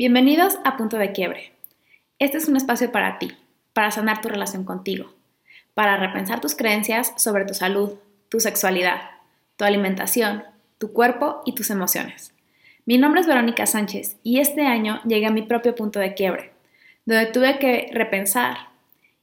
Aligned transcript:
Bienvenidos 0.00 0.60
a 0.62 0.76
Punto 0.76 0.96
de 0.96 1.10
Quiebre. 1.10 1.50
Este 2.20 2.36
es 2.36 2.46
un 2.46 2.54
espacio 2.54 2.92
para 2.92 3.18
ti, 3.18 3.32
para 3.72 3.90
sanar 3.90 4.20
tu 4.20 4.28
relación 4.28 4.62
contigo, 4.62 5.12
para 5.74 5.96
repensar 5.96 6.40
tus 6.40 6.54
creencias 6.54 7.12
sobre 7.16 7.44
tu 7.44 7.52
salud, 7.52 7.94
tu 8.28 8.38
sexualidad, 8.38 9.00
tu 9.56 9.64
alimentación, 9.64 10.44
tu 10.78 10.92
cuerpo 10.92 11.42
y 11.44 11.56
tus 11.56 11.70
emociones. 11.70 12.32
Mi 12.86 12.96
nombre 12.96 13.22
es 13.22 13.26
Verónica 13.26 13.66
Sánchez 13.66 14.18
y 14.22 14.38
este 14.38 14.64
año 14.64 15.00
llegué 15.02 15.26
a 15.26 15.32
mi 15.32 15.42
propio 15.42 15.74
punto 15.74 15.98
de 15.98 16.14
quiebre, 16.14 16.52
donde 17.04 17.26
tuve 17.26 17.58
que 17.58 17.90
repensar 17.92 18.68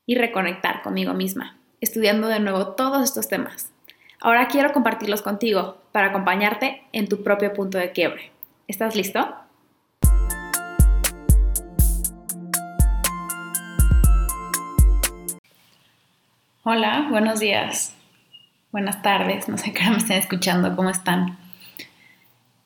y 0.05 0.15
reconectar 0.15 0.81
conmigo 0.81 1.13
misma, 1.13 1.57
estudiando 1.79 2.27
de 2.27 2.41
nuevo 2.41 2.73
todos 2.73 3.01
estos 3.01 3.29
temas. 3.29 3.71
Ahora 4.19 4.49
quiero 4.49 4.73
compartirlos 4.73 5.21
contigo 5.21 5.77
para 5.93 6.07
acompañarte 6.07 6.81
en 6.91 7.07
tu 7.07 7.23
propio 7.23 7.53
punto 7.53 7.77
de 7.77 7.93
quiebre. 7.93 8.31
¿Estás 8.67 8.97
listo? 8.97 9.44
Hola, 16.67 17.05
buenos 17.11 17.39
días, 17.39 17.93
buenas 18.71 19.03
tardes, 19.03 19.47
no 19.47 19.55
sé 19.55 19.71
qué 19.71 19.87
me 19.87 19.97
estén 19.97 20.17
escuchando, 20.17 20.75
¿cómo 20.75 20.89
están? 20.89 21.37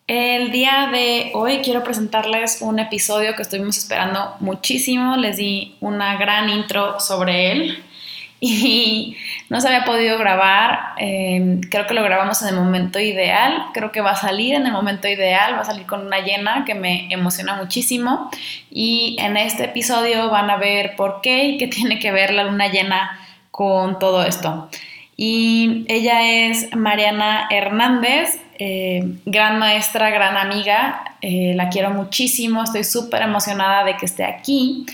El 0.08 0.54
día 0.54 0.88
de 0.90 1.32
hoy 1.34 1.58
quiero 1.58 1.84
presentarles 1.84 2.62
un 2.62 2.80
episodio 2.80 3.36
que 3.36 3.42
estuvimos 3.42 3.78
esperando 3.78 4.38
muchísimo, 4.40 5.18
les 5.18 5.36
di 5.36 5.76
una 5.82 6.16
gran 6.16 6.50
intro 6.50 7.02
sobre 7.02 7.52
él 7.52 7.84
y 8.40 9.18
no 9.50 9.60
se 9.60 9.68
había 9.68 9.84
podido 9.84 10.18
grabar, 10.18 10.94
em, 10.98 11.60
creo 11.60 11.86
que 11.86 11.94
lo 11.94 12.02
grabamos 12.02 12.42
en 12.42 12.48
el 12.48 12.56
momento 12.56 13.02
ideal, 13.02 13.66
creo 13.74 13.92
que 13.92 14.00
va 14.00 14.12
a 14.12 14.16
salir 14.16 14.56
en 14.56 14.66
el 14.66 14.72
momento 14.72 15.10
ideal, 15.10 15.56
va 15.56 15.60
a 15.60 15.66
salir 15.66 15.86
con 15.86 16.08
una 16.08 16.20
llena 16.20 16.64
que 16.64 16.74
me 16.74 17.12
emociona 17.12 17.56
muchísimo. 17.58 18.32
Y 18.72 19.18
en 19.20 19.36
este 19.36 19.66
episodio 19.66 20.30
van 20.30 20.50
a 20.50 20.56
ver 20.56 20.96
por 20.96 21.20
qué 21.20 21.44
y 21.50 21.58
qué 21.58 21.68
tiene 21.76 22.00
que 22.00 22.14
ver 22.14 22.34
la 22.34 22.46
luna 22.46 22.70
llena 22.70 23.26
con 23.52 24.00
todo 24.00 24.24
esto. 24.24 24.70
Y 25.18 25.86
ella 25.90 26.48
es 26.48 26.74
Mariana 26.76 27.48
Hernández, 27.52 28.40
eh, 28.58 29.04
gran 29.26 29.60
maestra, 29.60 30.10
gran 30.10 30.38
amiga, 30.38 31.16
eh, 31.22 31.54
la 31.56 31.70
quiero 31.70 31.92
muchísimo, 31.92 32.64
estoy 32.64 32.86
súper 32.86 33.24
emocionada 33.24 33.84
de 33.84 33.98
que 33.98 34.06
esté 34.06 34.24
aquí, 34.24 34.86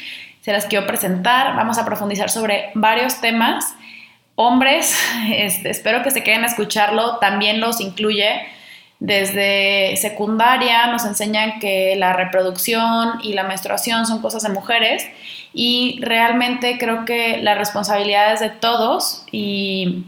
se 0.41 0.51
las 0.51 0.65
quiero 0.65 0.87
presentar, 0.87 1.55
vamos 1.55 1.77
a 1.77 1.85
profundizar 1.85 2.29
sobre 2.29 2.71
varios 2.73 3.21
temas. 3.21 3.75
Hombres, 4.35 4.99
este, 5.31 5.69
espero 5.69 6.01
que 6.01 6.11
se 6.11 6.23
queden 6.23 6.43
a 6.43 6.47
escucharlo, 6.47 7.17
también 7.17 7.59
los 7.59 7.79
incluye. 7.79 8.47
Desde 8.99 9.97
secundaria 9.97 10.87
nos 10.87 11.05
enseñan 11.05 11.59
que 11.59 11.95
la 11.97 12.13
reproducción 12.13 13.19
y 13.21 13.33
la 13.33 13.43
menstruación 13.43 14.07
son 14.07 14.21
cosas 14.21 14.43
de 14.43 14.49
mujeres 14.49 15.05
y 15.57 15.99
realmente 16.01 16.77
creo 16.77 17.05
que 17.05 17.37
la 17.37 17.55
responsabilidad 17.55 18.33
es 18.33 18.41
de 18.41 18.49
todos 18.49 19.25
y 19.31 20.03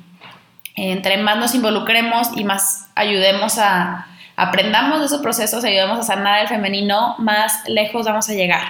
entre 0.75 1.17
más 1.17 1.37
nos 1.37 1.55
involucremos 1.55 2.29
y 2.35 2.43
más 2.43 2.89
ayudemos 2.95 3.57
a, 3.57 4.07
aprendamos 4.35 4.99
de 4.99 5.05
esos 5.05 5.21
procesos, 5.21 5.63
ayudemos 5.63 5.99
a 5.99 6.03
sanar 6.03 6.41
el 6.41 6.49
femenino, 6.49 7.15
más 7.17 7.67
lejos 7.67 8.05
vamos 8.05 8.29
a 8.29 8.33
llegar. 8.33 8.61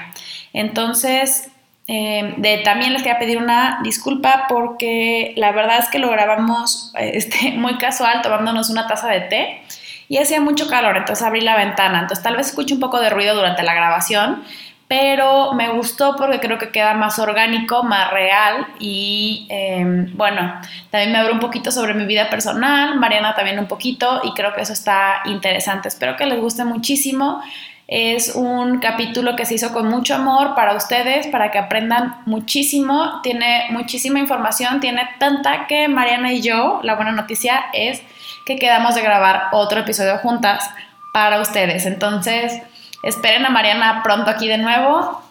Entonces, 0.54 1.50
eh, 1.88 2.62
también 2.64 2.94
les 2.94 3.02
quería 3.02 3.18
pedir 3.18 3.40
una 3.40 3.80
disculpa 3.82 4.46
porque 4.48 5.34
la 5.36 5.52
verdad 5.54 5.80
es 5.80 5.90
que 5.90 5.98
lo 5.98 6.12
grabamos 6.12 6.94
este, 7.00 7.54
muy 7.54 7.80
casual 7.80 8.22
tomándonos 8.22 8.70
una 8.70 8.86
taza 8.86 9.08
de 9.08 9.22
té 9.22 9.62
y 10.10 10.20
hacía 10.20 10.40
mucho 10.40 10.68
calor, 10.68 10.96
entonces 10.96 11.26
abrí 11.26 11.42
la 11.42 11.58
ventana, 11.58 12.02
entonces 12.02 12.24
tal 12.24 12.38
vez 12.38 12.48
escuche 12.48 12.74
un 12.74 12.80
poco 12.80 13.00
de 13.00 13.10
ruido 13.10 13.36
durante 13.36 13.64
la 13.64 13.74
grabación, 13.74 14.44
pero 14.88 15.54
me 15.54 15.70
gustó 15.70 16.16
porque 16.16 16.40
creo 16.40 16.58
que 16.58 16.70
queda 16.70 16.94
más 16.94 17.20
orgánico, 17.20 17.84
más 17.84 18.10
real 18.12 18.68
y 18.80 19.46
em, 19.50 20.16
bueno, 20.16 20.54
también 20.90 21.12
me 21.12 21.18
abro 21.18 21.34
un 21.34 21.40
poquito 21.40 21.72
sobre 21.72 21.94
mi 21.94 22.06
vida 22.06 22.30
personal, 22.30 22.98
Mariana 22.98 23.36
también 23.36 23.60
un 23.60 23.68
poquito 23.68 24.22
y 24.24 24.34
creo 24.34 24.54
que 24.54 24.62
eso 24.62 24.74
está 24.74 25.22
interesante. 25.26 25.90
Espero 25.90 26.16
que 26.16 26.26
les 26.26 26.40
guste 26.40 26.64
muchísimo. 26.64 27.42
Es 27.88 28.36
un 28.36 28.80
capítulo 28.80 29.38
que 29.38 29.46
se 29.46 29.56
hizo 29.56 29.72
con 29.72 29.88
mucho 29.88 30.16
amor 30.16 30.56
para 30.56 30.76
ustedes, 30.76 31.28
para 31.28 31.52
que 31.52 31.58
aprendan 31.58 32.22
muchísimo. 32.26 33.22
Tiene 33.24 33.68
muchísima 33.70 34.20
información, 34.20 34.82
tiene 34.82 35.10
tanta 35.20 35.68
que 35.68 35.88
Mariana 35.88 36.34
y 36.34 36.42
yo, 36.42 36.82
la 36.84 36.96
buena 36.96 37.14
noticia 37.14 37.66
es 37.74 38.02
que 38.46 38.58
quedamos 38.58 38.96
de 38.96 39.02
grabar 39.02 39.48
otro 39.52 39.82
episodio 39.82 40.18
juntas 40.18 40.70
para 41.14 41.40
ustedes. 41.40 41.86
Entonces, 41.86 42.62
Esperen 43.04 43.46
a 43.46 43.50
Mariana 43.50 44.02
pronto 44.04 44.32
aquí 44.32 44.48
de 44.48 44.58
nuevo. 44.58 45.22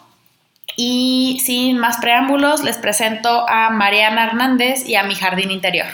Y 0.77 1.41
sin 1.43 1.77
más 1.79 1.97
preámbulos, 1.97 2.63
les 2.63 2.77
presento 2.77 3.47
a 3.49 3.69
Mariana 3.69 4.25
Hernández 4.25 4.87
y 4.87 4.95
a 4.95 5.03
mi 5.03 5.15
jardín 5.15 5.51
interior. 5.51 5.87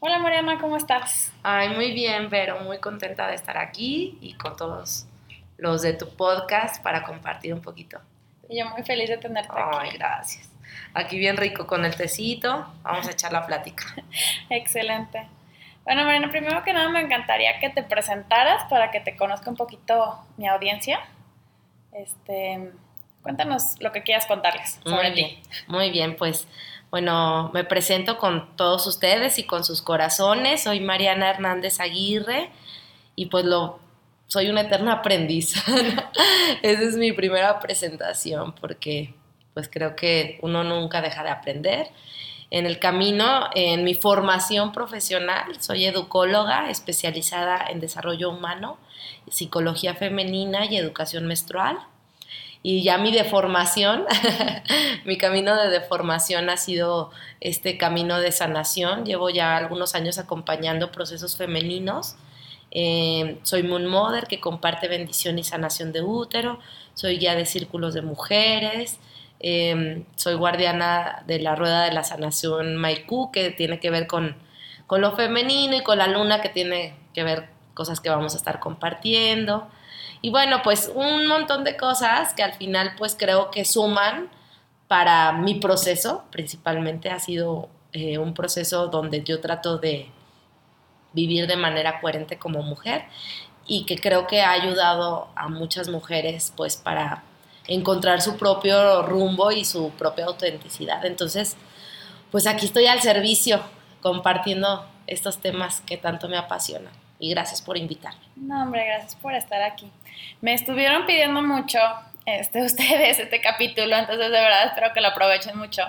Hola 0.00 0.18
Mariana, 0.18 0.58
¿cómo 0.58 0.76
estás? 0.76 1.32
Ay, 1.42 1.68
muy 1.68 1.92
bien, 1.92 2.30
pero 2.30 2.60
muy 2.60 2.78
contenta 2.78 3.28
de 3.28 3.34
estar 3.34 3.58
aquí 3.58 4.18
y 4.20 4.34
con 4.34 4.56
todos 4.56 5.06
los 5.56 5.82
de 5.82 5.92
tu 5.92 6.08
podcast 6.16 6.82
para 6.82 7.04
compartir 7.04 7.54
un 7.54 7.60
poquito. 7.60 8.00
Y 8.48 8.58
yo 8.58 8.66
muy 8.70 8.82
feliz 8.82 9.08
de 9.08 9.18
tenerte 9.18 9.52
aquí. 9.52 9.78
Ay, 9.78 9.90
gracias. 9.98 10.50
Aquí 10.94 11.18
bien 11.18 11.36
rico 11.36 11.66
con 11.66 11.84
el 11.84 11.94
tecito. 11.94 12.66
Vamos 12.82 13.06
a 13.06 13.12
echar 13.12 13.32
la 13.32 13.46
plática. 13.46 13.84
Excelente. 14.48 15.28
Bueno, 15.90 16.04
Marina, 16.04 16.30
primero 16.30 16.62
que 16.62 16.72
nada 16.72 16.88
me 16.88 17.00
encantaría 17.00 17.58
que 17.58 17.68
te 17.68 17.82
presentaras 17.82 18.62
para 18.70 18.92
que 18.92 19.00
te 19.00 19.16
conozca 19.16 19.50
un 19.50 19.56
poquito 19.56 20.20
mi 20.36 20.46
audiencia. 20.46 21.00
Este, 21.90 22.70
cuéntanos 23.22 23.74
lo 23.80 23.90
que 23.90 24.04
quieras 24.04 24.24
contarles 24.26 24.78
sobre 24.84 25.08
muy 25.08 25.10
bien, 25.10 25.38
Muy 25.66 25.90
bien, 25.90 26.14
pues 26.14 26.46
bueno, 26.92 27.50
me 27.52 27.64
presento 27.64 28.18
con 28.18 28.54
todos 28.54 28.86
ustedes 28.86 29.40
y 29.40 29.42
con 29.42 29.64
sus 29.64 29.82
corazones. 29.82 30.62
Soy 30.62 30.78
Mariana 30.78 31.28
Hernández 31.28 31.80
Aguirre 31.80 32.50
y 33.16 33.26
pues 33.26 33.44
lo 33.44 33.80
soy 34.28 34.48
una 34.48 34.60
eterna 34.60 34.92
aprendiz. 34.92 35.56
Esa 36.62 36.82
es 36.82 36.94
mi 36.98 37.10
primera 37.10 37.58
presentación 37.58 38.54
porque 38.54 39.12
pues 39.54 39.68
creo 39.68 39.96
que 39.96 40.38
uno 40.42 40.62
nunca 40.62 41.02
deja 41.02 41.24
de 41.24 41.30
aprender 41.30 41.90
en 42.50 42.66
el 42.66 42.78
camino, 42.78 43.48
en 43.54 43.84
mi 43.84 43.94
formación 43.94 44.72
profesional. 44.72 45.60
Soy 45.60 45.84
educóloga 45.84 46.68
especializada 46.70 47.66
en 47.68 47.80
desarrollo 47.80 48.30
humano, 48.30 48.76
psicología 49.30 49.94
femenina 49.94 50.66
y 50.66 50.76
educación 50.76 51.26
menstrual. 51.26 51.78
Y 52.62 52.82
ya 52.82 52.98
mi 52.98 53.10
deformación, 53.10 54.04
mi 55.04 55.16
camino 55.16 55.56
de 55.56 55.70
deformación 55.70 56.50
ha 56.50 56.58
sido 56.58 57.10
este 57.40 57.78
camino 57.78 58.20
de 58.20 58.32
sanación. 58.32 59.06
Llevo 59.06 59.30
ya 59.30 59.56
algunos 59.56 59.94
años 59.94 60.18
acompañando 60.18 60.92
procesos 60.92 61.36
femeninos. 61.36 62.16
Eh, 62.72 63.38
soy 63.44 63.62
Moon 63.62 63.86
Mother, 63.86 64.26
que 64.26 64.40
comparte 64.40 64.88
bendición 64.88 65.38
y 65.38 65.44
sanación 65.44 65.92
de 65.92 66.02
útero. 66.02 66.58
Soy 66.94 67.18
guía 67.18 67.34
de 67.34 67.46
círculos 67.46 67.94
de 67.94 68.02
mujeres. 68.02 68.98
Em, 69.40 70.04
soy 70.16 70.34
guardiana 70.34 71.22
de 71.26 71.40
la 71.40 71.56
rueda 71.56 71.84
de 71.84 71.92
la 71.92 72.04
sanación 72.04 72.76
Maikú, 72.76 73.32
que 73.32 73.50
tiene 73.50 73.80
que 73.80 73.90
ver 73.90 74.06
con, 74.06 74.36
con 74.86 75.00
lo 75.00 75.12
femenino 75.16 75.76
y 75.76 75.82
con 75.82 75.98
la 75.98 76.06
luna, 76.06 76.42
que 76.42 76.50
tiene 76.50 76.94
que 77.14 77.24
ver 77.24 77.48
cosas 77.74 78.00
que 78.00 78.10
vamos 78.10 78.34
a 78.34 78.36
estar 78.36 78.60
compartiendo. 78.60 79.68
Y 80.20 80.30
bueno, 80.30 80.60
pues 80.62 80.92
un 80.94 81.26
montón 81.26 81.64
de 81.64 81.76
cosas 81.78 82.34
que 82.34 82.42
al 82.42 82.52
final 82.52 82.92
pues 82.98 83.16
creo 83.18 83.50
que 83.50 83.64
suman 83.64 84.28
para 84.86 85.32
mi 85.32 85.54
proceso, 85.54 86.24
principalmente 86.30 87.10
ha 87.10 87.18
sido 87.18 87.70
eh, 87.92 88.18
un 88.18 88.34
proceso 88.34 88.88
donde 88.88 89.22
yo 89.24 89.40
trato 89.40 89.78
de 89.78 90.10
vivir 91.12 91.46
de 91.46 91.56
manera 91.56 92.00
coherente 92.00 92.38
como 92.38 92.62
mujer 92.62 93.04
y 93.66 93.86
que 93.86 93.96
creo 93.96 94.26
que 94.26 94.42
ha 94.42 94.50
ayudado 94.50 95.28
a 95.36 95.48
muchas 95.48 95.88
mujeres 95.88 96.52
pues 96.56 96.76
para 96.76 97.22
encontrar 97.70 98.20
su 98.20 98.36
propio 98.36 99.02
rumbo 99.02 99.50
y 99.52 99.64
su 99.64 99.90
propia 99.92 100.26
autenticidad. 100.26 101.04
Entonces, 101.06 101.56
pues 102.30 102.46
aquí 102.46 102.66
estoy 102.66 102.86
al 102.86 103.00
servicio 103.00 103.62
compartiendo 104.02 104.86
estos 105.06 105.38
temas 105.38 105.80
que 105.82 105.96
tanto 105.96 106.28
me 106.28 106.36
apasionan. 106.36 106.92
Y 107.18 107.30
gracias 107.30 107.60
por 107.62 107.76
invitarme. 107.76 108.20
No, 108.36 108.62
hombre, 108.62 108.86
gracias 108.86 109.14
por 109.14 109.34
estar 109.34 109.62
aquí. 109.62 109.90
Me 110.40 110.54
estuvieron 110.54 111.06
pidiendo 111.06 111.42
mucho 111.42 111.78
este, 112.26 112.62
ustedes 112.64 113.18
este 113.18 113.40
capítulo, 113.40 113.96
entonces 113.96 114.30
de 114.30 114.40
verdad 114.40 114.66
espero 114.66 114.92
que 114.92 115.00
lo 115.00 115.08
aprovechen 115.08 115.56
mucho. 115.56 115.82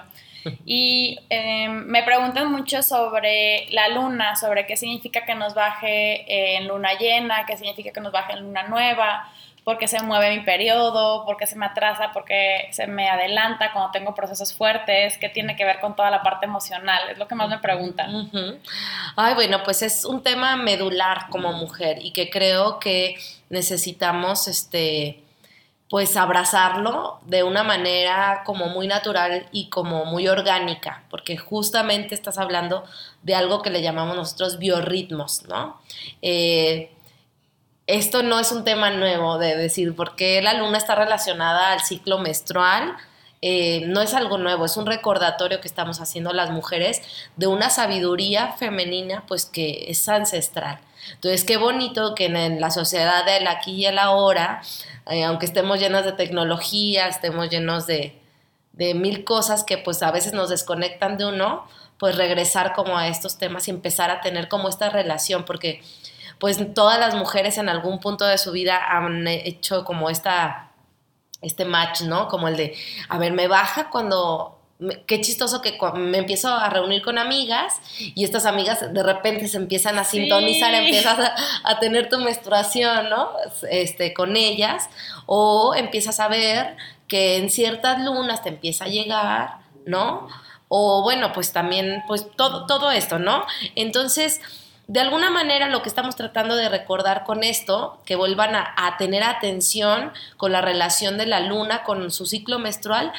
Y 0.65 1.19
em, 1.29 1.85
me 1.85 2.01
preguntan 2.01 2.51
mucho 2.51 2.81
sobre 2.81 3.67
la 3.69 3.89
luna, 3.89 4.35
sobre 4.35 4.65
qué 4.65 4.75
significa 4.75 5.23
que 5.23 5.35
nos 5.35 5.53
baje 5.53 6.57
en 6.57 6.67
luna 6.67 6.93
llena, 6.97 7.45
qué 7.45 7.57
significa 7.57 7.91
que 7.91 8.01
nos 8.01 8.11
baje 8.11 8.33
en 8.33 8.41
luna 8.41 8.63
nueva, 8.63 9.31
porque 9.63 9.87
se 9.87 10.01
mueve 10.01 10.35
mi 10.35 10.43
periodo, 10.43 11.23
porque 11.25 11.45
se 11.45 11.55
me 11.55 11.67
atrasa, 11.67 12.11
porque 12.13 12.67
se 12.71 12.87
me 12.87 13.09
adelanta 13.09 13.71
cuando 13.71 13.91
tengo 13.91 14.15
procesos 14.15 14.53
fuertes, 14.53 15.17
¿qué 15.19 15.29
tiene 15.29 15.55
que 15.55 15.65
ver 15.65 15.79
con 15.79 15.95
toda 15.95 16.09
la 16.09 16.23
parte 16.23 16.47
emocional? 16.47 17.09
Es 17.11 17.19
lo 17.19 17.27
que 17.27 17.35
más 17.35 17.47
me 17.47 17.59
preguntan. 17.59 18.31
Ay, 19.15 19.35
bueno, 19.35 19.61
pues 19.63 19.83
es 19.83 20.03
un 20.03 20.23
tema 20.23 20.55
medular 20.55 21.27
como 21.29 21.53
mujer 21.53 21.99
y 22.01 22.11
que 22.11 22.29
creo 22.29 22.79
que 22.79 23.15
necesitamos, 23.49 24.47
este, 24.47 25.23
pues 25.91 26.15
abrazarlo 26.15 27.19
de 27.25 27.43
una 27.43 27.63
manera 27.63 28.43
como 28.45 28.67
muy 28.67 28.87
natural 28.87 29.45
y 29.51 29.69
como 29.69 30.05
muy 30.05 30.27
orgánica, 30.29 31.03
porque 31.09 31.35
justamente 31.37 32.15
estás 32.15 32.37
hablando 32.37 32.85
de 33.21 33.35
algo 33.35 33.61
que 33.61 33.69
le 33.69 33.81
llamamos 33.81 34.15
nosotros 34.15 34.57
biorritmos, 34.57 35.43
¿no? 35.49 35.81
Eh, 36.21 36.91
esto 37.87 38.23
no 38.23 38.39
es 38.39 38.51
un 38.51 38.63
tema 38.63 38.91
nuevo 38.91 39.37
de 39.37 39.55
decir 39.55 39.95
por 39.95 40.15
qué 40.15 40.41
la 40.41 40.53
luna 40.53 40.77
está 40.77 40.95
relacionada 40.95 41.73
al 41.73 41.81
ciclo 41.81 42.19
menstrual. 42.19 42.95
Eh, 43.41 43.83
no 43.87 44.01
es 44.01 44.13
algo 44.13 44.37
nuevo, 44.37 44.65
es 44.65 44.77
un 44.77 44.85
recordatorio 44.85 45.61
que 45.61 45.67
estamos 45.67 45.99
haciendo 45.99 46.31
las 46.31 46.51
mujeres 46.51 47.01
de 47.37 47.47
una 47.47 47.71
sabiduría 47.71 48.53
femenina, 48.53 49.25
pues 49.27 49.45
que 49.45 49.85
es 49.89 50.07
ancestral. 50.07 50.79
Entonces, 51.15 51.43
qué 51.43 51.57
bonito 51.57 52.13
que 52.13 52.25
en 52.25 52.61
la 52.61 52.69
sociedad 52.69 53.25
del 53.25 53.47
aquí 53.47 53.71
y 53.71 53.85
el 53.87 53.97
ahora, 53.97 54.61
eh, 55.09 55.23
aunque 55.23 55.47
estemos 55.47 55.79
llenas 55.79 56.05
de 56.05 56.11
tecnología, 56.11 57.07
estemos 57.07 57.49
llenos 57.49 57.87
de, 57.87 58.21
de 58.73 58.93
mil 58.93 59.23
cosas 59.23 59.63
que 59.63 59.79
pues 59.79 60.03
a 60.03 60.11
veces 60.11 60.33
nos 60.33 60.49
desconectan 60.49 61.17
de 61.17 61.25
uno, 61.25 61.65
pues 61.97 62.15
regresar 62.15 62.73
como 62.73 62.97
a 62.97 63.07
estos 63.07 63.37
temas 63.37 63.67
y 63.67 63.71
empezar 63.71 64.11
a 64.11 64.21
tener 64.21 64.47
como 64.47 64.69
esta 64.69 64.89
relación, 64.89 65.45
porque 65.45 65.83
pues 66.41 66.73
todas 66.73 66.99
las 66.99 67.13
mujeres 67.13 67.59
en 67.59 67.69
algún 67.69 67.99
punto 67.99 68.25
de 68.25 68.39
su 68.39 68.51
vida 68.51 68.79
han 68.97 69.27
hecho 69.27 69.85
como 69.85 70.09
esta, 70.09 70.71
este 71.39 71.65
match, 71.65 72.01
¿no? 72.01 72.27
Como 72.29 72.47
el 72.47 72.57
de, 72.57 72.75
a 73.09 73.19
ver, 73.19 73.31
me 73.31 73.47
baja 73.47 73.91
cuando 73.91 74.57
qué 75.05 75.21
chistoso 75.21 75.61
que 75.61 75.77
me 75.93 76.17
empiezo 76.17 76.47
a 76.51 76.67
reunir 76.71 77.03
con 77.03 77.19
amigas 77.19 77.79
y 77.99 78.23
estas 78.23 78.47
amigas 78.47 78.91
de 78.91 79.03
repente 79.03 79.47
se 79.47 79.57
empiezan 79.57 79.99
a 79.99 80.03
sintonizar, 80.03 80.73
empiezas 80.73 81.31
a, 81.63 81.79
tener 81.79 82.09
tu 82.09 82.17
menstruación, 82.17 83.11
¿no? 83.11 83.29
Este, 83.69 84.15
con 84.15 84.35
ellas, 84.35 84.89
o 85.27 85.75
empiezas 85.75 86.19
a 86.19 86.27
ver 86.27 86.75
que 87.07 87.37
en 87.37 87.51
ciertas 87.51 88.03
lunas 88.03 88.41
te 88.41 88.49
empieza 88.49 88.85
a 88.85 88.87
llegar, 88.87 89.57
¿no? 89.85 90.27
O 90.69 91.03
bueno, 91.03 91.33
pues 91.33 91.53
también, 91.53 92.03
pues 92.07 92.25
todo, 92.35 92.65
todo 92.65 92.89
esto, 92.89 93.19
¿no? 93.19 93.45
Entonces, 93.75 94.41
de 94.91 94.99
alguna 94.99 95.29
manera 95.29 95.69
lo 95.69 95.81
que 95.81 95.87
estamos 95.87 96.17
tratando 96.17 96.53
de 96.57 96.67
recordar 96.67 97.23
con 97.23 97.45
esto, 97.45 98.01
que 98.03 98.17
vuelvan 98.17 98.55
a, 98.55 98.97
tener 98.97 99.23
atención 99.23 100.11
con 100.35 100.51
la 100.51 100.59
relación 100.59 101.17
de 101.17 101.27
la 101.27 101.39
luna, 101.39 101.83
con 101.83 102.11
su 102.11 102.25
ciclo 102.25 102.59
menstrual, 102.59 103.13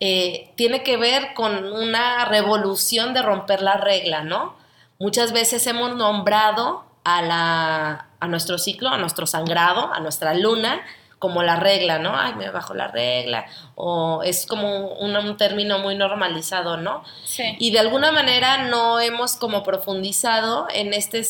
eh, 0.00 0.50
tiene 0.56 0.82
que 0.82 0.96
ver 0.96 1.34
con 1.34 1.70
una 1.70 2.24
revolución 2.24 3.12
de 3.12 3.20
romper 3.20 3.60
la 3.60 3.76
regla, 3.76 4.24
¿no? 4.24 4.56
Muchas 4.98 5.32
veces 5.32 5.66
hemos 5.66 5.94
nombrado 5.96 6.86
a, 7.04 7.20
la, 7.20 8.06
a 8.20 8.26
nuestro 8.26 8.56
ciclo, 8.56 8.88
a 8.88 8.96
nuestro 8.96 9.26
sangrado, 9.26 9.92
a 9.92 10.00
nuestra 10.00 10.32
luna, 10.32 10.80
como 11.18 11.42
la 11.42 11.56
regla, 11.56 11.98
¿no? 11.98 12.18
Ay, 12.18 12.34
me 12.34 12.50
bajó 12.50 12.74
la 12.74 12.88
regla, 12.88 13.46
o 13.74 14.22
es 14.24 14.46
como 14.46 14.88
un, 14.94 15.36
término 15.36 15.78
muy 15.78 15.94
normalizado, 15.96 16.76
¿no? 16.76 17.04
Sí. 17.24 17.56
Y 17.58 17.70
de 17.70 17.80
alguna 17.80 18.12
manera 18.12 18.68
no 18.68 19.00
hemos 19.00 19.36
como 19.36 19.62
profundizado 19.62 20.68
en 20.72 20.94
este, 20.94 21.22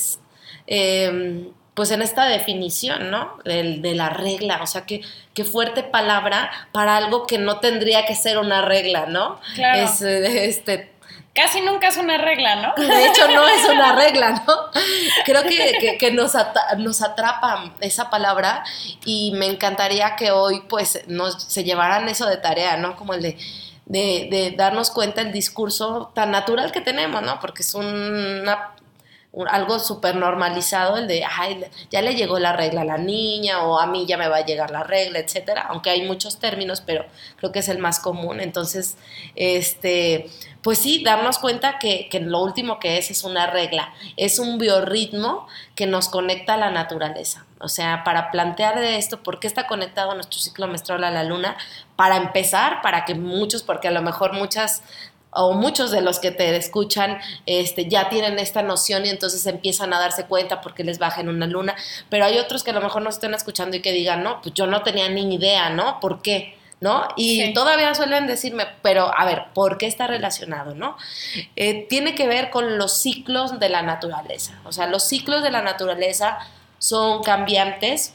em, 0.67 1.53
pues 1.75 1.91
en 1.91 2.03
esta 2.03 2.27
definición, 2.27 3.11
¿no? 3.11 3.39
De, 3.45 3.79
de, 3.79 3.95
la 3.95 4.11
regla, 4.11 4.61
o 4.63 4.67
sea, 4.67 4.85
qué, 4.85 5.01
qué 5.33 5.45
fuerte 5.45 5.83
palabra 5.83 6.51
para 6.73 6.97
algo 6.97 7.27
que 7.27 7.39
no 7.39 7.61
tendría 7.61 8.05
que 8.05 8.15
ser 8.15 8.39
una 8.39 8.63
regla, 8.63 9.07
¿no? 9.07 9.41
Claro. 9.55 9.83
Es, 9.83 10.03
este, 10.03 10.93
Casi 11.41 11.61
nunca 11.61 11.87
es 11.87 11.97
una 11.97 12.19
regla, 12.19 12.57
¿no? 12.57 12.75
De 12.75 13.07
hecho, 13.07 13.29
no 13.29 13.47
es 13.47 13.65
una 13.69 13.93
regla, 13.97 14.43
¿no? 14.45 14.55
Creo 15.25 15.45
que, 15.45 16.11
nos, 16.11 16.33
nos 16.79 17.01
atrapa 17.01 17.73
esa 17.81 18.11
palabra 18.11 18.65
y 19.05 19.31
me 19.37 19.47
encantaría 19.47 20.17
que 20.17 20.33
hoy 20.33 20.63
pues 20.69 21.05
nos, 21.07 21.41
se 21.45 21.63
llevaran 21.63 22.09
eso 22.09 22.27
de 22.27 22.39
tarea, 22.39 22.77
¿no? 22.77 22.97
Como 22.97 23.15
el 23.15 23.23
de, 23.23 23.37
de, 23.87 24.53
darnos 24.57 24.91
cuenta 24.91 25.21
el 25.21 25.31
discurso 25.31 26.11
tan 26.13 26.33
natural 26.33 26.73
que 26.73 26.81
tenemos, 26.81 27.23
¿no? 27.23 27.39
Porque 27.39 27.63
es 27.63 27.73
una 27.73 28.73
algo 29.47 29.79
súper 29.79 30.17
normalizado, 30.17 30.97
el 30.97 31.07
de, 31.07 31.25
ay, 31.25 31.65
ya 31.91 32.03
le 32.03 32.15
llegó 32.15 32.39
la 32.39 32.53
regla 32.53 32.81
a 32.81 32.85
la 32.85 32.99
niña 32.99 33.63
o 33.63 33.79
a 33.79 33.87
mí 33.87 34.07
ya 34.07 34.17
me 34.17 34.29
va 34.29 34.39
a 34.39 34.45
llegar 34.45 34.71
la 34.71 34.83
regla, 34.83 35.19
etcétera, 35.19 35.67
aunque 35.69 35.91
hay 35.91 36.07
muchos 36.07 36.39
términos, 36.39 36.83
pero 36.85 37.05
creo 37.37 37.53
que 37.53 37.61
es 37.61 37.69
el 37.69 37.79
más 37.79 38.01
común. 38.01 38.41
Entonces, 38.41 38.97
este, 39.37 40.31
pues 40.63 40.79
sí, 40.79 41.03
darnos 41.05 41.39
cuenta 41.39 41.79
que, 41.79 42.09
que 42.11 42.21
lo 42.21 42.43
último 42.43 42.81
que 42.81 42.99
es 42.99 43.11
es 43.11 43.23
una 43.23 43.47
regla, 43.47 43.93
es 44.17 44.39
un 44.39 44.59
biorritmo 44.59 45.47
que 45.75 45.87
nos 45.87 46.09
conecta 46.09 46.55
a 46.55 46.57
la 46.57 46.71
naturaleza. 46.71 47.47
O 47.61 47.69
sea, 47.69 48.05
para 48.05 48.31
plantear 48.31 48.79
de 48.79 48.97
esto, 48.97 49.23
¿por 49.23 49.41
qué 49.41 49.47
está 49.47 49.67
conectado 49.67 50.15
nuestro 50.15 50.39
ciclo 50.39 50.69
menstrual 50.69 51.05
a 51.05 51.11
la 51.11 51.25
luna? 51.25 51.57
Para 51.97 52.17
empezar, 52.17 52.83
para 52.83 53.05
que 53.05 53.15
muchos, 53.15 53.63
porque 53.63 53.89
a 53.89 53.91
lo 53.91 54.03
mejor 54.03 54.33
muchas 54.33 54.83
o 55.31 55.53
muchos 55.53 55.91
de 55.91 56.01
los 56.01 56.19
que 56.19 56.31
te 56.31 56.57
escuchan 56.57 57.19
este, 57.47 57.89
ya 57.89 58.09
tienen 58.09 58.39
esta 58.39 58.63
noción 58.63 59.05
y 59.07 59.11
entonces 59.11 59.45
empiezan 59.47 59.93
a 59.93 59.99
darse 59.99 60.25
cuenta 60.25 60.61
porque 60.61 60.85
les 60.85 60.99
baja 60.99 61.21
en 61.21 61.29
una 61.29 61.47
luna, 61.47 61.77
pero 62.09 62.25
hay 62.25 62.39
otros 62.39 62.65
que 62.65 62.71
a 62.71 62.75
lo 62.75 62.81
mejor 62.81 63.03
no 63.03 63.11
estén 63.11 63.35
escuchando 63.35 63.77
y 63.77 63.81
que 63.81 63.93
digan, 63.93 64.23
no, 64.23 64.41
pues 64.43 64.55
yo 64.55 64.67
no 64.67 64.83
tenía 64.83 65.09
ni 65.09 65.35
idea, 65.35 65.71
¿no? 65.71 66.01
¿Por 66.01 66.23
qué? 66.23 66.59
¿no? 66.81 67.09
Y 67.17 67.53
todavía 67.55 67.95
suelen 67.95 68.27
decirme, 68.27 68.67
pero 68.83 69.13
a 69.17 69.25
ver, 69.25 69.47
¿por 69.53 69.79
qué 69.79 69.87
está 69.87 70.07
relacionado, 70.07 70.75
no? 70.75 70.97
Eh, 71.57 71.87
tiene 71.89 72.15
que 72.15 72.27
ver 72.27 72.51
con 72.51 72.79
los 72.79 73.01
ciclos 73.01 73.59
de 73.59 73.69
la 73.69 73.83
naturaleza. 73.83 74.61
O 74.65 74.73
sea, 74.73 74.87
los 74.87 75.03
ciclos 75.03 75.43
de 75.43 75.51
la 75.51 75.63
naturaleza 75.63 76.39
son 76.79 77.23
cambiantes, 77.25 78.15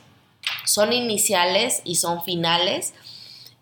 son 0.66 0.94
iniciales 0.94 1.82
y 1.84 1.96
son 1.96 2.24
finales. 2.24 2.94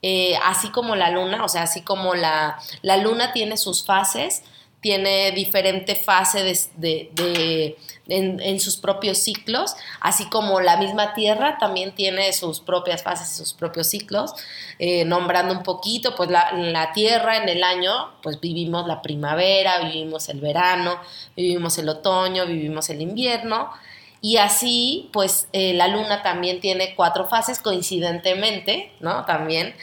Eh, 0.02 0.36
así 0.44 0.70
como 0.70 0.96
la 0.96 1.12
luna, 1.12 1.44
o 1.44 1.48
sea, 1.48 1.64
así 1.64 1.82
como 1.82 2.16
la, 2.16 2.60
la 2.82 2.98
luna 2.98 3.34
tiene 3.34 3.56
sus 3.58 3.86
fases, 3.86 4.44
tiene 4.82 5.32
diferente 5.32 5.96
fase 5.96 6.44
de, 6.76 7.78
en, 8.08 8.60
sus 8.60 8.78
propios 8.78 9.20
ciclos, 9.20 9.76
así 10.00 10.28
como 10.28 10.60
la 10.60 10.78
misma 10.78 11.14
Tierra 11.14 11.60
también 11.60 11.94
tiene 11.94 12.34
sus 12.34 12.60
propias 12.60 13.04
fases 13.04 13.32
y 13.32 13.38
sus 13.38 13.54
propios 13.54 13.88
ciclos. 13.88 14.34
Eh, 14.80 15.06
nombrando 15.06 15.54
un 15.54 15.62
poquito, 15.62 16.16
pues 16.16 16.32
la, 16.32 16.52
la, 16.54 16.94
Tierra 16.94 17.38
en 17.38 17.48
el 17.48 17.64
año, 17.64 17.92
pues 18.24 18.42
vivimos 18.42 18.88
la 18.88 19.04
primavera, 19.04 19.82
vivimos 19.82 20.28
el 20.30 20.42
verano, 20.42 21.00
vivimos 21.36 21.78
el 21.78 21.88
otoño, 21.88 22.48
vivimos 22.48 22.90
el 22.90 23.02
invierno. 23.02 23.70
Y 24.22 24.38
así, 24.38 25.10
pues 25.12 25.48
eh, 25.52 25.74
la 25.74 25.88
luna 25.88 26.22
también 26.22 26.62
tiene 26.62 26.96
cuatro 26.96 27.28
fases 27.28 27.60
coincidentemente, 27.60 28.92
¿no? 29.00 29.26
También 29.26 29.74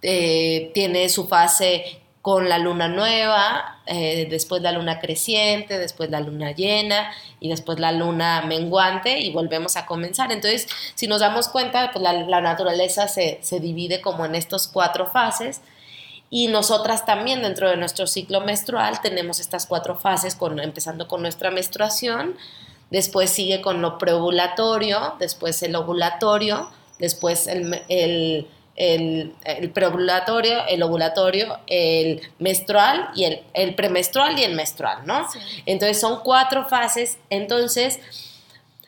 eh, 0.00 0.70
tiene 0.74 1.08
su 1.10 1.28
fase 1.28 2.00
con 2.22 2.48
la 2.48 2.56
luna 2.56 2.88
nueva, 2.88 3.82
eh, 3.84 4.26
después 4.30 4.62
la 4.62 4.72
luna 4.72 4.98
creciente, 4.98 5.78
después 5.78 6.08
la 6.08 6.20
luna 6.20 6.52
llena 6.52 7.12
y 7.38 7.50
después 7.50 7.78
la 7.78 7.92
luna 7.92 8.40
menguante 8.46 9.20
y 9.20 9.30
volvemos 9.30 9.76
a 9.76 9.84
comenzar. 9.84 10.32
Entonces, 10.32 10.66
si 10.94 11.06
nos 11.06 11.20
damos 11.20 11.48
cuenta, 11.48 11.90
pues 11.92 12.02
la, 12.02 12.40
naturaleza 12.40 13.08
se, 13.08 13.38
se 13.42 13.60
divide 13.60 14.00
como 14.00 14.24
en 14.24 14.34
estas 14.34 14.68
cuatro 14.68 15.06
fases 15.06 15.60
y 16.30 16.48
nosotras 16.48 17.04
también 17.04 17.42
dentro 17.42 17.68
de 17.68 17.76
nuestro 17.76 18.06
ciclo 18.06 18.40
menstrual 18.40 19.00
tenemos 19.02 19.38
estas 19.38 19.66
cuatro 19.66 19.94
fases, 19.94 20.34
con, 20.34 20.58
empezando 20.58 21.06
con 21.06 21.20
nuestra 21.20 21.50
menstruación, 21.50 22.36
después 22.94 23.28
sigue 23.28 23.60
con 23.60 23.82
lo 23.82 23.98
preovulatorio, 23.98 25.16
después 25.18 25.60
el 25.64 25.74
ovulatorio, 25.74 26.70
después 27.00 27.48
el, 27.48 27.82
el, 27.88 28.46
el, 28.76 29.70
preovulatorio, 29.72 30.64
el 30.68 30.80
ovulatorio, 30.80 31.58
el 31.66 32.22
menstrual 32.38 33.10
y 33.16 33.24
el, 33.24 33.42
el 33.52 33.74
premenstrual 33.74 34.38
y 34.38 34.44
el 34.44 34.54
menstrual, 34.54 35.04
¿no? 35.06 35.26
Entonces 35.66 36.00
son 36.00 36.20
cuatro 36.20 36.68
fases. 36.68 37.18
Entonces, 37.30 37.98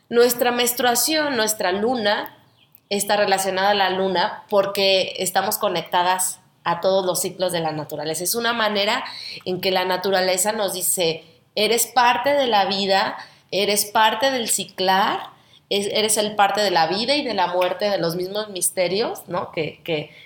nuestra 0.09 0.53
menstruación, 0.53 1.37
nuestra 1.37 1.73
luna, 1.73 2.33
está 2.89 3.17
relacionada 3.17 3.71
a 3.71 3.75
la 3.75 3.91
luna 3.91 4.45
porque 4.49 5.17
estamos 5.19 5.59
conectadas 5.59 6.39
a 6.63 6.81
todos 6.81 7.05
los 7.05 7.21
ciclos 7.21 7.51
de 7.51 7.59
la 7.59 7.73
naturaleza. 7.73 8.23
Es 8.23 8.37
una 8.37 8.53
manera 8.53 9.03
en 9.45 9.61
que 9.61 9.73
la 9.73 9.85
naturaleza 9.85 10.53
nos 10.53 10.75
dice, 10.75 11.25
eres 11.57 11.89
parte 11.89 12.35
de 12.35 12.47
la 12.47 12.67
vida, 12.67 13.17
eres 13.51 13.85
parte 13.87 14.31
del 14.31 14.49
ciclar, 14.49 15.21
eres 15.69 16.17
el 16.17 16.37
parte 16.37 16.61
de 16.61 16.71
la 16.71 16.87
vida 16.87 17.17
y 17.17 17.25
de 17.25 17.35
la 17.35 17.49
muerte, 17.49 17.91
de 17.91 17.99
los 17.99 18.15
mismos 18.15 18.51
misterios, 18.51 19.23
¿no? 19.27 19.51
Que, 19.51 19.81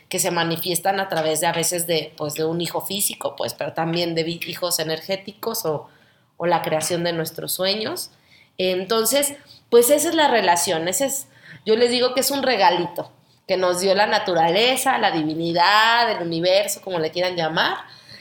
que, 0.08 0.18
se 0.18 0.30
manifiestan 0.30 1.00
a 1.00 1.08
través 1.08 1.40
de 1.40 1.46
a 1.46 1.52
veces 1.52 1.86
de, 1.86 2.12
pues, 2.16 2.34
de 2.34 2.44
un 2.44 2.60
hijo 2.60 2.80
físico, 2.80 3.36
pues, 3.36 3.54
pero 3.54 3.72
también 3.72 4.14
de 4.14 4.28
hijos 4.28 4.78
energéticos 4.78 5.64
o, 5.64 5.88
o 6.36 6.46
la 6.46 6.62
creación 6.62 7.04
de 7.04 7.12
nuestros 7.12 7.52
sueños. 7.52 8.10
Entonces, 8.58 9.34
pues 9.70 9.88
esa 9.90 10.08
es 10.08 10.14
la 10.14 10.28
relación, 10.28 10.88
ese 10.88 11.06
es, 11.06 11.28
yo 11.64 11.76
les 11.76 11.90
digo 11.90 12.12
que 12.12 12.20
es 12.20 12.30
un 12.30 12.42
regalito. 12.42 13.10
que 13.46 13.56
nos 13.56 13.80
dio 13.80 13.96
la 13.96 14.06
naturaleza, 14.06 14.96
la 14.98 15.10
divinidad, 15.10 16.08
el 16.12 16.22
universo, 16.24 16.80
como 16.82 17.00
le 17.00 17.10
quieran 17.10 17.34
llamar, 17.34 17.78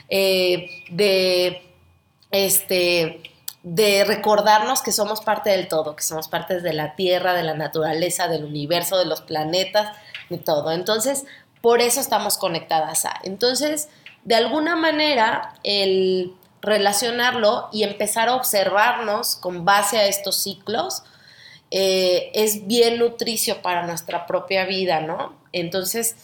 eh, 0.10 0.84
de, 0.90 1.62
este, 2.32 3.29
de 3.64 4.06
recordarnos 4.06 4.82
que 4.82 4.92
somos 4.92 5.22
parte 5.22 5.50
del 5.50 5.68
todo, 5.68 5.96
que 5.96 6.04
somos 6.04 6.28
parte 6.28 6.62
de 6.62 6.74
la 6.74 6.96
tierra, 6.96 7.34
de 7.34 7.44
la 7.44 7.56
naturaleza, 7.56 8.28
del 8.28 8.46
universo, 8.46 8.98
de 8.98 9.06
los 9.06 9.22
planetas, 9.22 9.96
de 10.30 10.38
todo. 10.38 10.72
Entonces, 10.72 11.26
por 11.62 11.82
eso 11.82 12.00
estamos 12.00 12.38
conectadas 12.38 13.06
a. 13.06 13.14
Entonces, 13.24 13.90
de 14.24 14.36
alguna 14.36 14.76
manera, 14.76 15.56
el 15.64 16.34
relacionarlo 16.62 17.70
y 17.72 17.84
empezar 17.84 18.30
a 18.30 18.36
observarnos 18.36 19.36
con 19.36 19.66
base 19.66 19.98
a 19.98 20.08
estos 20.08 20.42
ciclos 20.42 21.04
eh, 21.72 22.32
es 22.34 22.68
bien 22.68 22.98
nutricio 22.98 23.62
para 23.62 23.86
nuestra 23.86 24.26
propia 24.26 24.66
vida, 24.66 25.02
¿no? 25.02 25.36
Entonces, 25.52 26.16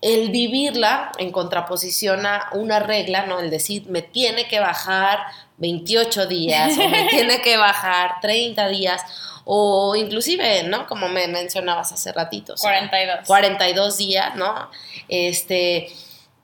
el 0.00 0.30
vivirla 0.30 1.12
en 1.18 1.32
contraposición 1.32 2.26
a 2.26 2.48
una 2.52 2.80
regla, 2.80 3.26
¿no? 3.26 3.40
El 3.40 3.50
decir, 3.50 3.86
me 3.88 4.02
tiene 4.02 4.48
que 4.48 4.60
bajar 4.60 5.18
28 5.58 6.26
días 6.26 6.76
o 6.78 6.88
me 6.88 7.04
tiene 7.10 7.40
que 7.40 7.56
bajar 7.56 8.20
30 8.20 8.68
días 8.68 9.02
o 9.44 9.94
inclusive, 9.94 10.64
¿no? 10.64 10.86
Como 10.86 11.08
me 11.08 11.28
mencionabas 11.28 11.92
hace 11.92 12.12
ratitos. 12.12 12.60
42. 12.60 13.26
42 13.26 13.96
días, 13.96 14.34
¿no? 14.34 14.70
Este... 15.08 15.88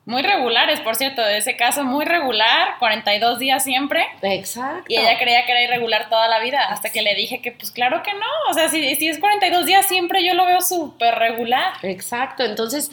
Muy 0.05 0.23
regulares, 0.23 0.81
por 0.81 0.97
cierto, 0.97 1.23
de 1.23 1.39
ese 1.39 1.57
caso 1.57 1.85
muy 1.85 2.05
regular, 2.05 2.77
42 2.81 3.39
días 3.39 3.63
siempre. 3.63 4.05
Exacto. 4.23 4.87
Y 4.89 4.97
ella 4.97 5.17
creía 5.17 5.47
que 5.47 5.53
era 5.53 5.63
irregular 5.63 6.09
toda 6.09 6.27
la 6.27 6.41
vida, 6.41 6.61
hasta 6.71 6.91
que 6.91 7.03
le 7.03 7.15
dije 7.15 7.41
que 7.41 7.53
pues 7.53 7.71
claro 7.71 8.03
que 8.03 8.13
no, 8.13 8.51
o 8.51 8.53
sea, 8.53 8.69
si, 8.69 8.97
si 8.97 9.07
es 9.07 9.21
42 9.21 9.65
días 9.65 9.87
siempre 9.87 10.25
yo 10.27 10.35
lo 10.35 10.45
veo 10.45 10.61
súper 10.61 11.15
regular. 11.15 11.75
Exacto, 11.83 12.43
entonces 12.43 12.91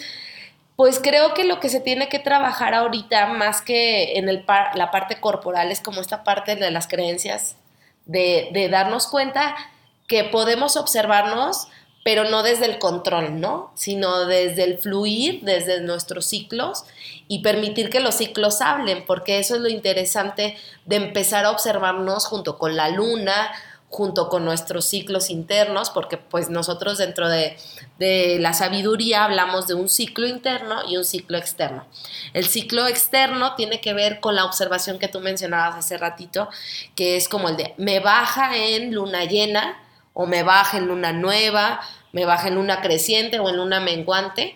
pues 0.80 1.02
creo 1.04 1.34
que 1.34 1.44
lo 1.44 1.60
que 1.60 1.68
se 1.68 1.82
tiene 1.82 2.08
que 2.08 2.20
trabajar 2.20 2.74
ahorita, 2.74 3.26
más 3.34 3.62
que 3.62 4.18
en 4.18 4.28
la 4.28 4.92
parte 4.92 5.20
corporal, 5.20 5.74
es 5.74 5.82
como 5.82 6.00
esta 6.00 6.24
parte 6.24 6.56
de 6.56 6.72
las 6.72 6.88
creencias, 6.88 7.58
de, 8.06 8.48
de 8.54 8.70
darnos 8.70 9.08
cuenta 9.08 9.58
que 10.08 10.24
podemos 10.24 10.78
observarnos, 10.78 11.68
pero 12.06 12.24
no 12.30 12.44
desde 12.44 12.66
el 12.66 12.80
control, 12.80 13.42
¿no? 13.42 13.74
Sino 13.76 14.26
desde 14.26 14.64
el 14.64 14.78
fluir, 14.78 15.42
desde 15.42 15.82
nuestros 15.82 16.28
ciclos 16.28 16.86
y 17.28 17.40
permitir 17.40 17.90
que 17.90 18.00
los 18.00 18.16
ciclos 18.16 18.62
hablen, 18.62 19.06
porque 19.06 19.40
eso 19.40 19.56
es 19.56 19.62
lo 19.62 19.68
interesante 19.68 20.56
de 20.86 20.96
empezar 20.96 21.44
a 21.44 21.52
observarnos 21.52 22.26
junto 22.26 22.58
con 22.58 22.78
la 22.78 22.88
luna, 22.88 23.52
junto 23.90 24.30
con 24.30 24.46
nuestros 24.46 24.86
ciclos 24.86 25.30
internos, 25.30 25.90
porque 25.90 26.18
pues 26.18 26.50
nosotros 26.50 27.00
dentro 27.00 27.28
de, 27.28 27.58
la 28.40 28.54
sabiduría 28.54 29.26
hablamos 29.26 29.68
de 29.68 29.74
un 29.74 29.90
ciclo 29.90 30.28
interno 30.28 30.88
y 30.88 30.96
un 30.98 31.04
ciclo 31.04 31.38
externo. 31.38 31.86
El 32.34 32.46
ciclo 32.46 32.88
externo 32.88 33.56
tiene 33.56 33.82
que 33.82 33.94
ver 33.94 34.20
con 34.20 34.36
la 34.36 34.46
observación 34.46 35.00
que 35.00 35.08
tú 35.08 35.20
mencionabas 35.20 35.76
hace 35.76 35.98
ratito, 35.98 36.50
que 36.96 37.18
es 37.18 37.28
como 37.28 37.50
el 37.50 37.58
de 37.58 37.74
me 37.78 38.00
baja 38.00 38.56
en 38.56 38.94
luna 38.94 39.26
llena 39.26 39.82
o 40.14 40.28
me 40.28 40.44
baja 40.44 40.78
en 40.78 40.88
luna 40.88 41.12
nueva, 41.12 41.82
me 42.12 42.26
baja 42.26 42.48
en 42.48 42.56
luna 42.56 42.82
creciente 42.82 43.40
o 43.40 43.50
en 43.50 43.58
luna 43.58 43.80
menguante, 43.80 44.56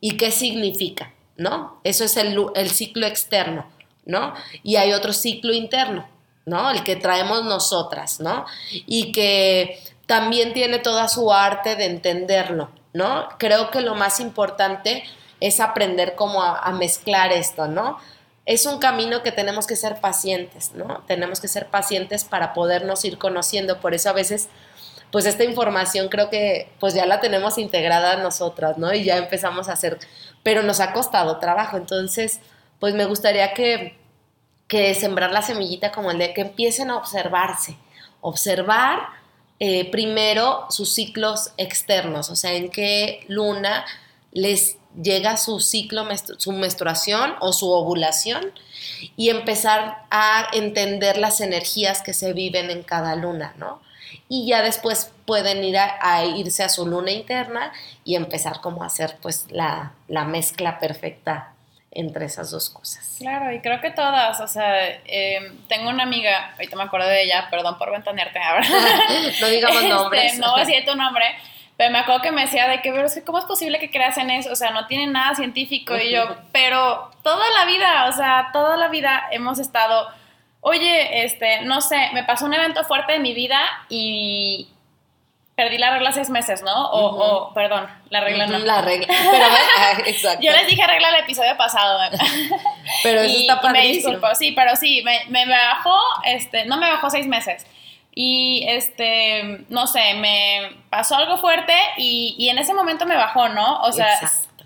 y 0.00 0.16
qué 0.16 0.30
significa, 0.30 1.12
¿no? 1.36 1.80
Eso 1.82 2.04
es 2.04 2.16
el, 2.16 2.36
el 2.54 2.70
ciclo 2.70 3.06
externo, 3.06 3.66
¿no? 4.04 4.34
Y 4.62 4.76
hay 4.76 4.92
otro 4.92 5.12
ciclo 5.12 5.52
interno, 5.52 6.08
¿no? 6.48 6.70
El 6.70 6.82
que 6.82 6.96
traemos 6.96 7.44
nosotras, 7.44 8.20
¿no? 8.20 8.46
Y 8.70 9.12
que 9.12 9.78
también 10.06 10.54
tiene 10.54 10.78
toda 10.78 11.08
su 11.08 11.32
arte 11.32 11.76
de 11.76 11.84
entenderlo, 11.84 12.70
¿no? 12.94 13.28
Creo 13.38 13.70
que 13.70 13.82
lo 13.82 13.94
más 13.94 14.20
importante 14.20 15.04
es 15.40 15.60
aprender 15.60 16.14
cómo 16.14 16.42
a, 16.42 16.72
mezclar 16.72 17.30
esto, 17.32 17.68
¿no? 17.68 17.98
Es 18.46 18.64
un 18.64 18.78
camino 18.78 19.22
que 19.22 19.30
tenemos 19.30 19.66
que 19.66 19.76
ser 19.76 20.00
pacientes, 20.00 20.72
¿no? 20.74 21.04
Tenemos 21.06 21.40
que 21.40 21.48
ser 21.48 21.66
pacientes 21.66 22.24
para 22.24 22.54
podernos 22.54 23.04
ir 23.04 23.18
conociendo, 23.18 23.80
por 23.80 23.94
eso 23.94 24.08
a 24.08 24.14
veces 24.14 24.48
pues 25.10 25.24
esta 25.24 25.44
información 25.44 26.08
creo 26.08 26.28
que 26.28 26.70
pues 26.80 26.92
ya 26.92 27.06
la 27.06 27.20
tenemos 27.20 27.56
integrada 27.56 28.16
nosotras, 28.16 28.78
¿no? 28.78 28.92
Y 28.92 29.04
ya 29.04 29.18
empezamos 29.18 29.68
a 29.68 29.72
hacer, 29.74 29.98
pero 30.42 30.62
nos 30.62 30.80
ha 30.80 30.92
costado 30.92 31.38
trabajo, 31.38 31.76
entonces 31.76 32.40
pues 32.80 32.94
me 32.94 33.04
gustaría 33.04 33.52
que 33.52 33.98
que 34.68 34.94
sembrar 34.94 35.32
la 35.32 35.42
semillita 35.42 35.90
como 35.90 36.10
el 36.10 36.18
de 36.18 36.34
que 36.34 36.42
empiecen 36.42 36.90
a 36.90 36.98
observarse, 36.98 37.76
observar 38.20 39.08
eh, 39.58 39.90
primero 39.90 40.66
sus 40.70 40.94
ciclos 40.94 41.52
externos, 41.56 42.30
o 42.30 42.36
sea, 42.36 42.52
en 42.52 42.70
qué 42.70 43.24
luna 43.28 43.86
les 44.30 44.76
llega 45.02 45.36
su 45.36 45.60
ciclo, 45.60 46.06
su 46.36 46.52
menstruación 46.52 47.34
o 47.40 47.52
su 47.52 47.70
ovulación 47.70 48.52
y 49.16 49.30
empezar 49.30 50.04
a 50.10 50.48
entender 50.52 51.18
las 51.18 51.40
energías 51.40 52.02
que 52.02 52.12
se 52.14 52.32
viven 52.32 52.70
en 52.70 52.82
cada 52.82 53.16
luna, 53.16 53.54
¿no? 53.56 53.80
Y 54.28 54.46
ya 54.46 54.62
después 54.62 55.10
pueden 55.24 55.64
ir 55.64 55.78
a, 55.78 56.24
irse 56.24 56.62
a 56.62 56.68
su 56.68 56.86
luna 56.86 57.10
interna 57.10 57.72
y 58.04 58.16
empezar 58.16 58.60
como 58.60 58.82
a 58.82 58.86
hacer 58.86 59.16
pues 59.22 59.46
la, 59.50 59.92
la 60.08 60.24
mezcla 60.24 60.78
perfecta 60.78 61.54
entre 61.98 62.26
esas 62.26 62.52
dos 62.52 62.70
cosas. 62.70 63.16
Claro, 63.18 63.52
y 63.52 63.60
creo 63.60 63.80
que 63.80 63.90
todas, 63.90 64.40
o 64.40 64.46
sea, 64.46 64.88
em, 65.04 65.58
tengo 65.66 65.90
una 65.90 66.04
amiga, 66.04 66.52
ahorita 66.52 66.76
me 66.76 66.84
acuerdo 66.84 67.08
de 67.08 67.24
ella, 67.24 67.48
perdón 67.50 67.76
por 67.76 67.90
ventanearte 67.90 68.38
ahora. 68.38 68.64
no 69.40 69.48
digamos 69.48 69.82
este, 69.82 69.88
nombres. 69.88 70.38
no 70.38 70.52
voy 70.52 70.60
a 70.62 70.64
decir 70.64 70.84
tu 70.84 70.94
nombre, 70.94 71.24
pero 71.76 71.90
me 71.90 71.98
acuerdo 71.98 72.22
que 72.22 72.30
me 72.30 72.42
decía 72.42 72.68
de 72.68 72.82
que, 72.82 72.92
pero 72.92 73.08
¿cómo 73.26 73.38
es 73.38 73.46
posible 73.46 73.80
que 73.80 73.90
creas 73.90 74.16
en 74.16 74.30
eso? 74.30 74.52
O 74.52 74.54
sea, 74.54 74.70
no 74.70 74.86
tiene 74.86 75.08
nada 75.08 75.34
científico. 75.34 75.96
Y 75.96 76.12
yo, 76.12 76.36
pero 76.52 77.10
toda 77.24 77.44
la 77.50 77.64
vida, 77.64 78.06
o 78.08 78.12
sea, 78.12 78.50
toda 78.52 78.76
la 78.76 78.86
vida 78.86 79.24
hemos 79.32 79.58
estado, 79.58 80.08
oye, 80.60 81.24
este, 81.24 81.62
no 81.62 81.80
sé, 81.80 82.10
me 82.12 82.22
pasó 82.22 82.46
un 82.46 82.54
evento 82.54 82.84
fuerte 82.84 83.14
de 83.14 83.18
mi 83.18 83.34
vida 83.34 83.60
y 83.88 84.68
perdí 85.58 85.76
la 85.76 85.90
regla 85.90 86.12
seis 86.12 86.30
meses, 86.30 86.62
¿no? 86.62 86.90
O, 86.92 87.52
perdón, 87.52 87.88
la 88.10 88.20
regla 88.20 88.46
no. 88.46 88.58
La 88.58 88.80
regla, 88.80 89.08
pero 89.08 89.44
ah, 89.44 89.92
exacto. 90.06 90.40
Yo 90.40 90.52
les 90.52 90.68
dije 90.68 90.86
regla 90.86 91.08
el 91.08 91.24
episodio 91.24 91.56
pasado. 91.56 91.98
pero 93.02 93.22
eso 93.22 93.40
está 93.40 93.60
padrísimo. 93.60 94.18
me 94.20 94.34
sí, 94.36 94.52
pero 94.52 94.76
sí, 94.76 95.02
me, 95.02 95.24
me, 95.30 95.48
bajó, 95.48 95.98
este, 96.26 96.64
no 96.66 96.76
me 96.76 96.88
bajó 96.88 97.10
seis 97.10 97.26
meses. 97.26 97.66
Y, 98.14 98.66
este, 98.68 99.64
no 99.68 99.88
sé, 99.88 100.14
me 100.14 100.76
pasó 100.90 101.16
algo 101.16 101.38
fuerte 101.38 101.74
y, 101.96 102.36
y 102.38 102.50
en 102.50 102.58
ese 102.58 102.72
momento 102.72 103.04
me 103.04 103.16
bajó, 103.16 103.48
¿no? 103.48 103.80
O 103.80 103.90
sea, 103.90 104.16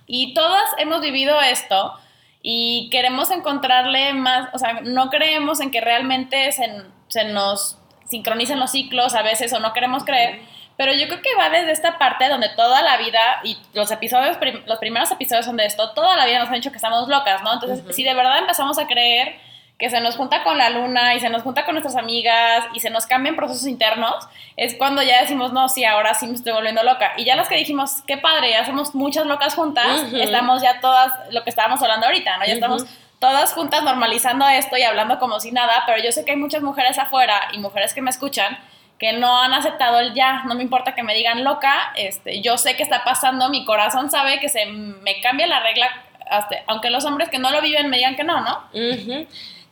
y 0.06 0.34
todas 0.34 0.62
hemos 0.76 1.00
vivido 1.00 1.40
esto 1.40 1.98
y 2.42 2.90
queremos 2.90 3.30
encontrarle 3.30 4.12
más, 4.12 4.50
o 4.52 4.58
sea, 4.58 4.82
no 4.82 5.08
creemos 5.08 5.60
en 5.60 5.70
que 5.70 5.80
realmente 5.80 6.52
se, 6.52 6.70
se 7.08 7.24
nos 7.24 7.78
sincronicen 8.10 8.60
los 8.60 8.72
ciclos 8.72 9.14
a 9.14 9.22
veces 9.22 9.54
o 9.54 9.58
no 9.58 9.72
queremos 9.72 10.04
creer 10.04 10.51
pero 10.82 10.94
yo 10.94 11.06
creo 11.06 11.22
que 11.22 11.28
va 11.38 11.48
desde 11.48 11.70
esta 11.70 11.96
parte 11.96 12.28
donde 12.28 12.48
toda 12.48 12.82
la 12.82 12.96
vida, 12.96 13.38
y 13.44 13.56
los 13.72 13.88
episodios, 13.92 14.36
los 14.66 14.78
primeros 14.80 15.12
episodios 15.12 15.46
son 15.46 15.56
de 15.56 15.64
esto, 15.64 15.90
toda 15.90 16.16
la 16.16 16.26
vida 16.26 16.40
nos 16.40 16.48
han 16.48 16.54
dicho 16.54 16.72
que 16.72 16.76
estamos 16.76 17.06
locas, 17.06 17.40
¿no? 17.44 17.52
Entonces, 17.52 17.94
si 17.94 18.02
de 18.02 18.12
verdad 18.14 18.38
empezamos 18.38 18.80
a 18.80 18.88
creer 18.88 19.36
que 19.78 19.90
se 19.90 20.00
nos 20.00 20.16
junta 20.16 20.42
con 20.42 20.58
la 20.58 20.70
luna 20.70 21.14
y 21.14 21.20
se 21.20 21.30
nos 21.30 21.44
junta 21.44 21.64
con 21.64 21.76
nuestras 21.76 21.94
amigas 21.94 22.64
y 22.74 22.80
se 22.80 22.90
nos 22.90 23.06
cambian 23.06 23.36
procesos 23.36 23.68
internos, 23.68 24.26
es 24.56 24.74
cuando 24.74 25.04
ya 25.04 25.20
decimos, 25.20 25.52
no, 25.52 25.68
sí, 25.68 25.84
ahora 25.84 26.14
sí 26.14 26.26
me 26.26 26.34
estoy 26.34 26.52
volviendo 26.52 26.82
loca. 26.82 27.12
Y 27.16 27.24
ya 27.24 27.36
las 27.36 27.48
que 27.48 27.54
dijimos, 27.54 28.02
qué 28.04 28.18
padre, 28.18 28.50
ya 28.50 28.66
somos 28.66 28.92
muchas 28.92 29.24
locas 29.26 29.54
juntas, 29.54 30.02
estamos 30.12 30.62
ya 30.62 30.80
todas, 30.80 31.12
lo 31.30 31.44
que 31.44 31.50
estábamos 31.50 31.80
hablando 31.80 32.06
ahorita, 32.06 32.38
¿no? 32.38 32.44
Ya 32.44 32.54
estamos 32.54 32.86
todas 33.20 33.52
juntas 33.52 33.84
normalizando 33.84 34.48
esto 34.48 34.76
y 34.76 34.82
hablando 34.82 35.20
como 35.20 35.38
si 35.38 35.52
nada, 35.52 35.84
pero 35.86 36.02
yo 36.02 36.10
sé 36.10 36.24
que 36.24 36.32
hay 36.32 36.38
muchas 36.38 36.62
mujeres 36.62 36.98
afuera 36.98 37.40
y 37.52 37.58
mujeres 37.58 37.94
que 37.94 38.02
me 38.02 38.10
escuchan 38.10 38.58
que 39.02 39.12
no 39.14 39.36
han 39.42 39.52
aceptado 39.52 39.98
el 39.98 40.14
ya, 40.14 40.44
no 40.44 40.54
me 40.54 40.62
importa 40.62 40.94
que 40.94 41.02
me 41.02 41.12
digan 41.12 41.42
loca, 41.42 41.92
este, 41.96 42.40
yo 42.40 42.56
sé 42.56 42.76
que 42.76 42.84
está 42.84 43.02
pasando, 43.02 43.48
mi 43.48 43.64
corazón 43.64 44.12
sabe 44.12 44.38
que 44.38 44.48
se 44.48 44.64
me 44.66 45.20
cambia 45.20 45.48
la 45.48 45.58
regla, 45.58 45.88
hasta, 46.30 46.58
aunque 46.68 46.88
los 46.88 47.04
hombres 47.04 47.28
que 47.28 47.40
no 47.40 47.50
lo 47.50 47.60
viven 47.60 47.90
me 47.90 47.96
digan 47.96 48.14
que 48.14 48.22
no, 48.22 48.40
¿no? 48.42 48.62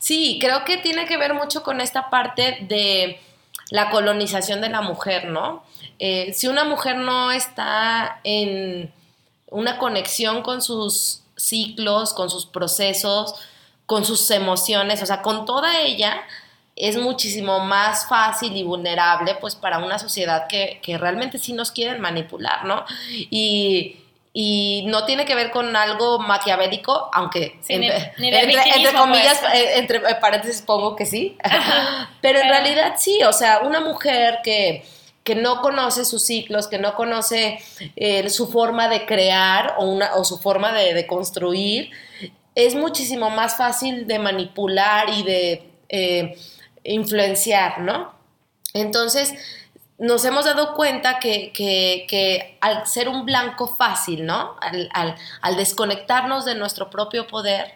Sí, 0.01 0.39
creo 0.41 0.65
que 0.65 0.79
tiene 0.79 1.07
que 1.07 1.17
ver 1.17 1.33
mucho 1.35 1.63
con 1.63 1.81
esta 1.81 2.11
parte 2.11 2.59
de 2.63 3.21
la 3.71 3.91
colonización 3.91 4.61
de 4.61 4.69
la 4.69 4.81
mujer, 4.81 5.27
¿no? 5.27 5.63
Eh, 6.01 6.33
si 6.33 6.49
una 6.49 6.65
mujer 6.65 6.97
no 6.97 7.31
está 7.31 8.19
en 8.25 8.93
una 9.47 9.79
conexión 9.79 10.43
con 10.43 10.61
sus 10.61 11.23
ciclos, 11.37 12.15
con 12.15 12.31
sus 12.31 12.47
procesos, 12.47 13.37
con 13.87 14.05
sus 14.05 14.29
emociones, 14.33 15.01
o 15.05 15.07
sea, 15.07 15.23
con 15.23 15.47
toda 15.47 15.83
ella, 15.83 16.21
es 16.81 16.97
muchísimo 16.97 17.61
más 17.61 18.09
fácil 18.09 18.57
y 18.57 18.63
vulnerable 18.63 19.37
pues 19.41 19.55
para 19.55 19.79
una 19.79 19.99
sociedad 19.99 20.47
que, 20.49 20.81
realmente 20.99 21.39
sí 21.39 21.53
nos 21.53 21.71
quieren 21.71 22.01
manipular, 22.01 22.65
¿no? 22.65 22.85
Y, 23.31 23.97
no 24.87 25.05
tiene 25.05 25.25
que 25.27 25.35
ver 25.35 25.51
con 25.51 25.77
algo 25.77 26.19
maquiavélico, 26.21 27.11
aunque 27.13 27.59
entre, 27.69 28.13
comillas, 28.95 29.39
pues. 29.41 29.55
eh, 29.55 29.79
entre 29.79 30.01
paréntesis 30.17 30.63
pongo 30.63 30.97
que 30.97 31.05
sí, 31.05 31.37
pero 32.23 32.39
en 32.39 32.49
realidad 32.49 32.95
sí, 32.97 33.23
o 33.25 33.33
sea, 33.33 33.61
una 33.61 33.81
mujer 33.81 34.39
que, 34.43 34.85
que 35.25 35.35
no 35.35 35.61
conoce 35.61 36.05
sus 36.05 36.25
ciclos, 36.25 36.69
que 36.69 36.79
no 36.79 36.95
conoce 36.95 37.59
eh, 37.97 38.31
su 38.31 38.51
forma 38.51 38.89
de 38.89 39.05
crear 39.05 39.75
o, 39.79 39.85
una, 39.85 40.15
o 40.15 40.25
su 40.25 40.39
forma 40.39 40.73
de, 40.73 40.95
de, 40.95 41.07
construir, 41.07 41.91
es 42.55 42.75
muchísimo 42.75 43.31
más 43.31 43.57
fácil 43.57 44.07
de 44.07 44.19
manipular 44.19 45.11
y 45.11 45.23
de 45.25 45.71
eh, 45.91 46.37
influenciar, 46.85 47.81
¿no? 47.81 48.13
Entonces, 48.75 49.35
nos 49.99 50.25
hemos 50.25 50.47
dado 50.47 50.75
cuenta 50.75 51.19
que, 51.19 51.53
que, 51.53 52.07
que, 52.09 52.57
al 52.61 52.87
ser 52.87 53.09
un 53.09 53.27
blanco 53.27 53.77
fácil, 53.77 54.25
¿no? 54.25 54.57
Al, 54.61 54.89
al, 54.95 55.15
al 55.43 55.57
desconectarnos 55.57 56.45
de 56.45 56.55
nuestro 56.55 56.89
propio 56.89 57.27
poder, 57.27 57.75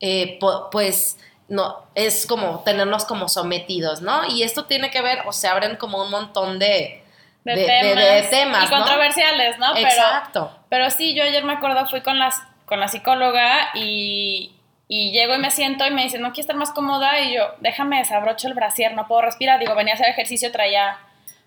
eh, 0.00 0.38
pues 0.70 1.18
no, 1.48 1.84
es 1.94 2.26
como 2.26 2.60
tenernos 2.60 3.04
como 3.04 3.28
sometidos, 3.28 4.00
¿no? 4.00 4.26
Y 4.26 4.42
esto 4.42 4.64
tiene 4.64 4.90
que 4.90 5.02
ver, 5.02 5.20
o 5.26 5.32
se 5.32 5.48
abren 5.48 5.76
como 5.76 6.02
un 6.02 6.10
montón 6.10 6.58
de, 6.58 7.04
de, 7.44 7.54
temas, 7.54 7.94
de, 7.94 8.26
temas, 8.30 8.64
y 8.66 8.74
controversiales, 8.74 9.58
¿no? 9.58 9.76
Exacto. 9.76 10.50
Pero, 10.50 10.66
pero 10.68 10.90
sí, 10.90 11.14
yo 11.14 11.22
ayer 11.22 11.44
me 11.44 11.52
acuerdo, 11.52 11.86
fui 11.86 12.00
con, 12.00 12.18
las, 12.18 12.42
con 12.64 12.80
la 12.80 12.88
psicóloga 12.88 13.70
y, 13.74 14.55
y 14.88 15.10
llego 15.10 15.34
y 15.34 15.38
me 15.38 15.50
siento 15.50 15.84
y 15.86 15.90
me 15.90 16.04
dice, 16.04 16.18
no 16.18 16.28
quiero 16.28 16.42
estar 16.42 16.56
más 16.56 16.70
cómoda 16.70 17.20
y 17.20 17.34
yo, 17.34 17.42
déjame 17.60 17.98
desabrocho 17.98 18.46
el 18.46 18.54
brasier, 18.54 18.94
no 18.94 19.08
puedo 19.08 19.22
respirar. 19.22 19.58
Digo, 19.58 19.74
venía 19.74 19.94
a 19.94 19.96
hacer 19.96 20.08
ejercicio, 20.08 20.52
traía 20.52 20.98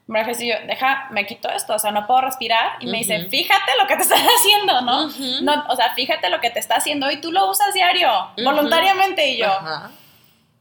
un 0.07 0.17
ejercicio, 0.17 0.55
deja, 0.67 1.07
me 1.11 1.25
quito 1.25 1.49
esto, 1.49 1.75
o 1.75 1.79
sea, 1.79 1.91
no 1.91 2.05
puedo 2.05 2.21
respirar. 2.21 2.73
Y 2.81 2.87
me 2.87 2.97
dice, 2.97 3.27
fíjate 3.29 3.71
lo 3.79 3.87
que 3.87 3.95
te 3.95 4.01
estás 4.03 4.19
haciendo, 4.19 4.81
¿no? 4.81 5.07
no 5.41 5.65
o 5.69 5.75
sea, 5.75 5.93
fíjate 5.93 6.29
lo 6.29 6.41
que 6.41 6.49
te 6.49 6.59
está 6.59 6.75
haciendo 6.75 7.09
y 7.11 7.21
tú 7.21 7.31
lo 7.31 7.49
usas 7.49 7.73
diario, 7.73 8.09
voluntariamente. 8.43 9.25
Y 9.29 9.37
yo, 9.37 9.47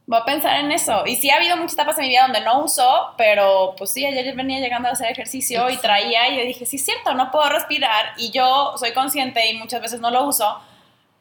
voy 0.09 0.19
a 0.21 0.25
pensar 0.25 0.61
en 0.61 0.71
eso. 0.71 1.03
Y 1.05 1.17
sí 1.17 1.29
ha 1.29 1.35
habido 1.35 1.57
muchas 1.57 1.73
etapas 1.73 1.97
en 1.97 2.03
mi 2.03 2.09
vida 2.09 2.23
donde 2.23 2.41
no 2.41 2.63
uso, 2.63 3.13
pero 3.17 3.75
pues 3.77 3.91
sí, 3.91 4.05
ayer 4.05 4.33
venía 4.35 4.59
llegando 4.59 4.87
a 4.87 4.93
hacer 4.93 5.11
ejercicio 5.11 5.69
y 5.69 5.75
traía 5.77 6.29
y 6.29 6.37
yo 6.37 6.45
dije, 6.45 6.65
sí 6.65 6.77
es 6.77 6.85
cierto, 6.85 7.13
no 7.13 7.29
puedo 7.29 7.49
respirar 7.49 8.13
y 8.17 8.31
yo 8.31 8.73
soy 8.77 8.93
consciente 8.93 9.51
y 9.51 9.57
muchas 9.57 9.81
veces 9.81 9.99
no 9.99 10.09
lo 10.09 10.23
uso, 10.23 10.59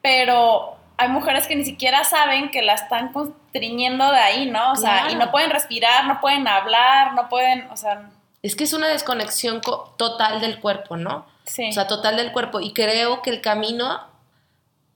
pero 0.00 0.77
hay 0.98 1.08
mujeres 1.08 1.46
que 1.46 1.54
ni 1.54 1.64
siquiera 1.64 2.02
saben 2.02 2.50
que 2.50 2.60
la 2.60 2.74
están 2.74 3.12
constriñendo 3.12 4.10
de 4.10 4.18
ahí, 4.18 4.50
¿no? 4.50 4.72
O 4.72 4.76
sea, 4.76 5.10
y 5.10 5.14
no 5.14 5.30
pueden 5.30 5.50
respirar, 5.50 6.06
no 6.06 6.20
pueden 6.20 6.46
hablar, 6.48 7.14
no 7.14 7.28
pueden, 7.28 7.70
o 7.70 7.76
sea... 7.76 8.10
Es 8.42 8.56
que 8.56 8.64
es 8.64 8.72
una 8.72 8.88
desconexión 8.88 9.60
total 9.60 10.40
del 10.40 10.60
cuerpo, 10.60 10.96
¿no? 10.96 11.24
Sí. 11.44 11.68
O 11.70 11.72
sea, 11.72 11.86
total 11.86 12.16
del 12.16 12.32
cuerpo. 12.32 12.60
Y 12.60 12.72
creo 12.72 13.22
que 13.22 13.30
el 13.30 13.40
camino 13.40 14.00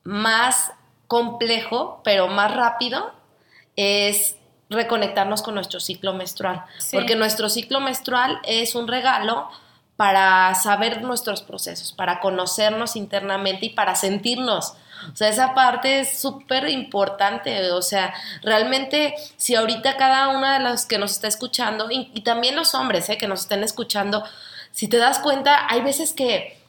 más 0.03 0.73
complejo, 1.07 2.01
pero 2.03 2.27
más 2.27 2.53
rápido, 2.53 3.13
es 3.77 4.35
reconectarnos 4.69 5.41
con 5.41 5.55
nuestro 5.55 5.79
ciclo 5.79 6.13
menstrual. 6.13 6.65
Porque 6.91 7.15
nuestro 7.15 7.47
ciclo 7.47 7.79
menstrual 7.79 8.39
es 8.43 8.75
un 8.75 8.87
regalo 8.89 9.49
para 9.95 10.53
saber 10.55 11.01
nuestros 11.01 11.41
procesos, 11.41 11.93
para 11.93 12.19
conocernos 12.19 12.95
internamente 12.97 13.67
y 13.67 13.69
para 13.69 13.95
sentirnos. 13.95 14.75
O 15.11 15.15
sea, 15.15 15.29
esa 15.29 15.53
parte 15.53 15.99
es 16.01 16.19
súper 16.19 16.69
importante. 16.69 17.71
O 17.71 17.81
sea, 17.81 18.13
realmente, 18.41 19.15
si 19.37 19.55
ahorita 19.55 19.97
cada 19.97 20.29
una 20.29 20.53
de 20.53 20.63
las 20.63 20.85
que 20.85 20.97
nos 20.97 21.11
está 21.11 21.27
escuchando, 21.27 21.87
y, 21.89 22.21
también 22.21 22.55
los 22.55 22.75
hombres 22.75 23.09
eh, 23.09 23.17
que 23.17 23.27
nos 23.27 23.41
estén 23.41 23.63
escuchando, 23.63 24.23
si 24.71 24.87
te 24.87 24.97
das 24.97 25.19
cuenta, 25.19 25.67
hay 25.69 25.81
veces 25.81 26.13
que 26.13 26.61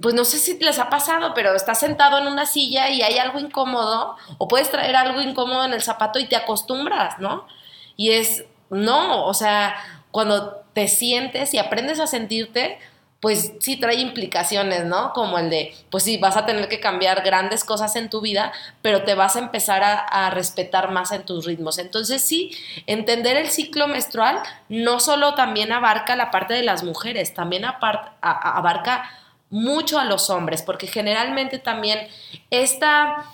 pues 0.00 0.14
no 0.14 0.24
sé 0.24 0.38
si 0.38 0.58
les 0.58 0.78
ha 0.78 0.88
pasado, 0.88 1.34
pero 1.34 1.54
estás 1.54 1.80
sentado 1.80 2.16
en 2.18 2.26
una 2.26 2.46
silla 2.46 2.88
y 2.88 3.02
hay 3.02 3.18
algo 3.18 3.38
incómodo, 3.38 4.16
o 4.38 4.48
puedes 4.48 4.70
traer 4.70 4.96
algo 4.96 5.20
incómodo 5.20 5.66
en 5.66 5.74
el 5.74 5.82
zapato 5.82 6.18
y 6.18 6.26
te 6.26 6.34
acostumbras, 6.34 7.18
¿no? 7.18 7.46
Y 7.94 8.12
es, 8.12 8.44
no, 8.70 9.26
o 9.26 9.34
sea, 9.34 9.76
cuando 10.10 10.62
te 10.72 10.88
sientes 10.88 11.52
y 11.52 11.58
aprendes 11.58 12.00
a 12.00 12.06
sentirte, 12.06 12.78
pues 13.22 13.52
sí 13.60 13.76
trae 13.76 14.00
implicaciones, 14.00 14.84
¿no? 14.84 15.12
Como 15.12 15.38
el 15.38 15.48
de, 15.48 15.72
pues 15.90 16.02
sí, 16.02 16.16
vas 16.16 16.36
a 16.36 16.44
tener 16.44 16.68
que 16.68 16.80
cambiar 16.80 17.22
grandes 17.22 17.62
cosas 17.62 17.94
en 17.94 18.10
tu 18.10 18.20
vida, 18.20 18.50
pero 18.82 19.04
te 19.04 19.14
vas 19.14 19.36
a 19.36 19.38
empezar 19.38 19.84
a, 19.84 20.28
respetar 20.30 20.90
más 20.90 21.12
en 21.12 21.24
tus 21.24 21.44
ritmos. 21.44 21.78
Entonces 21.78 22.24
sí, 22.24 22.50
entender 22.88 23.36
el 23.36 23.48
ciclo 23.48 23.86
menstrual 23.86 24.40
no 24.68 24.98
solo 24.98 25.34
también 25.34 25.70
abarca 25.70 26.16
la 26.16 26.32
parte 26.32 26.54
de 26.54 26.64
las 26.64 26.82
mujeres, 26.82 27.32
también 27.32 27.64
abarca 27.64 29.08
mucho 29.50 30.00
a 30.00 30.04
los 30.04 30.28
hombres, 30.28 30.62
porque 30.62 30.88
generalmente 30.88 31.60
también 31.60 32.08
esta 32.50 33.24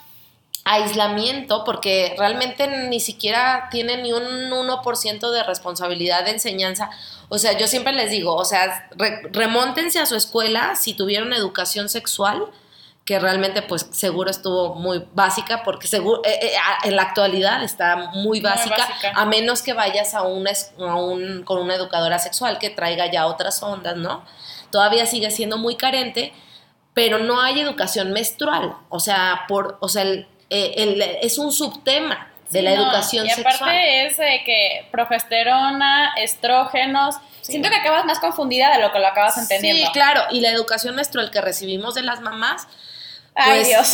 aislamiento, 0.68 1.64
porque 1.64 2.14
realmente 2.18 2.66
ni 2.88 3.00
siquiera 3.00 3.68
tiene 3.70 4.02
ni 4.02 4.12
un 4.12 4.22
1% 4.22 5.30
de 5.30 5.42
responsabilidad 5.42 6.24
de 6.24 6.32
enseñanza. 6.32 6.90
O 7.30 7.38
sea, 7.38 7.56
yo 7.56 7.66
siempre 7.66 7.94
les 7.94 8.10
digo, 8.10 8.34
o 8.34 8.44
sea, 8.44 8.90
remóntense 9.32 9.98
a 9.98 10.06
su 10.06 10.14
escuela 10.14 10.76
si 10.76 10.92
tuvieron 10.92 11.32
educación 11.32 11.88
sexual, 11.88 12.44
que 13.06 13.18
realmente 13.18 13.62
pues 13.62 13.88
seguro 13.92 14.30
estuvo 14.30 14.74
muy 14.74 15.02
básica, 15.14 15.62
porque 15.62 15.86
seguro, 15.86 16.20
eh, 16.26 16.38
eh, 16.42 16.52
en 16.84 16.96
la 16.96 17.02
actualidad 17.02 17.64
está 17.64 18.10
muy 18.12 18.40
básica, 18.40 18.86
a 19.14 19.24
menos 19.24 19.62
que 19.62 19.72
vayas 19.72 20.12
a, 20.12 20.22
una, 20.22 20.50
a 20.80 20.96
un, 20.96 21.44
con 21.44 21.62
una 21.62 21.76
educadora 21.76 22.18
sexual 22.18 22.58
que 22.58 22.68
traiga 22.68 23.10
ya 23.10 23.26
otras 23.26 23.62
ondas, 23.62 23.96
¿no? 23.96 24.22
Todavía 24.70 25.06
sigue 25.06 25.30
siendo 25.30 25.56
muy 25.56 25.76
carente, 25.76 26.34
pero 26.92 27.18
no 27.18 27.40
hay 27.40 27.60
educación 27.60 28.12
menstrual, 28.12 28.74
o 28.90 29.00
sea, 29.00 29.44
por, 29.48 29.78
o 29.80 29.88
sea, 29.88 30.02
el, 30.02 30.28
eh, 30.50 31.18
es 31.22 31.38
un 31.38 31.52
subtema 31.52 32.30
de 32.50 32.62
la 32.62 32.72
educación 32.72 33.26
sexual. 33.26 33.52
Y 33.52 33.56
aparte 33.56 34.06
es 34.06 34.16
que 34.16 34.86
progesterona, 34.90 36.14
estrógenos, 36.16 37.16
siento 37.42 37.68
que 37.68 37.76
acabas 37.76 38.04
más 38.04 38.20
confundida 38.20 38.74
de 38.74 38.82
lo 38.82 38.92
que 38.92 38.98
lo 38.98 39.06
acabas 39.06 39.36
entendiendo. 39.38 39.86
Sí, 39.86 39.92
claro, 39.92 40.22
y 40.30 40.40
la 40.40 40.50
educación 40.50 40.94
menstrual 40.94 41.30
que 41.30 41.40
recibimos 41.40 41.94
de 41.94 42.02
las 42.02 42.20
mamás, 42.20 42.66
Ay, 43.34 43.60
pues, 43.60 43.68
Dios. 43.68 43.86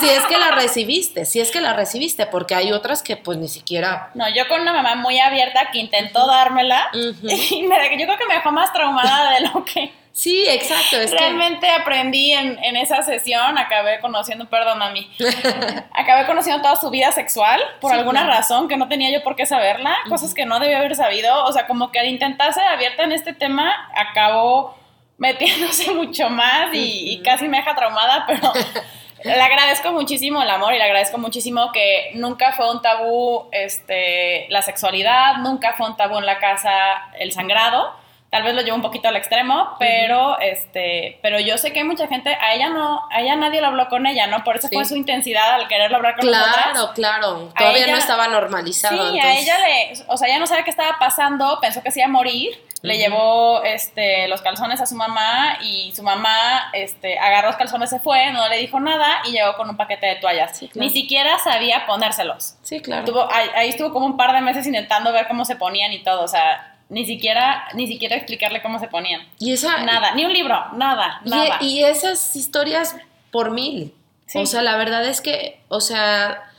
si 0.00 0.08
es 0.08 0.22
que 0.24 0.38
la 0.38 0.52
recibiste, 0.52 1.26
si 1.26 1.40
es 1.40 1.50
que 1.50 1.60
la 1.60 1.74
recibiste, 1.74 2.24
porque 2.26 2.54
hay 2.54 2.72
otras 2.72 3.02
que 3.02 3.16
pues 3.16 3.36
ni 3.36 3.48
siquiera... 3.48 4.10
No, 4.14 4.28
yo 4.34 4.48
con 4.48 4.62
una 4.62 4.72
mamá 4.72 4.94
muy 4.94 5.20
abierta 5.20 5.70
que 5.70 5.78
intentó 5.78 6.26
dármela 6.26 6.88
y 6.94 7.62
me, 7.64 7.98
yo 7.98 8.06
creo 8.06 8.18
que 8.18 8.26
me 8.26 8.34
dejó 8.34 8.50
más 8.50 8.72
traumada 8.72 9.32
de 9.32 9.40
lo 9.40 9.64
que... 9.64 9.92
Sí, 10.12 10.44
exacto. 10.48 10.96
Realmente 11.16 11.70
aprendí 11.70 12.32
en, 12.32 12.76
esa 12.76 13.02
sesión, 13.02 13.56
acabé 13.58 14.00
conociendo, 14.00 14.48
perdón 14.48 14.82
a 14.82 14.90
mí, 14.90 15.10
acabé 15.94 16.26
conociendo 16.26 16.62
toda 16.62 16.76
su 16.76 16.90
vida 16.90 17.12
sexual 17.12 17.60
por 17.80 17.92
alguna 17.92 18.26
razón 18.26 18.68
que 18.68 18.76
no 18.76 18.88
tenía 18.88 19.10
yo 19.12 19.22
por 19.22 19.36
qué 19.36 19.46
saberla, 19.46 19.96
cosas 20.08 20.34
que 20.34 20.46
no 20.46 20.58
debía 20.58 20.78
haber 20.78 20.96
sabido, 20.96 21.44
o 21.44 21.52
sea, 21.52 21.66
como 21.66 21.92
que 21.92 22.00
al 22.00 22.08
intentar 22.08 22.52
ser 22.52 22.64
abierta 22.64 23.04
en 23.04 23.12
este 23.12 23.32
tema, 23.32 23.88
acabó 23.94 24.76
metiéndose 25.18 25.90
mucho 25.94 26.28
más 26.28 26.70
y, 26.72 27.20
casi 27.24 27.46
me 27.46 27.58
deja 27.58 27.76
traumada, 27.76 28.24
pero 28.26 28.52
le 29.24 29.40
agradezco 29.40 29.92
muchísimo 29.92 30.42
el 30.42 30.50
amor 30.50 30.74
y 30.74 30.78
le 30.78 30.84
agradezco 30.84 31.18
muchísimo 31.18 31.70
que 31.72 32.10
nunca 32.14 32.52
fue 32.52 32.68
un 32.70 32.82
tabú 32.82 33.48
este, 33.52 34.46
la 34.48 34.62
sexualidad, 34.62 35.36
nunca 35.36 35.74
fue 35.74 35.86
un 35.86 35.96
tabú 35.96 36.18
en 36.18 36.26
la 36.26 36.38
casa 36.38 37.10
el 37.18 37.32
sangrado 37.32 37.99
tal 38.30 38.44
vez 38.44 38.54
lo 38.54 38.62
llevo 38.62 38.76
un 38.76 38.82
poquito 38.82 39.08
al 39.08 39.16
extremo, 39.16 39.74
pero 39.78 40.38
este, 40.38 41.18
pero 41.20 41.40
yo 41.40 41.58
sé 41.58 41.72
que 41.72 41.80
hay 41.80 41.84
mucha 41.84 42.06
gente, 42.06 42.30
a 42.40 42.54
ella 42.54 42.68
no, 42.68 43.02
a 43.10 43.20
ella 43.20 43.34
nadie 43.34 43.60
lo 43.60 43.66
habló 43.66 43.88
con 43.88 44.06
ella, 44.06 44.28
¿no? 44.28 44.44
Por 44.44 44.56
eso 44.56 44.68
fue 44.72 44.84
su 44.84 44.94
intensidad 44.94 45.54
al 45.54 45.66
quererlo 45.66 45.96
hablar 45.96 46.14
con 46.14 46.28
claro. 46.28 46.52
Claro, 46.52 46.92
claro, 46.94 47.52
todavía 47.56 47.88
no 47.88 47.96
estaba 47.96 48.28
normalizado. 48.28 49.10
Sí, 49.10 49.18
a 49.18 49.36
ella 49.36 49.58
le, 49.58 50.04
o 50.06 50.16
sea, 50.16 50.28
ella 50.28 50.38
no 50.38 50.46
sabe 50.46 50.62
qué 50.62 50.70
estaba 50.70 50.96
pasando, 50.98 51.58
pensó 51.60 51.82
que 51.82 51.90
se 51.90 52.00
iba 52.00 52.06
a 52.06 52.10
morir, 52.10 52.56
le 52.82 52.98
llevó 52.98 53.64
este, 53.64 54.28
los 54.28 54.42
calzones 54.42 54.80
a 54.80 54.86
su 54.86 54.94
mamá 54.94 55.58
y 55.60 55.92
su 55.94 56.04
mamá 56.04 56.70
este, 56.72 57.18
agarró 57.18 57.48
los 57.48 57.56
calzones, 57.56 57.90
se 57.90 57.98
fue, 57.98 58.30
no 58.30 58.48
le 58.48 58.58
dijo 58.58 58.78
nada 58.78 59.22
y 59.26 59.32
llegó 59.32 59.56
con 59.56 59.68
un 59.68 59.76
paquete 59.76 60.06
de 60.06 60.16
toallas. 60.16 60.60
Ni 60.74 60.88
siquiera 60.90 61.38
sabía 61.40 61.84
ponérselos. 61.84 62.54
Sí, 62.62 62.80
claro. 62.80 63.28
ahí, 63.32 63.48
ahí 63.56 63.68
estuvo 63.70 63.92
como 63.92 64.06
un 64.06 64.16
par 64.16 64.32
de 64.32 64.40
meses 64.40 64.66
intentando 64.66 65.12
ver 65.12 65.26
cómo 65.26 65.44
se 65.44 65.56
ponían 65.56 65.92
y 65.92 66.02
todo, 66.04 66.22
o 66.22 66.28
sea, 66.28 66.69
ni 66.90 67.06
siquiera, 67.06 67.68
ni 67.74 67.86
siquiera 67.86 68.16
explicarle 68.16 68.60
cómo 68.60 68.78
se 68.78 68.88
ponían. 68.88 69.22
Y 69.38 69.52
esa, 69.52 69.84
nada, 69.84 70.14
ni 70.14 70.24
un 70.24 70.32
libro, 70.32 70.56
nada, 70.74 71.20
nada. 71.24 71.58
Y, 71.60 71.84
esas 71.84 72.36
historias 72.36 72.96
por 73.30 73.52
mil. 73.52 73.94
O 74.34 74.46
sea, 74.46 74.62
la 74.62 74.76
verdad 74.76 75.04
es 75.06 75.20
que, 75.20 75.60
o 75.68 75.80
sea, 75.80 76.50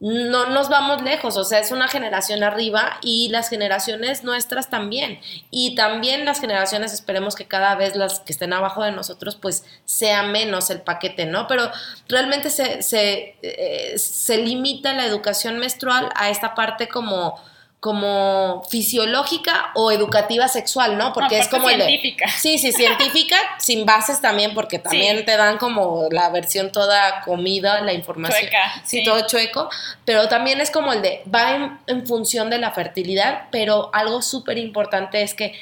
no 0.00 0.46
nos 0.46 0.68
vamos 0.68 1.02
lejos, 1.02 1.36
o 1.36 1.44
sea, 1.44 1.58
es 1.58 1.72
una 1.72 1.88
generación 1.88 2.44
arriba 2.44 2.98
y 3.02 3.28
las 3.30 3.48
generaciones 3.48 4.22
nuestras 4.22 4.70
también. 4.70 5.20
Y 5.50 5.74
también 5.74 6.24
las 6.24 6.40
generaciones, 6.40 6.92
esperemos 6.92 7.34
que 7.34 7.46
cada 7.46 7.74
vez 7.74 7.96
las 7.96 8.20
que 8.20 8.32
estén 8.32 8.52
abajo 8.52 8.82
de 8.82 8.92
nosotros, 8.92 9.36
pues 9.36 9.64
sea 9.84 10.22
menos 10.22 10.70
el 10.70 10.82
paquete, 10.82 11.26
¿no? 11.26 11.48
Pero 11.48 11.70
realmente 12.08 12.50
se, 12.50 12.82
se, 12.82 13.36
eh, 13.42 13.98
se 13.98 14.38
limita 14.38 14.92
la 14.92 15.04
educación 15.04 15.58
menstrual 15.58 16.10
a 16.14 16.30
esta 16.30 16.54
parte 16.54 16.88
como 16.88 17.40
como 17.80 18.64
fisiológica 18.68 19.70
o 19.74 19.92
educativa 19.92 20.48
sexual, 20.48 20.98
¿no? 20.98 21.12
Porque 21.12 21.38
es 21.38 21.46
como 21.46 21.68
científica. 21.68 22.28
sí, 22.28 22.58
sí, 22.58 22.72
científica, 22.72 23.36
sin 23.58 23.86
bases 23.86 24.20
también, 24.20 24.52
porque 24.52 24.80
también 24.80 25.24
te 25.24 25.36
dan 25.36 25.58
como 25.58 26.08
la 26.10 26.28
versión 26.30 26.72
toda 26.72 27.20
comida, 27.20 27.80
la 27.82 27.92
información. 27.92 28.40
Chueca, 28.40 28.82
Sí, 28.84 28.98
sí. 28.98 29.04
todo 29.04 29.26
chueco. 29.26 29.70
Pero 30.04 30.28
también 30.28 30.60
es 30.60 30.70
como 30.72 30.92
el 30.92 31.02
de, 31.02 31.22
va 31.32 31.54
en, 31.54 31.78
en 31.86 32.06
función 32.06 32.50
de 32.50 32.58
la 32.58 32.72
fertilidad, 32.72 33.44
pero 33.52 33.90
algo 33.92 34.22
súper 34.22 34.58
importante 34.58 35.22
es 35.22 35.34
que 35.34 35.54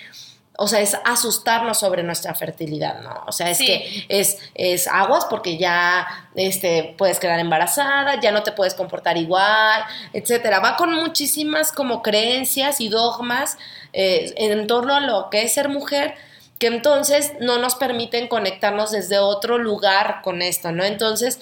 o 0.59 0.67
sea, 0.69 0.81
es 0.81 0.97
asustarnos 1.05 1.79
sobre 1.79 2.03
nuestra 2.03 2.35
fertilidad, 2.35 3.01
¿no? 3.01 3.25
O 3.27 3.33
sea, 3.33 3.51
es 3.51 3.59
Sí. 3.59 3.67
que 3.67 4.07
es, 4.09 4.39
es 4.55 4.89
aguas 4.89 5.27
porque 5.27 5.59
ya 5.59 6.07
este, 6.35 6.95
puedes 6.97 7.19
quedar 7.21 7.39
embarazada, 7.41 8.21
ya 8.21 8.33
no 8.33 8.43
te 8.43 8.53
puedes 8.53 8.75
comportar 8.75 9.17
igual, 9.19 9.85
etcétera. 10.13 10.61
Va 10.61 10.77
con 10.77 10.93
muchísimas 10.95 11.73
como 11.73 12.03
creencias 12.03 12.81
y 12.81 12.89
dogmas 12.89 13.59
eh, 13.93 14.33
en 14.37 14.67
torno 14.67 14.95
a 14.95 15.01
lo 15.01 15.31
que 15.31 15.43
es 15.43 15.55
ser 15.55 15.69
mujer 15.69 16.15
que 16.59 16.69
entonces 16.69 17.35
no 17.41 17.59
nos 17.59 17.75
permiten 17.75 18.29
conectarnos 18.29 18.91
desde 18.91 19.19
otro 19.19 19.59
lugar 19.59 20.23
con 20.23 20.41
esto, 20.41 20.73
¿no? 20.73 20.85
Entonces, 20.85 21.39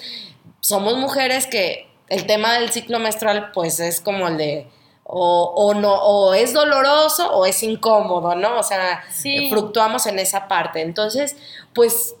somos 0.59 0.97
mujeres 0.97 1.47
que 1.47 1.87
el 2.09 2.25
tema 2.25 2.53
del 2.53 2.69
ciclo 2.71 2.99
menstrual 2.99 3.51
pues 3.53 3.79
es 3.79 4.01
como 4.01 4.27
el 4.27 4.37
de 4.37 4.67
o, 5.07 5.53
o 5.55 5.73
no 5.75 5.93
o 5.93 6.33
es 6.33 6.51
doloroso 6.53 7.31
o 7.31 7.45
es 7.45 7.61
incómodo, 7.63 8.33
¿no? 8.35 8.59
O 8.59 8.63
sea, 8.63 9.03
Sí. 9.11 9.49
fluctuamos 9.49 10.07
en 10.07 10.17
esa 10.19 10.47
parte. 10.47 10.81
Entonces, 10.81 11.37
pues 11.73 12.15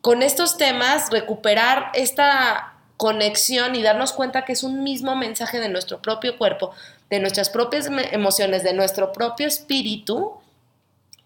con 0.00 0.22
estos 0.22 0.56
temas 0.56 1.10
recuperar 1.10 1.90
esta 1.94 2.72
conexión 2.96 3.74
y 3.74 3.82
darnos 3.82 4.12
cuenta 4.12 4.44
que 4.44 4.52
es 4.52 4.62
un 4.62 4.82
mismo 4.82 5.14
mensaje 5.14 5.60
de 5.60 5.68
nuestro 5.68 6.00
propio 6.00 6.38
cuerpo, 6.38 6.72
de 7.10 7.20
nuestras 7.20 7.50
propias 7.50 7.86
emociones, 8.12 8.62
de 8.62 8.72
nuestro 8.72 9.12
propio 9.12 9.46
espíritu 9.46 10.32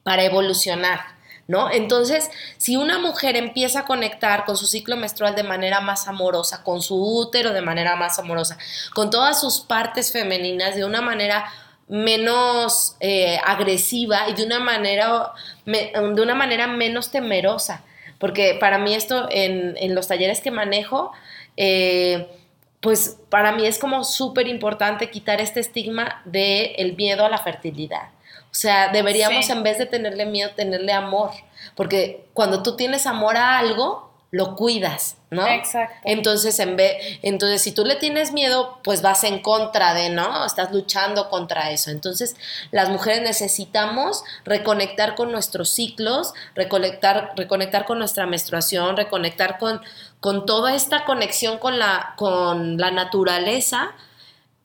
para 0.02 0.24
evolucionar, 0.24 1.00
¿no? 1.48 1.70
Entonces, 1.70 2.30
si 2.56 2.76
una 2.76 2.98
mujer 2.98 3.36
empieza 3.36 3.80
a 3.80 3.84
conectar 3.84 4.44
con 4.44 4.56
su 4.56 4.66
ciclo 4.66 4.96
menstrual 4.96 5.34
de 5.34 5.42
manera 5.42 5.80
más 5.80 6.08
amorosa, 6.08 6.62
con 6.64 6.82
su 6.82 6.96
útero 6.96 7.52
de 7.52 7.62
manera 7.62 7.96
más 7.96 8.18
amorosa, 8.18 8.58
con 8.94 9.10
todas 9.10 9.40
sus 9.40 9.60
partes 9.60 10.12
femeninas 10.12 10.74
de 10.74 10.84
una 10.84 11.00
manera 11.00 11.44
menos 11.88 12.96
eh, 13.00 13.38
agresiva 13.44 14.28
y 14.28 14.34
de 14.34 14.44
una 14.44 14.58
manera 14.58 15.32
de 15.64 16.22
una 16.22 16.34
manera 16.34 16.66
menos 16.66 17.12
temerosa 17.12 17.84
porque 18.18 18.56
para 18.58 18.78
mí 18.78 18.94
esto 18.94 19.28
en, 19.30 19.94
los 19.94 20.08
talleres 20.08 20.40
que 20.40 20.50
manejo 20.50 21.12
eh, 21.56 22.26
pues 22.80 23.18
para 23.30 23.52
mí 23.52 23.66
es 23.66 23.78
como 23.78 24.04
súper 24.04 24.48
importante 24.48 25.10
quitar 25.10 25.40
este 25.40 25.60
estigma 25.60 26.22
del 26.24 26.72
el 26.76 26.96
miedo 26.96 27.24
a 27.24 27.28
la 27.28 27.38
fertilidad. 27.38 28.10
O 28.56 28.58
sea, 28.58 28.88
deberíamos 28.88 29.44
Sí. 29.44 29.52
en 29.52 29.62
vez 29.62 29.76
de 29.76 29.84
tenerle 29.84 30.24
miedo, 30.24 30.50
tenerle 30.56 30.94
amor. 30.94 31.32
Porque 31.74 32.24
cuando 32.32 32.62
tú 32.62 32.74
tienes 32.74 33.06
amor 33.06 33.36
a 33.36 33.58
algo, 33.58 34.10
lo 34.30 34.56
cuidas, 34.56 35.18
¿no? 35.30 35.46
Exacto. 35.46 35.94
Entonces, 36.04 36.58
en 36.58 36.74
vez, 36.74 36.96
entonces, 37.20 37.60
si 37.60 37.72
tú 37.72 37.84
le 37.84 37.96
tienes 37.96 38.32
miedo, 38.32 38.80
pues 38.82 39.02
vas 39.02 39.24
en 39.24 39.40
contra 39.42 39.92
de, 39.92 40.08
¿no? 40.08 40.46
Estás 40.46 40.72
luchando 40.72 41.28
contra 41.28 41.70
eso. 41.70 41.90
Entonces, 41.90 42.34
las 42.70 42.88
mujeres 42.88 43.20
necesitamos 43.20 44.24
reconectar 44.46 45.16
con 45.16 45.32
nuestros 45.32 45.68
ciclos, 45.68 46.32
reconectar, 46.54 47.32
reconectar 47.36 47.84
con 47.84 47.98
nuestra 47.98 48.24
menstruación, 48.24 48.96
reconectar 48.96 49.58
con, 49.58 49.82
con 50.20 50.46
toda 50.46 50.74
esta 50.74 51.04
conexión 51.04 51.58
con 51.58 51.78
la, 51.78 52.14
con 52.16 52.78
la 52.78 52.90
naturaleza 52.90 53.90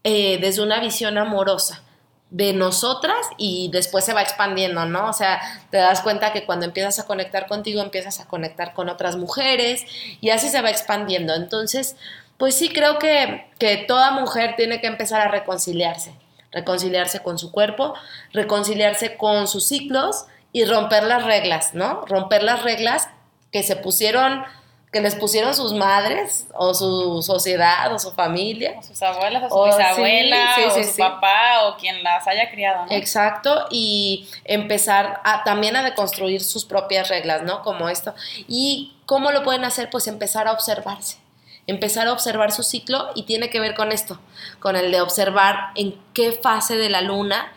eh, 0.05 0.37
desde 0.39 0.61
una 0.63 0.79
visión 0.79 1.17
amorosa 1.17 1.83
de 2.31 2.53
nosotras 2.53 3.17
y 3.37 3.69
después 3.73 4.05
se 4.05 4.13
va 4.13 4.21
expandiendo, 4.21 4.85
¿no? 4.85 5.09
O 5.09 5.13
sea, 5.13 5.41
te 5.69 5.77
das 5.77 6.01
cuenta 6.01 6.31
que 6.31 6.45
cuando 6.45 6.65
empiezas 6.65 6.97
a 6.97 7.05
conectar 7.05 7.45
contigo, 7.45 7.81
empiezas 7.81 8.21
a 8.21 8.27
conectar 8.27 8.73
con 8.73 8.87
otras 8.87 9.17
mujeres 9.17 9.83
y 10.21 10.29
así 10.29 10.47
se 10.47 10.61
va 10.61 10.69
expandiendo. 10.69 11.35
Entonces, 11.35 11.97
pues 12.37 12.55
sí 12.55 12.69
creo 12.69 12.99
que, 12.99 13.51
que 13.59 13.77
toda 13.85 14.11
mujer 14.11 14.55
tiene 14.55 14.79
que 14.79 14.87
empezar 14.87 15.19
a 15.19 15.27
reconciliarse, 15.27 16.13
reconciliarse 16.51 17.21
con 17.21 17.37
su 17.37 17.51
cuerpo, 17.51 17.93
reconciliarse 18.31 19.17
con 19.17 19.49
sus 19.49 19.67
ciclos 19.67 20.25
y 20.53 20.63
romper 20.63 21.03
las 21.03 21.25
reglas, 21.25 21.73
¿no? 21.73 22.05
Romper 22.05 22.43
las 22.43 22.63
reglas 22.63 23.09
que 23.51 23.61
se 23.61 23.75
pusieron, 23.75 24.45
que 24.91 24.99
les 24.99 25.15
pusieron 25.15 25.55
sus 25.55 25.73
madres 25.73 26.47
o 26.53 26.73
su 26.73 27.21
sociedad 27.21 27.93
o 27.93 27.99
su 27.99 28.11
familia. 28.11 28.75
O 28.77 28.83
sus 28.83 29.01
abuelas, 29.01 29.43
o 29.49 29.65
su 29.65 29.71
sí, 29.71 29.77
bisabuela, 29.77 30.55
sí, 30.55 30.61
o 30.65 30.71
sí, 30.71 30.83
su 30.83 30.97
papá, 30.97 31.63
o 31.63 31.77
quien 31.77 32.03
las 32.03 32.27
haya 32.27 32.51
criado, 32.51 32.85
¿no? 32.85 32.91
Exacto, 32.91 33.67
y 33.69 34.27
empezar 34.43 35.21
a, 35.23 35.45
también 35.45 35.77
a 35.77 35.83
deconstruir 35.83 36.43
sus 36.43 36.65
propias 36.65 37.07
reglas, 37.07 37.43
¿no? 37.43 37.61
Como 37.61 37.87
esto. 37.87 38.13
¿Y 38.49 38.97
cómo 39.05 39.31
lo 39.31 39.43
pueden 39.43 39.63
hacer? 39.63 39.89
Pues 39.89 40.07
empezar 40.07 40.49
a 40.49 40.51
observarse, 40.51 41.19
empezar 41.67 42.07
a 42.07 42.11
observar 42.11 42.51
su 42.51 42.63
ciclo 42.63 43.11
y 43.15 43.23
tiene 43.23 43.49
que 43.49 43.61
ver 43.61 43.75
con 43.75 43.93
esto, 43.93 44.19
con 44.59 44.75
el 44.75 44.91
de 44.91 44.99
observar 44.99 45.69
en 45.75 45.97
qué 46.13 46.33
fase 46.33 46.75
de 46.75 46.89
la 46.89 46.99
luna 46.99 47.53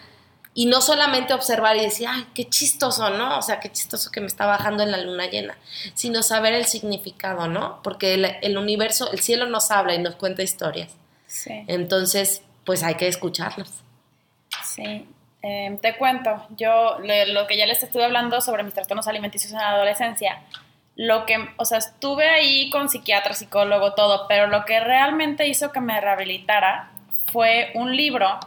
y 0.54 0.66
no 0.66 0.80
solamente 0.80 1.34
observar 1.34 1.76
y 1.76 1.80
decir, 1.80 2.06
ay, 2.08 2.26
qué 2.34 2.48
chistoso, 2.48 3.10
¿no? 3.10 3.38
O 3.38 3.42
sea, 3.42 3.58
qué 3.60 3.70
chistoso 3.72 4.10
que 4.12 4.20
me 4.20 4.26
está 4.28 4.46
bajando 4.46 4.82
en 4.84 4.92
la 4.92 4.98
luna 4.98 5.26
llena, 5.26 5.56
sino 5.94 6.22
saber 6.22 6.54
el 6.54 6.64
significado, 6.66 7.48
¿no? 7.48 7.80
Porque 7.82 8.14
el, 8.14 8.24
el 8.40 8.56
universo, 8.56 9.10
el 9.10 9.18
cielo 9.20 9.46
nos 9.46 9.70
habla 9.72 9.94
y 9.94 9.98
nos 9.98 10.14
cuenta 10.14 10.42
historias. 10.42 10.90
Sí. 11.26 11.64
Entonces, 11.66 12.42
pues 12.64 12.82
hay 12.84 12.94
que 12.94 13.08
escucharlos. 13.08 13.68
Sí, 14.64 15.08
Eh, 15.46 15.78
te 15.82 15.96
cuento, 15.98 16.46
yo 16.56 16.98
le- 17.00 17.26
lo 17.26 17.46
que 17.46 17.58
ya 17.58 17.66
les 17.66 17.82
estuve 17.82 18.02
hablando 18.04 18.40
sobre 18.40 18.62
mis 18.62 18.72
trastornos 18.72 19.06
alimenticios 19.08 19.52
en 19.52 19.58
la 19.58 19.72
adolescencia, 19.72 20.40
lo 20.96 21.26
que, 21.26 21.36
o 21.58 21.66
sea, 21.66 21.76
estuve 21.78 22.26
ahí 22.30 22.70
con 22.70 22.88
psiquiatra, 22.88 23.34
psicólogo, 23.34 23.92
todo, 23.92 24.26
pero 24.26 24.46
lo 24.46 24.64
que 24.64 24.80
realmente 24.80 25.46
hizo 25.46 25.70
que 25.70 25.80
me 25.80 26.00
rehabilitara 26.00 26.92
fue 27.30 27.72
un 27.74 27.94
libro 27.94 28.40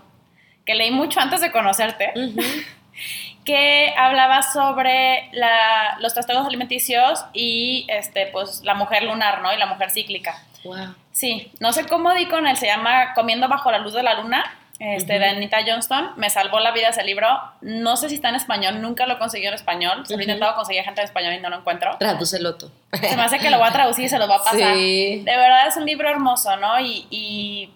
que 0.68 0.76
leí 0.76 0.92
mucho 0.92 1.20
antes 1.20 1.42
de 1.42 1.52
conocerte, 1.52 2.12
Ujú. 2.16 2.40
que 3.46 3.94
hablaba 3.98 4.42
sobre 4.44 5.30
la- 5.32 5.98
los 6.00 6.14
trastornos 6.14 6.46
alimenticios 6.46 7.24
y 7.34 7.86
este, 7.90 8.28
pues, 8.28 8.62
la 8.64 8.74
mujer 8.74 9.04
lunar, 9.04 9.42
¿no? 9.42 9.54
Y 9.54 9.58
la 9.58 9.66
mujer 9.66 9.90
cíclica. 9.90 10.44
Wow. 10.64 10.94
Sí, 11.12 11.52
no 11.60 11.72
sé 11.74 11.86
cómo 11.88 12.14
di 12.14 12.26
con 12.28 12.46
él, 12.46 12.58
se 12.58 12.68
llama 12.68 13.14
Comiendo 13.14 13.48
bajo 13.48 13.72
la 13.72 13.80
luz 13.80 13.94
de 13.94 14.04
la 14.04 14.16
luna, 14.22 14.44
este, 14.80 15.14
Ujú. 15.14 15.22
de 15.24 15.30
Anita 15.30 15.58
Johnston. 15.66 16.12
Me 16.18 16.30
salvó 16.30 16.60
la 16.60 16.72
vida 16.72 16.90
ese 16.90 17.04
libro. 17.06 17.28
No 17.62 17.96
sé 17.96 18.10
si 18.10 18.16
está 18.16 18.30
en 18.30 18.36
español, 18.36 18.82
nunca 18.82 19.08
lo 19.08 19.18
conseguí 19.18 19.48
en 19.48 19.54
español. 19.54 20.06
Se 20.06 20.14
lo 20.14 20.20
he 20.20 20.24
intentado 20.24 20.54
conseguir 20.56 20.84
gente 20.84 21.00
en 21.02 21.06
español 21.06 21.34
y 21.34 21.40
no 21.40 21.50
lo 21.50 21.58
encuentro. 21.60 21.96
Tradúcelo 21.98 22.56
tú. 22.58 22.70
Se 22.92 23.16
me 23.16 23.24
hace 23.24 23.40
que 23.40 23.50
lo 23.50 23.58
voy 23.60 23.68
a 23.68 23.72
traducir 23.72 24.06
y 24.06 24.10
se 24.10 24.20
los 24.20 24.28
voy 24.28 24.38
a 24.38 24.44
pasar. 24.44 24.74
Sí. 24.76 25.22
De 25.26 25.36
verdad 25.38 25.68
es 25.68 25.78
un 25.78 25.86
libro 25.86 26.10
hermoso, 26.10 26.56
¿no? 26.58 26.80
Y, 26.80 27.08
y, 27.10 27.72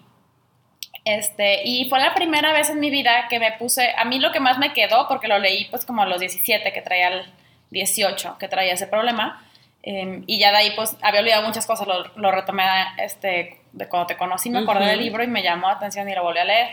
este, 1.04 1.62
y 1.64 1.88
fue 1.88 1.98
la 1.98 2.14
primera 2.14 2.52
vez 2.52 2.70
en 2.70 2.78
mi 2.80 2.90
vida 2.90 3.26
que 3.28 3.40
me 3.40 3.52
puse, 3.52 3.92
a 3.96 4.04
mí 4.04 4.18
lo 4.18 4.30
que 4.30 4.40
más 4.40 4.58
me 4.58 4.72
quedó, 4.72 5.08
porque 5.08 5.28
lo 5.28 5.38
leí 5.38 5.66
pues 5.66 5.84
como 5.84 6.02
a 6.02 6.06
los 6.06 6.20
17, 6.20 6.72
que 6.72 6.82
traía 6.82 7.08
el 7.08 7.32
18, 7.70 8.36
que 8.38 8.48
traía 8.48 8.74
ese 8.74 8.86
problema, 8.86 9.44
eh, 9.82 10.22
y 10.26 10.38
ya 10.38 10.52
de 10.52 10.58
ahí 10.58 10.72
pues 10.76 10.96
había 11.02 11.20
olvidado 11.20 11.42
muchas 11.46 11.66
cosas, 11.66 11.88
lo, 11.88 12.04
lo 12.16 12.30
retomé 12.30 12.64
este, 12.98 13.58
de 13.72 13.88
cuando 13.88 14.06
te 14.06 14.16
conocí, 14.16 14.50
me 14.50 14.60
acordé 14.60 14.86
del 14.86 15.00
libro 15.00 15.24
y 15.24 15.26
me 15.26 15.42
llamó 15.42 15.68
la 15.68 15.74
atención 15.74 16.08
y 16.08 16.14
lo 16.14 16.22
volví 16.22 16.38
a 16.38 16.44
leer. 16.44 16.68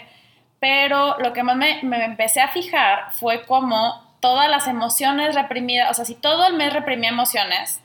Pero 0.60 1.18
lo 1.20 1.34
que 1.34 1.42
más 1.42 1.56
me, 1.56 1.80
me 1.84 2.04
empecé 2.04 2.42
a 2.42 2.50
fijar 2.50 3.14
fue 3.14 3.46
como 3.46 4.10
todas 4.20 4.50
las 4.50 4.68
emociones 4.68 5.34
reprimidas, 5.34 5.90
o 5.90 5.94
sea, 5.94 6.06
si 6.06 6.16
todo 6.16 6.46
el 6.46 6.54
mes 6.54 6.74
reprimía 6.74 7.10
emociones, 7.10 7.82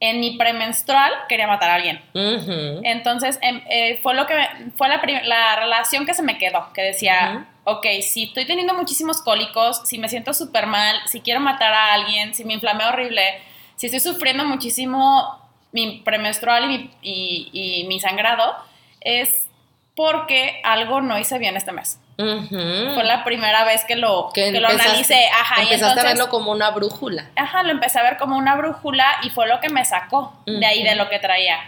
en 0.00 0.20
mi 0.20 0.36
premenstrual 0.36 1.12
quería 1.28 1.46
matar 1.48 1.70
a 1.70 1.74
alguien. 1.74 2.00
Entonces, 2.84 3.38
em, 3.42 3.60
eh, 3.68 3.98
fue 4.02 4.14
lo 4.14 4.26
que 4.26 4.34
me- 4.34 4.70
fue 4.76 4.88
la, 4.88 5.00
la 5.24 5.56
relación 5.56 6.06
que 6.06 6.14
se 6.14 6.22
me 6.22 6.38
quedó, 6.38 6.72
que 6.72 6.82
decía, 6.82 7.46
ok, 7.64 7.84
si 8.02 8.24
estoy 8.24 8.46
teniendo 8.46 8.74
muchísimos 8.74 9.20
cólicos, 9.22 9.82
si 9.84 9.98
me 9.98 10.08
siento 10.08 10.32
súper 10.34 10.66
mal, 10.66 10.96
si 11.06 11.20
quiero 11.20 11.40
matar 11.40 11.72
a 11.74 11.92
alguien, 11.94 12.34
si 12.34 12.44
me 12.44 12.54
inflamé 12.54 12.84
horrible, 12.86 13.22
si 13.76 13.86
estoy 13.86 14.00
sufriendo 14.00 14.44
muchísimo 14.44 15.38
mi 15.72 15.98
premenstrual 16.04 16.64
y 16.64 16.68
mi, 16.68 16.90
y- 17.02 17.80
y 17.82 17.84
mi 17.88 18.00
sangrado, 18.00 18.54
es 19.00 19.44
porque 19.96 20.60
algo 20.64 21.00
no 21.00 21.18
hice 21.18 21.38
bien 21.38 21.56
este 21.56 21.72
mes. 21.72 22.00
Fue 22.18 23.04
la 23.04 23.22
primera 23.24 23.64
vez 23.64 23.84
que 23.84 23.94
lo, 23.94 24.30
que 24.34 24.50
lo 24.52 24.68
analicé. 24.68 25.26
Ajá, 25.32 25.60
y 25.62 25.64
Empezaste 25.64 25.74
entonces, 25.86 26.04
a 26.04 26.08
verlo 26.08 26.28
como 26.28 26.50
una 26.50 26.70
brújula. 26.70 27.26
Ajá, 27.36 27.62
lo 27.62 27.70
empecé 27.70 28.00
a 28.00 28.02
ver 28.02 28.16
como 28.16 28.36
una 28.36 28.56
brújula 28.56 29.06
y 29.22 29.30
fue 29.30 29.46
lo 29.46 29.60
que 29.60 29.68
me 29.68 29.84
sacó 29.84 30.34
de 30.44 30.66
ahí, 30.66 30.82
de 30.82 30.96
lo 30.96 31.08
que 31.08 31.18
traía. 31.20 31.60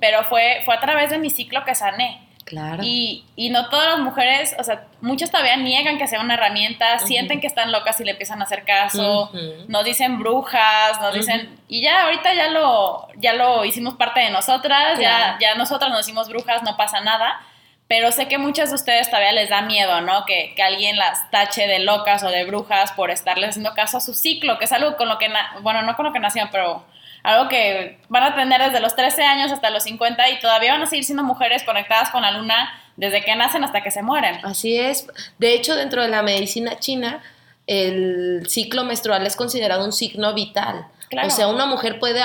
Pero 0.00 0.24
fue, 0.24 0.60
fue 0.64 0.74
a 0.74 0.80
través 0.80 1.10
de 1.10 1.18
mi 1.18 1.30
ciclo 1.30 1.64
que 1.64 1.74
sané. 1.74 2.20
Claro. 2.44 2.80
Y, 2.84 3.24
y 3.34 3.50
no 3.50 3.68
todas 3.70 3.88
las 3.88 3.98
mujeres, 3.98 4.54
o 4.60 4.62
sea, 4.62 4.84
muchas 5.00 5.32
todavía 5.32 5.56
niegan 5.56 5.98
que 5.98 6.06
sea 6.06 6.20
una 6.20 6.34
herramienta, 6.34 7.00
sienten 7.00 7.40
que 7.40 7.48
están 7.48 7.72
locas 7.72 7.98
y 8.00 8.04
le 8.04 8.12
empiezan 8.12 8.40
a 8.40 8.44
hacer 8.44 8.62
caso, 8.64 9.32
nos 9.66 9.84
dicen 9.84 10.20
brujas, 10.20 11.00
nos 11.00 11.12
dicen, 11.12 11.58
y 11.66 11.82
ya 11.82 12.04
ahorita 12.04 12.34
ya 12.34 12.50
lo, 12.50 13.08
ya 13.16 13.32
lo 13.32 13.64
hicimos 13.64 13.94
parte 13.94 14.20
de 14.20 14.30
nosotras, 14.30 14.96
Claro. 14.96 15.00
ya, 15.00 15.38
ya 15.40 15.54
nosotras 15.56 15.90
nos 15.90 16.02
hicimos 16.02 16.28
brujas, 16.28 16.62
no 16.62 16.76
pasa 16.76 17.00
nada, 17.00 17.40
pero 17.88 18.10
sé 18.12 18.28
que 18.28 18.38
muchas 18.38 18.70
de 18.70 18.76
ustedes 18.76 19.08
todavía 19.08 19.32
les 19.32 19.50
da 19.50 19.62
miedo, 19.62 20.00
¿no? 20.00 20.24
Que, 20.26 20.52
que, 20.56 20.62
alguien 20.62 20.96
las 20.96 21.30
tache 21.30 21.66
de 21.66 21.78
locas 21.78 22.24
o 22.24 22.28
de 22.28 22.44
brujas 22.44 22.92
por 22.92 23.10
estarles 23.10 23.50
haciendo 23.50 23.74
caso 23.74 23.98
a 23.98 24.00
su 24.00 24.14
ciclo, 24.14 24.58
que 24.58 24.64
es 24.64 24.72
algo 24.72 24.96
con 24.96 25.08
lo 25.08 25.18
que, 25.18 25.28
bueno, 25.62 25.82
no 25.82 25.94
con 25.96 26.06
lo 26.06 26.12
que 26.12 26.18
nacieron, 26.18 26.50
pero 26.50 26.84
algo 27.22 27.48
que 27.48 27.98
van 28.08 28.22
a 28.22 28.34
tener 28.34 28.62
desde 28.62 28.80
los 28.80 28.94
13 28.94 29.22
años 29.24 29.52
hasta 29.52 29.70
los 29.70 29.82
50 29.82 30.30
y 30.30 30.38
todavía 30.38 30.72
van 30.72 30.82
a 30.82 30.86
seguir 30.86 31.04
siendo 31.04 31.24
mujeres 31.24 31.64
conectadas 31.64 32.10
con 32.10 32.22
la 32.22 32.30
luna 32.30 32.72
desde 32.96 33.22
que 33.22 33.34
nacen 33.36 33.64
hasta 33.64 33.82
que 33.82 33.90
se 33.90 34.02
mueren. 34.02 34.38
Así 34.44 34.78
es. 34.78 35.08
De 35.38 35.52
hecho, 35.52 35.74
dentro 35.74 36.02
de 36.02 36.08
la 36.08 36.22
medicina 36.22 36.78
china, 36.78 37.22
el 37.66 38.44
ciclo 38.48 38.84
menstrual 38.84 39.26
es 39.26 39.36
considerado 39.36 39.84
un 39.84 39.92
signo 39.92 40.34
vital. 40.34 40.86
O 41.24 41.30
sea, 41.30 41.48
una 41.48 41.66
mujer 41.66 41.98
puede 41.98 42.20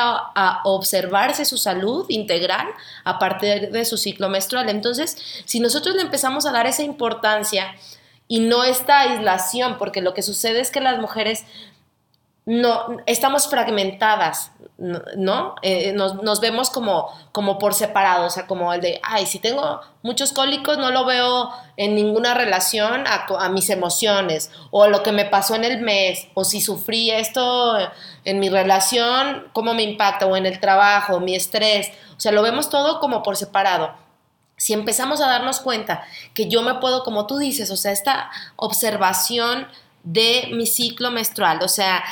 observarse 0.64 1.46
su 1.46 1.58
salud 1.58 2.06
integral 2.10 2.68
a 3.04 3.20
partir 3.20 3.72
de 3.72 3.86
su 3.86 3.98
ciclo 3.98 4.28
menstrual. 4.30 4.70
Entonces, 4.70 5.18
si 5.46 5.60
nosotros 5.60 5.96
le 5.96 6.02
empezamos 6.02 6.46
a 6.46 6.52
dar 6.52 6.66
esa 6.66 6.84
importancia 6.84 7.76
y 8.28 8.40
no 8.40 8.64
esta 8.64 9.02
aislación, 9.02 9.78
porque 9.78 10.02
lo 10.02 10.14
que 10.14 10.24
sucede 10.24 10.62
es 10.62 10.72
que 10.72 10.80
las 10.80 11.00
mujeres 11.00 11.46
no 12.46 12.98
estamos 13.06 13.48
fragmentadas, 13.50 14.52
¿no? 14.82 15.56
Eh, 15.62 15.94
nos, 15.94 16.40
vemos 16.40 16.72
como, 16.72 17.10
como 17.32 17.60
por 17.60 17.76
separado, 17.76 18.26
o 18.26 18.30
sea, 18.30 18.48
como 18.48 18.74
el 18.74 18.82
de, 18.82 19.00
ay, 19.04 19.28
si 19.28 19.38
tengo 19.38 19.80
muchos 20.02 20.34
cólicos, 20.34 20.80
no 20.80 20.90
lo 20.90 21.06
veo 21.06 21.52
en 21.78 21.94
ninguna 21.94 22.34
relación 22.34 23.06
a, 23.06 23.26
a, 23.40 23.50
mis 23.50 23.70
emociones, 23.70 24.52
o 24.72 24.88
lo 24.88 25.04
que 25.04 25.12
me 25.12 25.26
pasó 25.26 25.56
en 25.56 25.66
el 25.66 25.82
mes, 25.82 26.28
o 26.34 26.44
si 26.44 26.62
sufrí 26.62 27.12
esto 27.12 27.78
en 28.26 28.40
mi 28.40 28.50
relación, 28.50 29.48
cómo 29.54 29.76
me 29.76 29.84
impacta, 29.84 30.26
o 30.26 30.36
en 30.36 30.48
el 30.48 30.60
trabajo, 30.60 31.20
mi 31.20 31.36
estrés, 31.36 31.90
o 32.18 32.20
sea, 32.20 32.32
lo 32.32 32.42
vemos 32.42 32.70
todo 32.70 33.00
como 33.00 33.22
por 33.22 33.38
separado. 33.38 33.94
Si 34.58 34.74
empezamos 34.74 35.22
a 35.22 35.28
darnos 35.28 35.60
cuenta 35.60 36.04
que 36.34 36.48
yo 36.48 36.62
me 36.64 36.76
puedo, 36.76 37.04
como 37.04 37.28
tú 37.28 37.38
dices, 37.38 37.70
o 37.72 37.78
sea, 37.78 37.92
esta 37.92 38.32
observación 38.56 39.68
de 40.04 40.50
mi 40.54 40.66
ciclo 40.66 41.12
menstrual, 41.12 41.60
o 41.62 41.68
sea, 41.68 42.04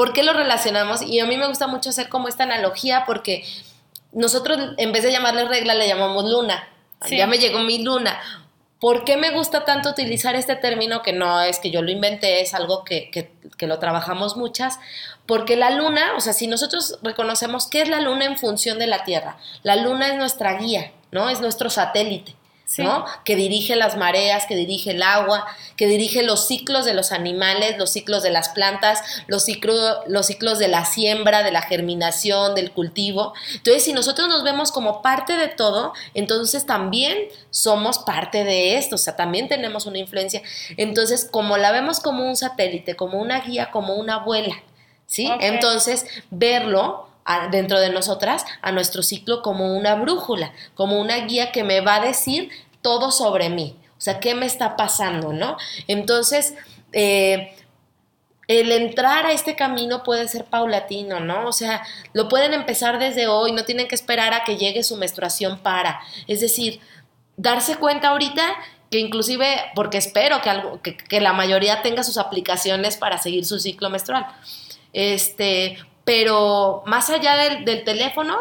¿Por 0.00 0.14
qué 0.14 0.22
lo 0.22 0.32
relacionamos? 0.32 1.02
Y 1.02 1.20
a 1.20 1.26
mí 1.26 1.36
me 1.36 1.46
gusta 1.46 1.66
mucho 1.66 1.90
hacer 1.90 2.08
como 2.08 2.26
esta 2.28 2.44
analogía 2.44 3.04
porque 3.04 3.44
nosotros 4.12 4.58
en 4.78 4.92
vez 4.92 5.02
de 5.02 5.12
llamarle 5.12 5.44
regla 5.44 5.74
le 5.74 5.86
llamamos 5.86 6.24
luna. 6.24 6.66
Ya 7.10 7.26
me 7.26 7.36
llegó 7.36 7.58
mi 7.58 7.82
luna. 7.82 8.18
¿Por 8.80 9.04
qué 9.04 9.18
me 9.18 9.30
gusta 9.30 9.66
tanto 9.66 9.90
utilizar 9.90 10.36
este 10.36 10.56
término 10.56 11.02
que 11.02 11.12
no 11.12 11.42
es 11.42 11.58
que 11.58 11.70
yo 11.70 11.82
lo 11.82 11.90
inventé, 11.90 12.40
es 12.40 12.54
algo 12.54 12.82
que, 12.82 13.10
que, 13.10 13.66
lo 13.66 13.78
trabajamos 13.78 14.38
muchas? 14.38 14.78
Porque 15.26 15.54
la 15.54 15.68
luna, 15.68 16.14
o 16.16 16.20
sea, 16.22 16.32
si 16.32 16.46
nosotros 16.46 16.98
reconocemos 17.02 17.66
qué 17.66 17.82
es 17.82 17.90
la 17.90 18.00
luna 18.00 18.24
en 18.24 18.38
función 18.38 18.78
de 18.78 18.86
la 18.86 19.04
Tierra, 19.04 19.36
la 19.64 19.76
luna 19.76 20.08
es 20.08 20.16
nuestra 20.16 20.54
guía, 20.54 20.92
¿no? 21.10 21.28
Es 21.28 21.42
nuestro 21.42 21.68
satélite. 21.68 22.36
¿No? 22.78 23.04
Que 23.24 23.36
dirige 23.36 23.76
las 23.76 23.96
mareas, 23.96 24.46
que 24.46 24.54
dirige 24.54 24.92
el 24.92 25.02
agua, 25.02 25.46
que 25.76 25.86
dirige 25.86 26.22
los 26.22 26.46
ciclos 26.46 26.84
de 26.84 26.94
los 26.94 27.12
animales, 27.12 27.76
los 27.78 27.90
ciclos 27.90 28.22
de 28.22 28.30
las 28.30 28.50
plantas, 28.50 29.02
los, 29.26 29.46
los 30.06 30.26
ciclos 30.26 30.58
de 30.58 30.68
la 30.68 30.84
siembra, 30.84 31.42
de 31.42 31.50
la 31.50 31.62
germinación, 31.62 32.54
del 32.54 32.70
cultivo. 32.70 33.34
Entonces, 33.54 33.84
si 33.84 33.92
nosotros 33.92 34.28
nos 34.28 34.44
vemos 34.44 34.72
como 34.72 35.02
parte 35.02 35.36
de 35.36 35.48
todo, 35.48 35.92
entonces 36.14 36.66
también 36.66 37.18
somos 37.50 37.98
parte 37.98 38.44
de 38.44 38.76
esto, 38.76 38.94
o 38.94 38.98
sea, 38.98 39.16
también 39.16 39.48
tenemos 39.48 39.86
una 39.86 39.98
influencia. 39.98 40.42
Entonces, 40.76 41.28
como 41.30 41.56
la 41.56 41.72
vemos 41.72 42.00
como 42.00 42.24
un 42.26 42.36
satélite, 42.36 42.96
como 42.96 43.18
una 43.18 43.40
guía, 43.40 43.70
como 43.70 43.94
una 43.94 44.14
abuela, 44.16 44.62
¿sí? 45.06 45.30
Entonces, 45.40 46.06
verlo 46.30 47.09
dentro 47.50 47.80
de 47.80 47.90
nosotras 47.90 48.44
a 48.62 48.72
nuestro 48.72 49.02
ciclo 49.02 49.42
como 49.42 49.76
una 49.76 49.94
brújula, 49.94 50.52
como 50.74 51.00
una 51.00 51.16
guía 51.26 51.52
que 51.52 51.64
me 51.64 51.80
va 51.80 51.96
a 51.96 52.00
decir 52.00 52.50
todo 52.82 53.10
sobre 53.10 53.50
mí. 53.50 53.76
O 53.98 54.00
sea, 54.00 54.20
¿qué 54.20 54.34
me 54.34 54.46
está 54.46 54.76
pasando, 54.76 55.32
no? 55.32 55.56
Entonces, 55.86 56.54
eh, 56.92 57.54
el 58.48 58.72
entrar 58.72 59.26
a 59.26 59.32
este 59.32 59.54
camino 59.54 60.02
puede 60.02 60.26
ser 60.26 60.44
paulatino, 60.44 61.20
¿no? 61.20 61.46
O 61.46 61.52
sea, 61.52 61.82
lo 62.14 62.28
pueden 62.28 62.54
empezar 62.54 62.98
desde 62.98 63.28
hoy, 63.28 63.52
no 63.52 63.64
tienen 63.64 63.86
que 63.88 63.94
esperar 63.94 64.32
a 64.32 64.42
que 64.42 64.56
llegue 64.56 64.82
su 64.82 64.96
menstruación 64.96 65.58
para. 65.58 66.00
Es 66.26 66.40
decir, 66.40 66.80
darse 67.36 67.76
cuenta 67.76 68.08
ahorita 68.08 68.42
que 68.90 68.98
inclusive, 68.98 69.46
porque 69.74 69.98
espero 69.98 70.40
que, 70.42 70.50
algo, 70.50 70.82
que, 70.82 70.96
que 70.96 71.20
la 71.20 71.32
mayoría 71.32 71.82
tenga 71.82 72.02
sus 72.02 72.18
aplicaciones 72.18 72.96
para 72.96 73.18
seguir 73.18 73.44
su 73.44 73.60
ciclo 73.60 73.88
menstrual. 73.88 74.26
Este, 74.92 75.78
pero 76.10 76.82
más 76.86 77.08
allá 77.08 77.36
del, 77.36 77.84
teléfono, 77.84 78.36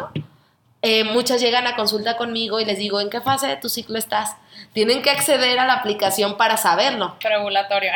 eh, 0.81 1.03
muchas 1.03 1.39
llegan 1.39 1.67
a 1.67 1.75
consulta 1.75 2.17
conmigo 2.17 2.59
y 2.59 2.65
les 2.65 2.79
digo, 2.79 2.99
¿en 2.99 3.11
qué 3.11 3.21
fase 3.21 3.45
de 3.45 3.57
tu 3.57 3.69
ciclo 3.69 3.99
estás? 3.99 4.37
Tienen 4.73 5.03
que 5.03 5.11
acceder 5.11 5.59
a 5.59 5.67
la 5.67 5.73
aplicación 5.73 6.35
para 6.35 6.57
saberlo. 6.57 7.15
Regulatorio. 7.19 7.91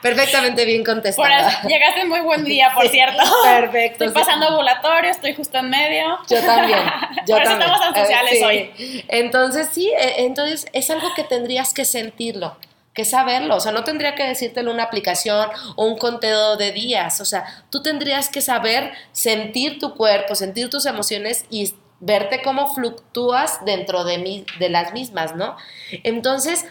Perfectamente 0.00 0.64
bien 0.64 0.84
contestado. 0.84 1.28
llegaste 1.66 2.02
en 2.02 2.08
muy 2.08 2.20
buen 2.20 2.44
día, 2.44 2.70
por 2.72 2.86
cierto. 2.86 3.20
Perfecto. 3.42 4.04
Estoy 4.04 4.22
pasando 4.22 4.54
ovulatorio, 4.54 5.10
estoy 5.10 5.34
justo 5.34 5.58
en 5.58 5.68
medio. 5.68 6.20
Yo 6.30 6.40
también. 6.42 6.78
Yo 7.26 7.34
por 7.34 7.42
también. 7.42 7.62
estamos 7.62 7.80
tan 7.80 7.96
sociales 7.96 8.34
eh, 8.34 8.44
hoy. 8.44 9.04
Entonces, 9.08 9.70
sí, 9.72 9.88
eh, 9.88 10.14
entonces 10.18 10.66
es 10.72 10.88
algo 10.90 11.12
que 11.16 11.24
tendrías 11.24 11.74
que 11.74 11.84
sentirlo 11.84 12.56
que 12.96 13.04
saberlo, 13.04 13.56
o 13.56 13.60
sea, 13.60 13.72
no 13.72 13.84
tendría 13.84 14.14
que 14.14 14.26
decírtelo 14.26 14.72
una 14.72 14.84
aplicación 14.84 15.50
o 15.76 15.84
un 15.84 15.98
conteo 15.98 16.56
de 16.56 16.72
días, 16.72 17.20
o 17.20 17.26
sea, 17.26 17.44
tú 17.70 17.82
tendrías 17.82 18.30
que 18.30 18.40
saber 18.40 18.92
sentir 19.12 19.78
tu 19.78 19.94
cuerpo, 19.94 20.34
sentir 20.34 20.70
tus 20.70 20.86
emociones 20.86 21.44
y 21.50 21.74
verte 22.00 22.40
cómo 22.42 22.74
fluctúas 22.74 23.64
dentro 23.66 24.04
de, 24.04 24.16
mí, 24.16 24.46
de 24.58 24.70
las 24.70 24.94
mismas, 24.94 25.36
¿no? 25.36 25.56
Entonces, 26.04 26.64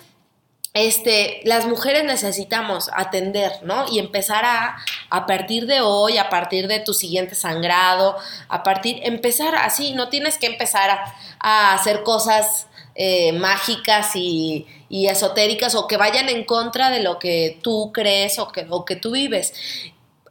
este, 0.74 1.42
las 1.46 1.68
mujeres 1.68 2.04
necesitamos 2.04 2.90
atender, 2.94 3.52
¿no? 3.62 3.86
Y 3.90 4.00
empezar 4.00 4.46
a, 4.46 4.78
a 5.12 5.26
partir 5.28 5.68
de 5.68 5.82
hoy, 5.82 6.18
a 6.18 6.30
partir 6.30 6.68
de 6.68 6.80
tu 6.80 6.96
siguiente 6.96 7.36
sangrado, 7.36 8.18
a 8.50 8.64
partir, 8.64 9.00
empezar 9.04 9.56
así, 9.56 9.94
no 9.94 10.10
tienes 10.10 10.40
que 10.40 10.48
empezar 10.48 11.04
a 11.40 11.74
hacer 11.74 12.02
cosas 12.02 12.68
eh, 12.96 13.34
mágicas 13.34 14.16
y, 14.16 14.66
esotéricas 14.90 15.76
o 15.76 15.88
que 15.88 15.98
vayan 15.98 16.30
en 16.30 16.46
contra 16.46 16.90
de 16.90 17.04
lo 17.04 17.20
que 17.20 17.60
tú 17.62 17.92
crees 17.94 18.40
o 18.40 18.48
que, 18.48 18.66
que 18.88 18.96
tú 18.96 19.12
vives. 19.12 19.54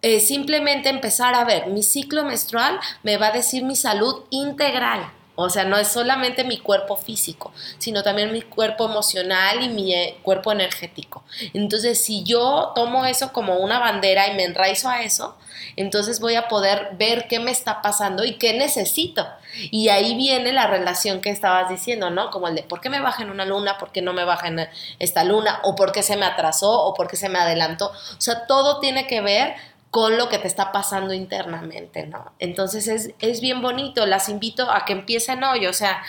Eh, 0.00 0.20
simplemente 0.20 0.88
empezar 0.88 1.34
a 1.34 1.44
ver, 1.44 1.66
mi 1.66 1.82
ciclo 1.82 2.24
menstrual 2.24 2.80
me 3.02 3.18
va 3.18 3.26
a 3.28 3.32
decir 3.32 3.62
mi 3.62 3.76
salud 3.76 4.24
integral. 4.30 5.12
O 5.36 5.50
sea, 5.50 5.64
no 5.64 5.76
es 5.76 5.88
solamente 5.88 6.44
mi 6.44 6.58
cuerpo 6.58 6.96
físico, 6.96 7.52
sino 7.78 8.02
también 8.02 8.32
mi 8.32 8.42
cuerpo 8.42 8.84
emocional 8.86 9.62
y 9.62 9.68
mi 9.68 9.92
eh, 9.92 10.18
cuerpo 10.22 10.52
energético. 10.52 11.24
Entonces, 11.52 12.02
si 12.04 12.22
yo 12.22 12.72
tomo 12.74 13.04
eso 13.04 13.32
como 13.32 13.56
una 13.56 13.80
bandera 13.80 14.28
y 14.28 14.36
me 14.36 14.44
enraizo 14.44 14.88
a 14.88 15.02
eso, 15.02 15.36
entonces 15.76 16.20
voy 16.20 16.36
a 16.36 16.48
poder 16.48 16.90
ver 16.98 17.26
qué 17.28 17.40
me 17.40 17.50
está 17.50 17.82
pasando 17.82 18.24
y 18.24 18.34
qué 18.34 18.54
necesito. 18.54 19.26
Y 19.70 19.88
ahí 19.88 20.16
viene 20.16 20.52
la 20.52 20.66
relación 20.66 21.20
que 21.20 21.30
estabas 21.30 21.68
diciendo, 21.68 22.10
¿no? 22.10 22.30
Como 22.30 22.48
el 22.48 22.54
de, 22.54 22.62
¿por 22.62 22.80
qué 22.80 22.90
me 22.90 23.00
baja 23.00 23.22
en 23.22 23.30
una 23.30 23.44
luna? 23.44 23.78
¿Por 23.78 23.92
qué 23.92 24.02
no 24.02 24.12
me 24.12 24.24
baja 24.24 24.48
en 24.48 24.68
esta 24.98 25.24
luna? 25.24 25.60
¿O 25.62 25.74
por 25.74 25.92
qué 25.92 26.02
se 26.02 26.16
me 26.16 26.26
atrasó? 26.26 26.70
¿O 26.84 26.94
por 26.94 27.08
qué 27.08 27.16
se 27.16 27.28
me 27.28 27.38
adelantó? 27.38 27.88
O 27.88 28.20
sea, 28.20 28.46
todo 28.46 28.80
tiene 28.80 29.06
que 29.06 29.20
ver 29.20 29.54
con 29.94 30.16
lo 30.18 30.28
que 30.28 30.40
te 30.40 30.48
está 30.48 30.72
pasando 30.72 31.14
internamente, 31.14 32.04
¿no? 32.04 32.32
Entonces 32.40 32.88
es, 32.88 33.10
es 33.20 33.40
bien 33.40 33.62
bonito, 33.62 34.06
las 34.06 34.28
invito 34.28 34.68
a 34.68 34.84
que 34.84 34.92
empiecen 34.92 35.44
hoy, 35.44 35.68
o 35.68 35.72
sea, 35.72 36.02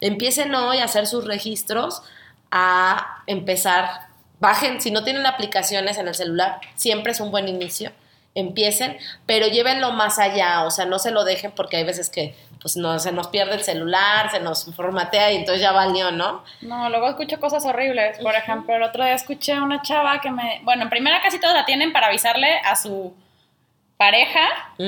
empiecen 0.00 0.54
hoy 0.54 0.78
a 0.78 0.84
hacer 0.84 1.08
sus 1.08 1.24
registros, 1.24 2.04
a 2.52 3.24
empezar, 3.26 4.06
bajen, 4.38 4.80
si 4.80 4.92
no 4.92 5.02
tienen 5.02 5.26
aplicaciones 5.26 5.98
en 5.98 6.06
el 6.06 6.14
celular, 6.14 6.60
siempre 6.76 7.10
es 7.10 7.18
un 7.18 7.32
buen 7.32 7.48
inicio, 7.48 7.90
empiecen, 8.36 8.96
pero 9.26 9.48
llévenlo 9.48 9.90
más 9.90 10.20
allá, 10.20 10.62
o 10.62 10.70
sea, 10.70 10.84
no 10.84 11.00
se 11.00 11.10
lo 11.10 11.24
dejen 11.24 11.50
porque 11.50 11.78
hay 11.78 11.84
veces 11.84 12.10
que 12.10 12.36
pues 12.60 12.76
no, 12.76 12.96
se 13.00 13.10
nos 13.10 13.26
pierde 13.26 13.56
el 13.56 13.64
celular, 13.64 14.30
se 14.30 14.38
nos 14.38 14.72
formatea 14.76 15.32
y 15.32 15.36
entonces 15.38 15.60
ya 15.60 15.72
valió, 15.72 16.12
¿no? 16.12 16.44
No, 16.60 16.88
luego 16.90 17.08
escucho 17.08 17.40
cosas 17.40 17.66
horribles. 17.66 18.20
Por 18.20 18.36
ejemplo, 18.36 18.76
el 18.76 18.84
otro 18.84 19.02
día 19.02 19.14
escuché 19.14 19.54
a 19.54 19.64
una 19.64 19.82
chava 19.82 20.20
que 20.20 20.30
me... 20.30 20.60
Bueno, 20.62 20.84
en 20.84 20.88
primera 20.88 21.20
casi 21.20 21.40
todos 21.40 21.54
la 21.54 21.64
tienen 21.64 21.92
para 21.92 22.06
avisarle 22.06 22.58
a 22.58 22.76
su 22.76 23.12
pareja 24.02 24.40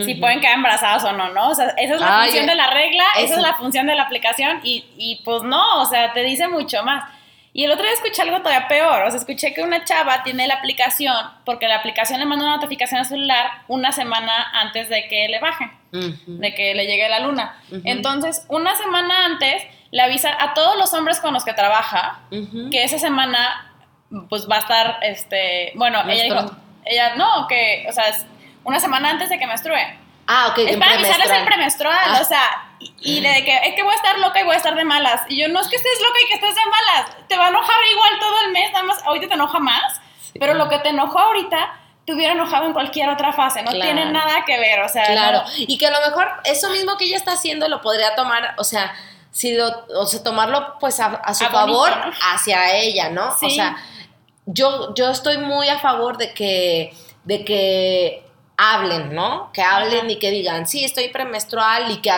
si 0.04 0.16
pueden 0.16 0.40
quedar 0.40 0.54
embarazadas 0.54 1.04
o 1.04 1.12
no, 1.12 1.28
¿no? 1.28 1.50
O 1.50 1.54
sea, 1.54 1.66
esa 1.76 1.94
es 1.94 2.00
la 2.00 2.22
función 2.22 2.46
de 2.46 2.54
la 2.56 2.66
regla, 2.66 3.04
esa 3.18 3.34
es 3.34 3.40
la 3.40 3.54
función 3.54 3.86
de 3.86 3.94
la 3.94 4.02
aplicación 4.02 4.60
y, 4.64 4.84
y, 4.98 5.22
pues 5.24 5.44
no, 5.44 5.82
o 5.82 5.86
sea, 5.86 6.12
te 6.12 6.24
dice 6.24 6.48
mucho 6.48 6.82
más. 6.82 7.08
Y 7.52 7.64
el 7.64 7.70
otro 7.70 7.84
día 7.84 7.92
escuché 7.92 8.22
algo 8.22 8.38
todavía 8.38 8.66
peor, 8.66 9.04
o 9.04 9.10
sea, 9.10 9.20
escuché 9.20 9.54
que 9.54 9.62
una 9.62 9.84
chava 9.84 10.24
tiene 10.24 10.48
la 10.48 10.54
aplicación 10.54 11.14
porque 11.44 11.68
la 11.68 11.76
aplicación 11.76 12.18
le 12.18 12.26
manda 12.26 12.44
una 12.44 12.56
notificación 12.56 12.98
al 12.98 13.06
celular 13.06 13.46
una 13.68 13.92
semana 13.92 14.32
antes 14.52 14.88
de 14.88 15.06
que 15.06 15.28
le 15.28 15.38
baje, 15.38 15.70
de 15.92 16.54
que 16.54 16.74
le 16.74 16.86
llegue 16.86 17.08
la 17.08 17.20
luna. 17.20 17.56
Entonces, 17.84 18.44
una 18.48 18.74
semana 18.74 19.26
antes 19.26 19.62
le 19.92 20.02
avisa 20.02 20.36
a 20.40 20.54
todos 20.54 20.76
los 20.76 20.92
hombres 20.92 21.20
con 21.20 21.32
los 21.32 21.44
que 21.44 21.52
trabaja 21.52 22.18
que 22.72 22.82
esa 22.82 22.98
semana 22.98 23.70
pues 24.28 24.48
va 24.50 24.56
a 24.56 24.58
estar, 24.58 24.98
este, 25.02 25.72
bueno, 25.76 26.02
ella 26.08 26.24
dijo, 26.24 26.56
ella, 26.84 27.14
no, 27.14 27.46
que, 27.46 27.86
o 27.88 27.92
sea, 27.92 28.06
una 28.64 28.80
semana 28.80 29.10
antes 29.10 29.28
de 29.28 29.38
que 29.38 29.46
menstrue. 29.46 29.98
Ah, 30.26 30.48
ok. 30.50 30.58
Es 30.58 30.76
para 30.76 30.94
avisarles 30.94 31.30
el 31.30 31.44
premenstrual, 31.44 32.20
o 32.20 32.24
sea, 32.24 32.74
y 33.00 33.20
de 33.20 33.44
que 33.44 33.56
es 33.68 33.74
que 33.74 33.82
voy 33.82 33.92
a 33.92 33.96
estar 33.96 34.18
loca 34.18 34.40
y 34.40 34.44
voy 34.44 34.54
a 34.54 34.56
estar 34.56 34.74
de 34.74 34.84
malas. 34.84 35.22
Y 35.28 35.40
yo, 35.40 35.48
no 35.48 35.60
es 35.60 35.68
que 35.68 35.76
estés 35.76 36.00
loca 36.00 36.18
y 36.24 36.28
que 36.28 36.34
estés 36.34 36.54
de 36.54 36.62
malas, 36.62 37.16
te 37.28 37.36
va 37.36 37.46
a 37.46 37.48
enojar 37.48 37.76
igual 37.92 38.18
todo 38.18 38.40
el 38.46 38.52
mes, 38.52 38.72
nada 38.72 38.84
más 38.84 39.02
ahorita 39.04 39.28
te 39.28 39.34
enoja 39.34 39.58
más, 39.58 40.00
pero 40.38 40.54
lo 40.54 40.68
que 40.68 40.78
te 40.78 40.88
enojó 40.88 41.18
ahorita 41.18 41.80
te 42.06 42.12
hubiera 42.12 42.32
enojado 42.32 42.66
en 42.66 42.72
cualquier 42.72 43.08
otra 43.08 43.32
fase, 43.32 43.62
no 43.62 43.70
tiene 43.70 44.10
nada 44.10 44.44
que 44.46 44.58
ver, 44.58 44.80
o 44.80 44.88
sea. 44.88 45.04
Claro, 45.06 45.42
y 45.56 45.78
que 45.78 45.86
a 45.86 45.90
lo 45.90 46.00
mejor 46.06 46.28
eso 46.44 46.70
mismo 46.70 46.96
que 46.96 47.04
ella 47.04 47.16
está 47.16 47.32
haciendo 47.32 47.68
lo 47.68 47.80
podría 47.80 48.14
tomar, 48.14 48.54
o 48.58 48.64
sea, 48.64 48.94
si 49.30 49.54
lo, 49.54 49.86
o 49.96 50.06
sea, 50.06 50.22
tomarlo 50.22 50.78
pues 50.78 51.00
a, 51.00 51.34
su 51.34 51.44
favor 51.46 51.92
hacia 52.32 52.76
ella, 52.76 53.08
¿no? 53.08 53.30
O 53.30 53.50
sea, 53.50 53.76
yo, 54.46 54.94
yo 54.94 55.10
estoy 55.10 55.38
muy 55.38 55.68
a 55.68 55.78
favor 55.78 56.18
de 56.18 56.34
que, 56.34 56.94
de 57.24 57.44
que 57.44 58.23
hablen, 58.56 59.14
¿no? 59.14 59.50
Que 59.52 59.62
hablen 59.62 60.10
y 60.10 60.18
que 60.18 60.30
digan, 60.30 60.66
sí, 60.66 60.84
estoy 60.84 61.08
premenstrual 61.08 61.90
y 61.90 61.96
que, 61.98 62.12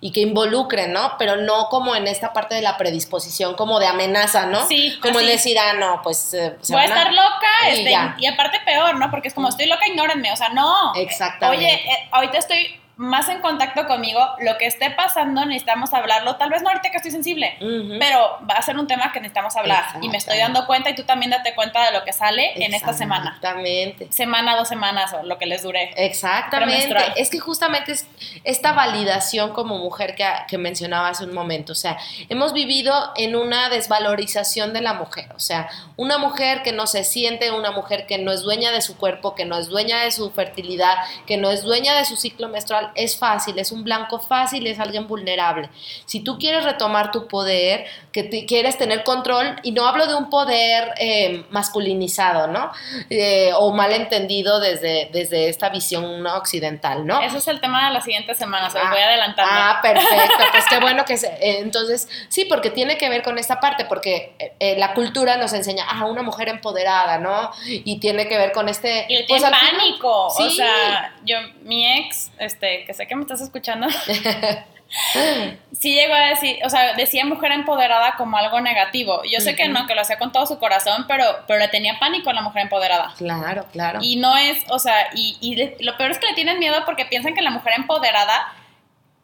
y 0.00 0.12
que 0.12 0.20
involucren, 0.20 0.92
¿no? 0.92 1.16
Pero 1.18 1.36
no 1.36 1.68
como 1.68 1.94
en 1.94 2.06
esta 2.08 2.32
parte 2.32 2.54
de 2.54 2.62
la 2.62 2.76
predisposición, 2.76 3.54
como 3.54 3.78
de 3.78 3.86
amenaza, 3.86 4.46
¿no? 4.46 4.66
Sí. 4.66 4.98
Como 5.00 5.20
el 5.20 5.26
decir, 5.26 5.58
ah, 5.58 5.74
no, 5.74 6.00
pues... 6.02 6.34
Eh, 6.34 6.56
Voy 6.68 6.80
a 6.80 6.84
estar 6.84 7.12
loca 7.12 7.70
y, 7.70 7.78
este, 7.78 7.96
y, 8.18 8.26
aparte 8.26 8.60
peor, 8.64 8.96
¿no? 8.96 9.10
Porque 9.10 9.28
es 9.28 9.34
como, 9.34 9.48
estoy 9.48 9.66
loca, 9.66 9.86
ignórenme, 9.86 10.32
o 10.32 10.36
sea, 10.36 10.48
no. 10.50 10.94
Exactamente. 10.96 11.64
Oye, 11.64 11.74
eh, 11.74 12.08
ahorita 12.10 12.38
estoy 12.38 12.80
más 12.96 13.28
en 13.28 13.40
contacto 13.40 13.86
conmigo, 13.86 14.20
lo 14.40 14.56
que 14.56 14.66
esté 14.66 14.90
pasando 14.90 15.44
necesitamos 15.44 15.92
hablarlo, 15.92 16.36
tal 16.36 16.48
vez 16.48 16.62
no 16.62 16.70
ahorita 16.70 16.90
que 16.90 16.96
estoy 16.96 17.10
sensible, 17.10 17.56
pero 17.98 18.38
va 18.48 18.54
a 18.54 18.62
ser 18.62 18.78
un 18.78 18.86
tema 18.86 19.12
que 19.12 19.20
necesitamos 19.20 19.54
hablar 19.56 19.84
y 20.00 20.08
me 20.08 20.16
estoy 20.16 20.38
dando 20.38 20.66
cuenta 20.66 20.88
y 20.90 20.94
tú 20.94 21.04
también 21.04 21.30
date 21.30 21.54
cuenta 21.54 21.84
de 21.84 21.92
lo 21.92 22.04
que 22.04 22.12
sale 22.12 22.52
en 22.64 22.72
esta 22.72 22.94
semana. 22.94 23.34
Exactamente. 23.36 24.10
Semana, 24.10 24.56
dos 24.56 24.68
semanas 24.68 25.12
o 25.12 25.22
lo 25.24 25.36
que 25.36 25.44
les 25.44 25.62
dure. 25.62 25.92
Exactamente. 25.96 26.96
Es 27.16 27.28
que 27.28 27.38
justamente 27.38 27.92
es 27.92 28.06
esta 28.44 28.72
validación 28.72 29.52
como 29.52 29.76
mujer 29.76 30.14
que, 30.14 30.26
que 30.48 30.56
mencionaba 30.56 31.08
hace 31.08 31.24
un 31.24 31.34
momento, 31.34 31.72
o 31.72 31.76
sea, 31.76 31.98
hemos 32.30 32.54
vivido 32.54 32.94
en 33.16 33.36
una 33.36 33.68
desvalorización 33.68 34.72
de 34.72 34.80
la 34.80 34.94
mujer, 34.94 35.28
o 35.34 35.40
sea, 35.40 35.68
una 35.96 36.16
mujer 36.16 36.62
que 36.62 36.72
no 36.72 36.86
se 36.86 37.04
siente, 37.04 37.50
una 37.50 37.72
mujer 37.72 38.06
que 38.06 38.16
no 38.18 38.32
es 38.32 38.42
dueña 38.42 38.72
de 38.72 38.80
su 38.80 38.96
cuerpo, 38.96 39.34
que 39.34 39.44
no 39.44 39.58
es 39.58 39.68
dueña 39.68 40.00
de 40.00 40.10
su 40.10 40.30
fertilidad, 40.30 40.96
que 41.26 41.36
no 41.36 41.50
es 41.50 41.62
dueña 41.62 41.94
de 41.94 42.04
su 42.06 42.16
ciclo 42.16 42.48
menstrual, 42.48 42.85
es 42.94 43.18
fácil, 43.18 43.58
es 43.58 43.72
un 43.72 43.84
blanco 43.84 44.18
fácil, 44.18 44.66
es 44.66 44.78
alguien 44.78 45.06
vulnerable. 45.06 45.70
Si 46.04 46.20
tú 46.20 46.38
quieres 46.38 46.64
retomar 46.64 47.10
tu 47.10 47.26
poder, 47.28 47.86
que 48.12 48.46
quieres 48.46 48.78
tener 48.78 49.04
control, 49.04 49.56
y 49.62 49.72
no 49.72 49.86
hablo 49.86 50.06
de 50.06 50.14
un 50.14 50.30
poder 50.30 50.94
eh, 50.98 51.44
masculinizado, 51.50 52.46
¿no? 52.46 52.70
Eh, 53.10 53.50
o 53.54 53.72
malentendido 53.72 54.60
desde, 54.60 55.10
desde 55.12 55.48
esta 55.48 55.68
visión 55.68 56.26
occidental, 56.26 57.06
¿no? 57.06 57.20
Ese 57.20 57.38
es 57.38 57.48
el 57.48 57.60
tema 57.60 57.86
de 57.86 57.92
la 57.92 58.00
siguiente 58.00 58.34
semana, 58.34 58.70
se 58.70 58.78
lo 58.78 58.88
voy 58.88 59.00
adelantando. 59.00 59.52
Ah, 59.54 59.80
perfecto, 59.82 60.44
pues 60.52 60.64
qué 60.68 60.78
bueno 60.78 61.04
que 61.04 61.16
se, 61.16 61.26
eh, 61.26 61.58
entonces, 61.60 62.08
sí, 62.28 62.44
porque 62.46 62.70
tiene 62.70 62.96
que 62.96 63.08
ver 63.08 63.22
con 63.22 63.38
esta 63.38 63.60
parte, 63.60 63.84
porque 63.84 64.54
la 64.78 64.94
cultura 64.94 65.36
nos 65.36 65.52
enseña, 65.52 65.84
a 65.84 66.00
ah, 66.00 66.04
una 66.06 66.22
mujer 66.22 66.48
empoderada, 66.48 67.18
¿no? 67.18 67.50
Y 67.66 67.98
tiene 67.98 68.28
que 68.28 68.38
ver 68.38 68.52
con 68.52 68.68
este... 68.68 69.06
Y 69.08 69.16
el 69.16 69.26
pues, 69.26 69.42
pánico, 69.42 70.26
o 70.26 70.50
sea, 70.50 71.14
yo, 71.24 71.36
mi 71.62 71.86
ex, 71.98 72.30
este, 72.38 72.75
que 72.84 72.94
sé 72.94 73.06
que 73.06 73.16
me 73.16 73.22
estás 73.22 73.40
escuchando, 73.40 73.88
sí 75.72 75.94
llegó 75.94 76.14
a 76.14 76.26
decir, 76.28 76.58
o 76.64 76.70
sea, 76.70 76.94
decía 76.94 77.24
mujer 77.24 77.52
empoderada 77.52 78.14
como 78.16 78.36
algo 78.36 78.60
negativo. 78.60 79.22
Yo 79.30 79.40
sé 79.40 79.56
que 79.56 79.68
no, 79.68 79.86
que 79.86 79.94
lo 79.94 80.02
hacía 80.02 80.18
con 80.18 80.32
todo 80.32 80.46
su 80.46 80.58
corazón, 80.58 81.04
pero, 81.08 81.24
pero 81.46 81.58
le 81.58 81.68
tenía 81.68 81.98
pánico 81.98 82.30
a 82.30 82.32
la 82.32 82.42
mujer 82.42 82.62
empoderada. 82.62 83.12
Claro, 83.16 83.66
claro. 83.72 83.98
Y 84.02 84.16
no 84.16 84.36
es, 84.36 84.64
o 84.68 84.78
sea, 84.78 85.08
y, 85.14 85.36
y 85.40 85.84
lo 85.84 85.96
peor 85.96 86.10
es 86.10 86.18
que 86.18 86.26
le 86.26 86.34
tienen 86.34 86.58
miedo 86.58 86.76
porque 86.84 87.04
piensan 87.04 87.34
que 87.34 87.42
la 87.42 87.50
mujer 87.50 87.74
empoderada 87.76 88.52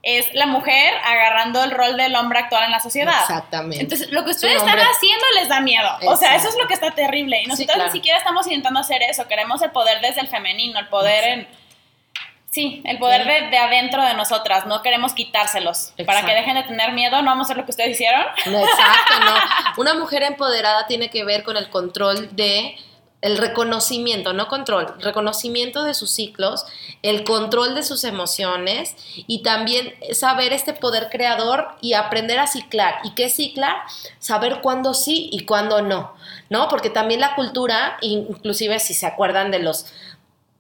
es 0.02 0.34
la 0.34 0.46
mujer 0.46 0.94
agarrando 1.04 1.62
el 1.62 1.70
rol 1.70 1.96
del 1.96 2.16
hombre 2.16 2.40
actual 2.40 2.64
en 2.64 2.72
la 2.72 2.80
sociedad. 2.80 3.20
Exactamente. 3.20 3.84
Entonces, 3.84 4.10
lo 4.10 4.24
que 4.24 4.32
ustedes 4.32 4.56
están 4.56 4.78
haciendo 4.78 5.24
les 5.36 5.48
da 5.48 5.60
miedo. 5.60 5.88
O 6.06 6.16
sea, 6.16 6.34
eso 6.34 6.48
es 6.48 6.56
lo 6.58 6.66
que 6.66 6.74
está 6.74 6.90
terrible. 6.90 7.40
Y 7.40 7.46
nosotros 7.46 7.78
ni 7.84 7.90
siquiera 7.90 8.18
estamos 8.18 8.46
intentando 8.46 8.80
hacer 8.80 9.00
eso. 9.02 9.28
Queremos 9.28 9.62
el 9.62 9.70
poder 9.70 10.00
desde 10.00 10.20
el 10.20 10.28
femenino, 10.28 10.80
el 10.80 10.88
poder 10.88 11.24
en 11.24 11.48
Sí, 12.52 12.82
el 12.84 12.98
poder 12.98 13.24
de, 13.50 13.56
adentro 13.56 14.04
de 14.04 14.12
nosotras, 14.12 14.66
no 14.66 14.82
queremos 14.82 15.14
quitárselos. 15.14 15.94
Para 16.04 16.26
que 16.26 16.34
dejen 16.34 16.54
de 16.54 16.64
tener 16.64 16.92
miedo, 16.92 17.22
no 17.22 17.30
vamos 17.30 17.44
a 17.44 17.46
hacer 17.46 17.56
lo 17.56 17.64
que 17.64 17.70
ustedes 17.70 17.92
hicieron. 17.92 18.26
exacto, 18.44 19.20
no. 19.24 19.34
Una 19.78 19.94
mujer 19.94 20.22
empoderada 20.22 20.86
tiene 20.86 21.08
que 21.08 21.24
ver 21.24 21.44
con 21.44 21.56
el 21.56 21.70
control 21.70 22.36
de 22.36 22.76
el 23.22 23.38
reconocimiento, 23.38 24.32
no 24.32 24.48
control, 24.48 24.96
reconocimiento 24.98 25.84
de 25.84 25.94
sus 25.94 26.10
ciclos, 26.10 26.66
el 27.02 27.22
control 27.24 27.76
de 27.76 27.84
sus 27.84 28.02
emociones 28.04 28.96
y 29.14 29.42
también 29.42 29.94
saber 30.12 30.52
este 30.52 30.72
poder 30.72 31.08
creador 31.08 31.68
y 31.80 31.94
aprender 31.94 32.40
a 32.40 32.48
ciclar. 32.48 32.96
¿Y 33.04 33.14
qué 33.14 33.30
ciclar? 33.30 33.76
Saber 34.18 34.60
cuándo 34.60 34.92
sí 34.92 35.30
y 35.32 35.46
cuándo 35.46 35.82
no, 35.82 36.12
¿no? 36.50 36.68
Porque 36.68 36.90
también 36.90 37.20
la 37.20 37.36
cultura, 37.36 37.96
inclusive 38.00 38.80
si 38.80 38.92
se 38.92 39.06
acuerdan 39.06 39.52
de 39.52 39.60
los 39.60 39.86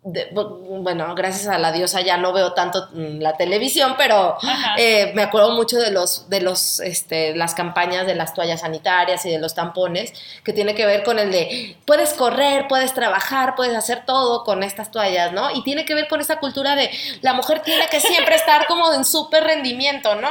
bueno, 0.04 1.14
gracias 1.14 1.46
a 1.46 1.58
la 1.58 1.70
diosa 1.70 2.00
ya 2.00 2.16
no 2.16 2.32
veo 2.32 2.54
tanto 2.54 2.88
mm, 2.92 3.20
la 3.20 3.36
televisión, 3.36 3.94
pero 3.96 4.36
eh, 4.76 5.12
me 5.14 5.22
acuerdo 5.22 5.52
mucho 5.52 5.78
de 5.78 5.92
los, 5.92 6.28
de 6.28 6.40
los, 6.40 6.80
este, 6.80 7.36
las 7.36 7.54
campañas 7.54 8.04
de 8.06 8.16
las 8.16 8.34
toallas 8.34 8.62
sanitarias 8.62 9.24
y 9.26 9.30
de 9.30 9.38
los 9.38 9.54
tampones, 9.54 10.12
que 10.42 10.52
tiene 10.52 10.74
que 10.74 10.86
ver 10.86 11.04
con 11.04 11.20
el 11.20 11.30
de 11.30 11.76
puedes 11.84 12.14
correr, 12.14 12.66
puedes 12.66 12.94
trabajar, 12.94 13.54
puedes 13.54 13.76
hacer 13.76 14.04
todo 14.04 14.42
con 14.42 14.64
estas 14.64 14.90
toallas, 14.90 15.32
¿no? 15.32 15.50
Y 15.52 15.62
tiene 15.62 15.84
que 15.84 15.94
ver 15.94 16.08
con 16.08 16.20
esa 16.20 16.40
cultura 16.40 16.74
de 16.74 16.90
la 17.20 17.34
mujer 17.34 17.60
tiene 17.60 17.86
que 17.88 18.00
siempre 18.00 18.34
estar 18.34 18.66
como 18.66 18.92
en 18.92 19.04
súper 19.04 19.44
rendimiento, 19.44 20.16
¿no? 20.16 20.30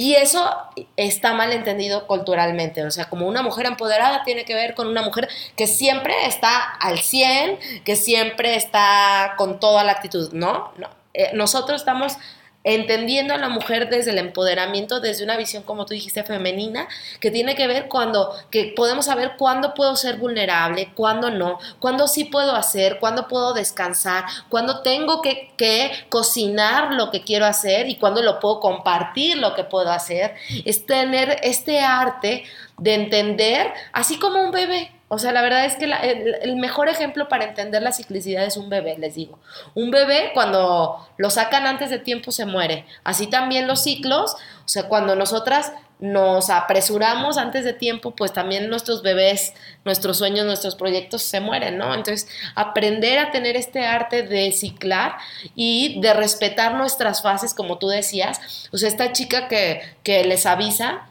Y 0.00 0.14
eso 0.14 0.50
está 0.96 1.34
mal 1.34 1.52
entendido 1.52 2.06
culturalmente. 2.06 2.86
O 2.86 2.90
sea, 2.90 3.10
como 3.10 3.28
una 3.28 3.42
mujer 3.42 3.66
empoderada 3.66 4.24
tiene 4.24 4.46
que 4.46 4.54
ver 4.54 4.74
con 4.74 4.88
una 4.88 5.02
mujer 5.02 5.28
que 5.56 5.66
siempre 5.66 6.14
está 6.24 6.58
al 6.80 7.00
100, 7.00 7.84
que 7.84 7.96
siempre 7.96 8.54
está 8.54 9.34
con 9.36 9.60
toda 9.60 9.84
la 9.84 9.92
actitud. 9.92 10.32
No, 10.32 10.72
no. 10.78 10.88
Eh, 11.12 11.32
nosotros 11.34 11.82
estamos 11.82 12.14
entendiendo 12.62 13.32
a 13.32 13.38
la 13.38 13.48
mujer 13.48 13.88
desde 13.88 14.10
el 14.10 14.18
empoderamiento, 14.18 15.00
desde 15.00 15.24
una 15.24 15.36
visión, 15.36 15.62
como 15.62 15.86
tú 15.86 15.94
dijiste, 15.94 16.24
femenina, 16.24 16.88
que 17.18 17.30
tiene 17.30 17.54
que 17.54 17.66
ver 17.66 17.88
cuando, 17.88 18.34
que 18.50 18.72
podemos 18.76 19.06
saber 19.06 19.32
cuándo 19.38 19.72
puedo 19.74 19.96
ser 19.96 20.16
vulnerable, 20.16 20.92
cuándo 20.94 21.30
no, 21.30 21.58
cuándo 21.78 22.06
sí 22.06 22.24
puedo 22.24 22.54
hacer, 22.54 22.98
cuándo 23.00 23.28
puedo 23.28 23.54
descansar, 23.54 24.24
cuándo 24.50 24.82
tengo 24.82 25.22
que, 25.22 25.52
que 25.56 25.90
cocinar 26.10 26.92
lo 26.92 27.10
que 27.10 27.22
quiero 27.22 27.46
hacer 27.46 27.88
y 27.88 27.96
cuándo 27.96 28.22
lo 28.22 28.40
puedo 28.40 28.60
compartir 28.60 29.38
lo 29.38 29.54
que 29.54 29.64
puedo 29.64 29.90
hacer, 29.90 30.34
es 30.64 30.84
tener 30.84 31.38
este 31.42 31.80
arte 31.80 32.44
de 32.76 32.94
entender, 32.94 33.72
así 33.92 34.18
como 34.18 34.42
un 34.42 34.50
bebé, 34.50 34.90
o 35.12 35.18
sea, 35.18 35.32
la 35.32 35.42
verdad 35.42 35.64
es 35.64 35.74
que 35.74 35.86
el, 35.86 36.54
mejor 36.54 36.88
ejemplo 36.88 37.28
para 37.28 37.42
entender 37.42 37.82
la 37.82 37.90
ciclicidad 37.90 38.44
es 38.44 38.56
un 38.56 38.70
bebé, 38.70 38.96
les 38.96 39.16
digo. 39.16 39.40
Un 39.74 39.90
bebé 39.90 40.30
cuando 40.34 41.04
lo 41.16 41.30
sacan 41.30 41.66
antes 41.66 41.90
de 41.90 41.98
tiempo 41.98 42.30
se 42.30 42.46
muere. 42.46 42.86
Así 43.02 43.26
también 43.26 43.66
los 43.66 43.82
ciclos, 43.82 44.36
o 44.64 44.68
sea, 44.68 44.84
cuando 44.84 45.16
nosotras 45.16 45.72
nos 45.98 46.48
apresuramos 46.48 47.38
antes 47.38 47.64
de 47.64 47.72
tiempo, 47.72 48.14
pues 48.14 48.32
también 48.32 48.70
nuestros 48.70 49.02
bebés, 49.02 49.52
nuestros 49.84 50.16
sueños, 50.16 50.46
nuestros 50.46 50.76
proyectos 50.76 51.22
se 51.22 51.40
mueren, 51.40 51.76
¿no? 51.76 51.92
Entonces, 51.92 52.28
aprender 52.54 53.18
a 53.18 53.32
tener 53.32 53.56
este 53.56 53.84
arte 53.84 54.22
de 54.22 54.52
ciclar 54.52 55.16
y 55.56 56.00
de 56.00 56.14
respetar 56.14 56.74
nuestras 56.74 57.20
fases, 57.20 57.52
como 57.52 57.78
tú 57.78 57.88
decías. 57.88 58.68
O 58.70 58.78
sea, 58.78 58.88
esta 58.88 59.10
chica 59.10 59.48
que, 59.48 59.82
que 60.04 60.22
les 60.22 60.46
avisa, 60.46 61.08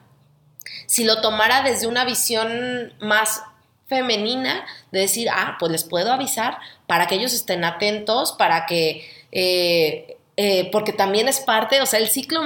si 0.86 1.04
lo 1.04 1.20
tomara 1.20 1.64
desde 1.64 1.86
una 1.86 2.06
visión 2.06 2.94
más 3.02 3.44
femenina 3.89 4.65
de 4.91 5.02
decir, 5.02 5.28
ah, 5.30 5.58
pues 5.60 5.71
les 5.71 5.84
puedo 5.84 6.13
avisar 6.13 6.60
para 6.88 7.08
que 7.08 7.15
ellos 7.15 7.34
estén 7.34 7.65
atentos, 7.65 8.32
para 8.34 8.65
que, 8.67 9.06
eh, 9.32 10.15
eh, 10.38 10.69
porque 10.71 10.93
también 10.93 11.28
es 11.28 11.41
parte, 11.41 11.82
o 11.82 11.86
sea, 11.86 11.99
el 11.99 12.08
ciclo 12.08 12.41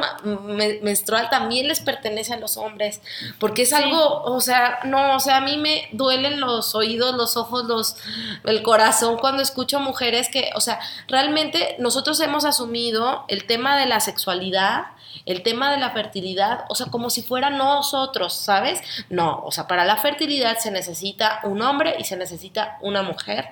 menstrual 0.81 1.29
también 1.29 1.67
les 1.67 1.79
pertenece 1.81 2.33
a 2.33 2.37
los 2.37 2.57
hombres, 2.57 3.01
porque 3.39 3.63
es 3.63 3.73
algo, 3.73 4.23
o 4.23 4.41
sea, 4.41 4.79
no, 4.85 5.15
o 5.15 5.19
sea, 5.19 5.37
a 5.37 5.41
mí 5.41 5.57
me 5.57 5.89
duelen 5.91 6.39
los 6.39 6.73
oídos, 6.73 7.15
los 7.15 7.37
ojos, 7.37 7.65
los, 7.65 7.97
el 8.45 8.63
corazón 8.63 9.17
cuando 9.17 9.43
escucho 9.43 9.79
mujeres 9.79 10.29
que, 10.29 10.49
o 10.55 10.61
sea, 10.61 10.79
realmente 11.07 11.75
nosotros 11.77 12.19
hemos 12.21 12.45
asumido 12.45 13.25
el 13.27 13.45
tema 13.45 13.77
de 13.77 13.85
la 13.85 13.99
sexualidad, 13.99 14.85
el 15.25 15.43
tema 15.43 15.71
de 15.71 15.77
la 15.77 15.91
fertilidad, 15.91 16.65
o 16.69 16.75
sea, 16.75 16.87
como 16.87 17.09
si 17.09 17.21
fuera 17.21 17.49
nosotros, 17.49 18.33
¿sabes? 18.33 18.81
No, 19.09 19.41
o 19.43 19.51
sea, 19.51 19.67
para 19.67 19.85
la 19.85 19.97
fertilidad 19.97 20.57
se 20.57 20.71
necesita 20.71 21.39
un 21.43 21.61
hombre 21.61 21.95
y 21.99 22.03
se 22.03 22.17
necesita 22.17 22.77
una 22.81 23.03
mujer. 23.03 23.49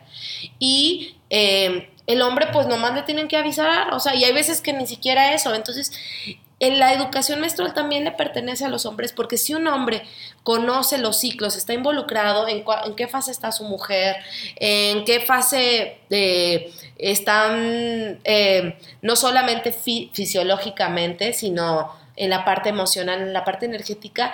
Y 0.60 1.16
eh, 1.30 1.90
el 2.08 2.22
hombre, 2.22 2.48
pues 2.52 2.68
nomás 2.68 2.94
le 2.94 3.04
tienen 3.04 3.28
que 3.28 3.38
avisar, 3.38 3.94
o 3.94 4.00
sea, 4.00 4.16
y 4.16 4.24
hay 4.24 4.34
veces 4.34 4.62
que 4.62 4.74
ni 4.74 4.88
siquiera 4.88 5.34
eso. 5.34 5.54
Entonces, 5.56 5.92
en 6.26 6.41
la 6.70 6.94
educación 6.94 7.42
menstrual 7.42 7.74
también 7.74 8.04
le 8.04 8.12
pertenece 8.12 8.66
a 8.66 8.70
los 8.70 8.86
hombres, 8.86 9.14
porque 9.14 9.38
si 9.38 9.56
un 9.56 9.68
hombre 9.68 10.04
conoce 10.44 11.00
los 11.00 11.20
ciclos, 11.20 11.56
está 11.56 11.74
involucrado 11.74 12.48
en, 12.48 12.64
en 12.86 12.96
qué 12.96 13.08
fase 13.08 13.32
está 13.32 13.52
su 13.52 13.64
mujer, 13.64 14.18
en 14.58 15.04
qué 15.04 15.22
fase 15.22 15.98
eh, 16.12 16.72
están, 16.98 18.20
eh, 18.24 18.78
no 19.02 19.16
solamente 19.16 19.72
fisiológicamente, 19.72 21.34
sino 21.34 21.96
en 22.16 22.30
la 22.30 22.46
parte 22.46 22.70
emocional, 22.70 23.22
en 23.22 23.34
la 23.34 23.44
parte 23.44 23.66
energética, 23.66 24.32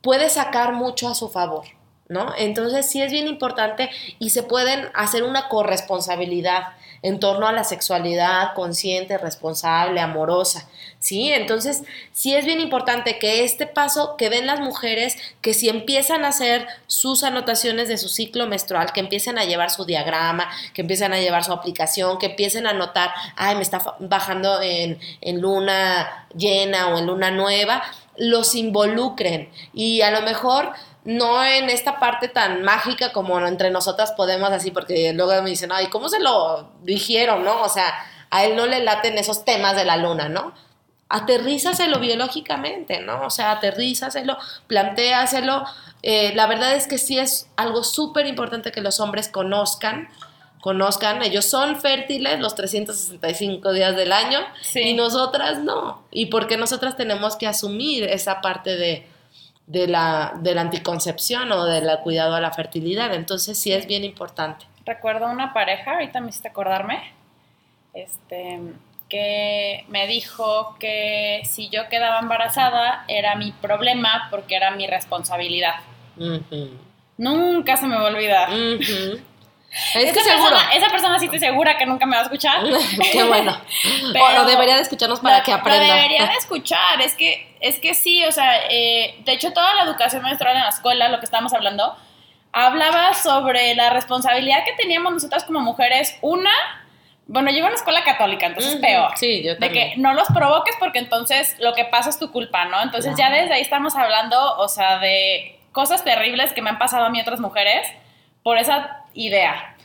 puede 0.00 0.30
sacar 0.30 0.72
mucho 0.72 1.08
a 1.08 1.14
su 1.14 1.28
favor. 1.28 1.66
¿No? 2.08 2.32
Entonces 2.38 2.88
sí 2.88 3.02
es 3.02 3.10
bien 3.10 3.26
importante 3.26 3.90
y 4.20 4.30
se 4.30 4.44
pueden 4.44 4.90
hacer 4.94 5.24
una 5.24 5.48
corresponsabilidad 5.48 6.68
en 7.06 7.20
torno 7.20 7.46
a 7.46 7.52
la 7.52 7.62
sexualidad 7.62 8.52
consciente, 8.54 9.16
responsable, 9.16 10.00
amorosa, 10.00 10.68
¿sí? 10.98 11.32
Entonces, 11.32 11.82
sí 12.12 12.34
es 12.34 12.44
bien 12.44 12.60
importante 12.60 13.20
que 13.20 13.44
este 13.44 13.68
paso 13.68 14.16
que 14.16 14.28
den 14.28 14.44
las 14.44 14.58
mujeres, 14.58 15.16
que 15.40 15.54
si 15.54 15.68
empiezan 15.68 16.24
a 16.24 16.28
hacer 16.28 16.66
sus 16.88 17.22
anotaciones 17.22 17.86
de 17.86 17.96
su 17.96 18.08
ciclo 18.08 18.48
menstrual, 18.48 18.92
que 18.92 18.98
empiecen 18.98 19.38
a 19.38 19.44
llevar 19.44 19.70
su 19.70 19.84
diagrama, 19.84 20.50
que 20.74 20.80
empiecen 20.80 21.12
a 21.12 21.20
llevar 21.20 21.44
su 21.44 21.52
aplicación, 21.52 22.18
que 22.18 22.26
empiecen 22.26 22.66
a 22.66 22.72
notar, 22.72 23.12
ay, 23.36 23.54
me 23.54 23.62
está 23.62 23.80
bajando 24.00 24.60
en, 24.60 24.98
en 25.20 25.40
luna 25.40 26.26
llena 26.36 26.88
o 26.88 26.98
en 26.98 27.06
luna 27.06 27.30
nueva, 27.30 27.84
los 28.16 28.56
involucren 28.56 29.48
y 29.72 30.00
a 30.00 30.10
lo 30.10 30.22
mejor 30.22 30.72
no 31.06 31.44
en 31.44 31.70
esta 31.70 32.00
parte 32.00 32.26
tan 32.26 32.62
mágica 32.62 33.12
como 33.12 33.38
entre 33.46 33.70
nosotras 33.70 34.12
podemos 34.12 34.50
así, 34.50 34.72
porque 34.72 35.12
luego 35.12 35.40
me 35.40 35.50
dicen, 35.50 35.70
ay, 35.72 35.86
¿cómo 35.86 36.08
se 36.08 36.18
lo 36.18 36.72
dijeron, 36.82 37.44
no? 37.44 37.62
O 37.62 37.68
sea, 37.68 37.94
a 38.30 38.44
él 38.44 38.56
no 38.56 38.66
le 38.66 38.82
laten 38.82 39.16
esos 39.16 39.44
temas 39.44 39.76
de 39.76 39.84
la 39.84 39.96
luna, 39.96 40.28
¿no? 40.28 40.52
Aterrízaselo 41.08 42.00
biológicamente, 42.00 43.00
¿no? 43.00 43.24
O 43.24 43.30
sea, 43.30 43.52
aterrízaselo, 43.52 44.36
plantéaselo. 44.66 45.64
Eh, 46.02 46.32
la 46.34 46.48
verdad 46.48 46.74
es 46.74 46.88
que 46.88 46.98
sí 46.98 47.20
es 47.20 47.48
algo 47.56 47.84
súper 47.84 48.26
importante 48.26 48.72
que 48.72 48.80
los 48.80 48.98
hombres 48.98 49.28
conozcan, 49.28 50.08
conozcan, 50.60 51.22
ellos 51.22 51.44
son 51.44 51.80
fértiles 51.80 52.40
los 52.40 52.56
365 52.56 53.72
días 53.72 53.94
del 53.94 54.10
año 54.10 54.40
y 54.74 54.94
nosotras 54.94 55.60
no. 55.60 56.02
Y 56.10 56.26
porque 56.26 56.56
nosotras 56.56 56.96
tenemos 56.96 57.36
que 57.36 57.46
asumir 57.46 58.02
esa 58.02 58.40
parte 58.40 58.76
de, 58.76 59.06
de 59.66 59.88
la, 59.88 60.34
de 60.40 60.54
la 60.54 60.60
anticoncepción 60.62 61.50
o 61.52 61.64
del 61.64 61.88
cuidado 62.02 62.34
a 62.34 62.40
la 62.40 62.52
fertilidad. 62.52 63.14
Entonces 63.14 63.58
sí 63.58 63.72
es 63.72 63.86
bien 63.86 64.04
importante. 64.04 64.66
Recuerdo 64.84 65.28
una 65.28 65.52
pareja, 65.52 65.94
ahorita 65.94 66.20
me 66.20 66.30
hiciste 66.30 66.48
acordarme, 66.48 67.12
este, 67.92 68.60
que 69.08 69.84
me 69.88 70.06
dijo 70.06 70.76
que 70.78 71.42
si 71.44 71.68
yo 71.70 71.88
quedaba 71.88 72.20
embarazada 72.20 73.04
era 73.08 73.34
mi 73.34 73.52
problema 73.52 74.28
porque 74.30 74.56
era 74.56 74.70
mi 74.72 74.86
responsabilidad. 74.86 75.74
Nunca 77.16 77.76
se 77.76 77.86
me 77.86 77.96
va 77.96 78.02
a 78.02 78.12
olvidar. 78.12 78.48
Es 79.94 80.12
que 80.12 80.20
seguro. 80.20 80.56
esa 80.72 80.88
persona 80.88 81.18
sí 81.18 81.28
te 81.28 81.38
segura 81.38 81.76
que 81.76 81.86
nunca 81.86 82.06
me 82.06 82.16
va 82.16 82.22
a 82.22 82.24
escuchar. 82.24 82.62
Qué 83.12 83.22
bueno. 83.24 83.56
Pero, 84.12 84.42
o 84.42 84.44
debería 84.44 84.76
de 84.76 84.82
escucharnos 84.82 85.20
para 85.20 85.42
que 85.42 85.52
aprenda. 85.52 85.94
debería 85.94 86.26
de 86.26 86.34
escuchar. 86.34 87.00
Es 87.00 87.14
que, 87.14 87.56
es 87.60 87.78
que 87.78 87.94
sí, 87.94 88.24
o 88.24 88.32
sea, 88.32 88.58
eh, 88.70 89.16
de 89.24 89.32
hecho 89.32 89.52
toda 89.52 89.74
la 89.74 89.82
educación 89.82 90.22
menstrual 90.22 90.56
en 90.56 90.62
la 90.62 90.68
escuela, 90.68 91.08
lo 91.08 91.18
que 91.18 91.26
estábamos 91.26 91.52
hablando, 91.52 91.94
hablaba 92.52 93.12
sobre 93.14 93.74
la 93.74 93.90
responsabilidad 93.90 94.64
que 94.64 94.72
teníamos 94.72 95.12
nosotras 95.12 95.44
como 95.44 95.60
mujeres. 95.60 96.16
Una, 96.22 96.52
bueno, 97.26 97.50
yo 97.50 97.58
iba 97.58 97.66
a 97.66 97.70
una 97.70 97.76
escuela 97.76 98.02
católica, 98.02 98.46
entonces 98.46 98.74
es 98.74 98.80
peor. 98.80 99.12
Sí, 99.16 99.42
yo 99.42 99.58
también. 99.58 99.72
De 99.72 99.94
que 99.94 100.00
no 100.00 100.14
los 100.14 100.28
provoques 100.28 100.74
porque 100.78 101.00
entonces 101.00 101.56
lo 101.58 101.74
que 101.74 101.84
pasa 101.84 102.08
es 102.08 102.18
tu 102.18 102.32
culpa, 102.32 102.64
¿no? 102.64 102.82
Entonces 102.82 103.14
ya 103.16 103.30
desde 103.30 103.54
ahí 103.54 103.62
estamos 103.62 103.94
hablando, 103.94 104.56
o 104.56 104.68
sea, 104.68 104.98
de 104.98 105.60
cosas 105.72 106.02
terribles 106.02 106.54
que 106.54 106.62
me 106.62 106.70
han 106.70 106.78
pasado 106.78 107.04
a 107.04 107.10
mí 107.10 107.20
otras 107.20 107.40
mujeres 107.40 107.86
por 108.42 108.56
esa 108.56 109.02
idea. 109.16 109.76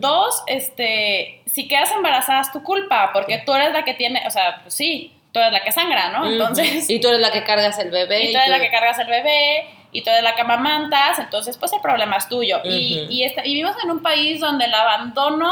Dos, 0.00 0.42
este, 0.46 1.42
si 1.46 1.66
quedas 1.66 1.90
embarazada 1.90 2.42
es 2.42 2.52
tu 2.52 2.62
culpa, 2.62 3.10
porque 3.12 3.42
tú 3.44 3.54
eres 3.54 3.72
la 3.72 3.84
que 3.84 3.94
tiene, 3.94 4.22
o 4.26 4.30
sea, 4.30 4.60
pues 4.62 4.74
sí, 4.74 5.14
tú 5.32 5.40
eres 5.40 5.52
la 5.52 5.62
que 5.62 5.72
sangra, 5.72 6.10
¿no? 6.10 6.30
Entonces... 6.30 6.88
Y 6.88 7.00
tú 7.00 7.08
eres 7.08 7.20
la 7.20 7.32
que 7.32 7.42
cargas 7.42 7.78
el 7.78 7.90
bebé. 7.90 8.24
Y 8.24 8.32
tú 8.32 8.38
eres 8.38 8.50
la 8.50 8.60
que 8.60 8.70
cargas 8.70 8.98
el 8.98 9.06
bebé, 9.06 9.66
y 9.92 10.02
tú 10.02 10.10
eres 10.10 10.22
la 10.22 10.34
que 10.34 10.42
amamantas, 10.42 11.18
entonces 11.18 11.56
pues 11.56 11.72
el 11.72 11.80
problema 11.80 12.16
es 12.16 12.28
tuyo. 12.28 12.60
y, 12.64 13.06
y, 13.08 13.24
y 13.24 13.54
vivimos 13.54 13.76
en 13.82 13.90
un 13.90 14.02
país 14.02 14.40
donde 14.40 14.66
el 14.66 14.74
abandono 14.74 15.50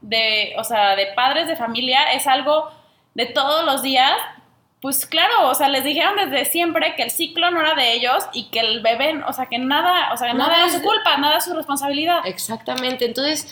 de, 0.00 0.54
o 0.58 0.64
sea, 0.64 0.96
de 0.96 1.06
padres 1.06 1.46
de 1.46 1.56
familia 1.56 2.12
es 2.12 2.26
algo 2.26 2.70
de 3.14 3.26
todos 3.26 3.64
los 3.64 3.82
días 3.82 4.12
pues 4.82 5.06
claro, 5.06 5.48
o 5.48 5.54
sea, 5.54 5.68
les 5.68 5.84
dijeron 5.84 6.16
desde 6.16 6.44
siempre 6.44 6.96
que 6.96 7.04
el 7.04 7.12
ciclo 7.12 7.52
no 7.52 7.60
era 7.60 7.74
de 7.74 7.94
ellos 7.94 8.24
y 8.32 8.50
que 8.50 8.58
el 8.58 8.82
bebé, 8.82 9.22
o 9.28 9.32
sea, 9.32 9.46
que 9.46 9.58
nada, 9.58 10.12
o 10.12 10.16
sea, 10.16 10.34
nada, 10.34 10.56
era 10.56 10.68
su 10.70 10.82
culpa, 10.82 11.16
nada 11.18 11.38
es 11.38 11.44
su 11.44 11.54
responsabilidad. 11.54 12.18
Exactamente, 12.24 13.04
entonces, 13.04 13.46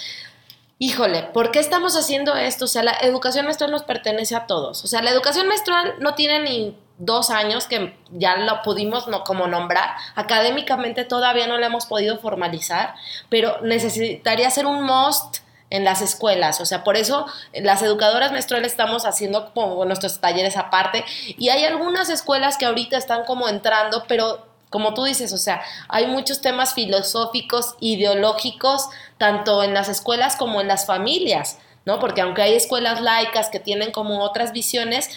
híjole, 0.81 1.23
¿por 1.23 1.53
qué 1.53 1.61
estamos 1.61 1.97
haciendo 1.97 2.35
esto? 2.35 2.65
O 2.65 2.69
sea, 2.69 2.83
la 2.83 2.95
educación 3.03 3.47
menstrual 3.47 3.71
nos 3.71 3.85
pertenece 3.85 4.35
a 4.35 4.49
todos. 4.49 4.83
O 4.83 4.89
sea, 4.89 5.03
la 5.03 5.11
educación 5.11 5.47
menstrual 5.47 5.95
no 6.01 6.15
tiene 6.15 6.41
ni 6.41 6.77
dos 6.99 7.31
años 7.31 7.67
que 7.67 7.97
ya 8.11 8.37
lo 8.39 8.63
pudimos 8.63 9.07
no, 9.07 9.23
como 9.23 9.47
nombrar. 9.47 9.91
Académicamente 10.17 11.05
todavía 11.05 11.47
no 11.47 11.59
lo 11.59 11.65
hemos 11.65 11.87
podido 11.87 12.19
formalizar, 12.19 12.97
pero 13.29 13.61
necesitaría 13.63 14.51
ser 14.51 14.67
un 14.67 14.83
must 14.83 15.39
en 15.71 15.85
las 15.85 16.03
escuelas. 16.03 16.61
O 16.61 16.67
sea, 16.67 16.85
por 16.85 16.97
eso 16.97 17.27
las 17.55 17.83
educadoras 17.83 18.33
menstruales 18.33 18.73
estamos 18.73 19.07
haciendo 19.07 19.53
como 19.55 19.85
nuestros 19.85 20.21
talleres 20.21 20.57
aparte. 20.57 21.05
Y 21.27 21.49
hay 21.49 21.65
algunas 21.65 22.11
escuelas 22.11 22.59
que 22.59 22.67
ahorita 22.67 22.99
están 22.99 23.25
como 23.25 23.49
entrando, 23.49 24.05
pero 24.09 24.47
como 24.69 24.95
tú 24.95 25.05
dices, 25.05 25.33
o 25.33 25.39
sea, 25.39 25.63
hay 25.89 26.07
muchos 26.07 26.41
temas 26.41 26.75
filosóficos, 26.75 27.75
ideológicos, 27.81 28.89
tanto 29.19 29.63
en 29.63 29.75
las 29.75 29.89
escuelas 29.89 30.37
como 30.37 30.61
en 30.61 30.69
las 30.69 30.87
familias. 30.87 31.59
¿no? 31.87 31.99
Porque 31.99 32.21
aunque 32.21 32.43
hay 32.43 32.55
escuelas 32.55 33.01
laicas 33.01 33.49
que 33.49 33.59
tienen 33.59 33.91
como 33.91 34.23
otras 34.23 34.53
visiones, 34.53 35.09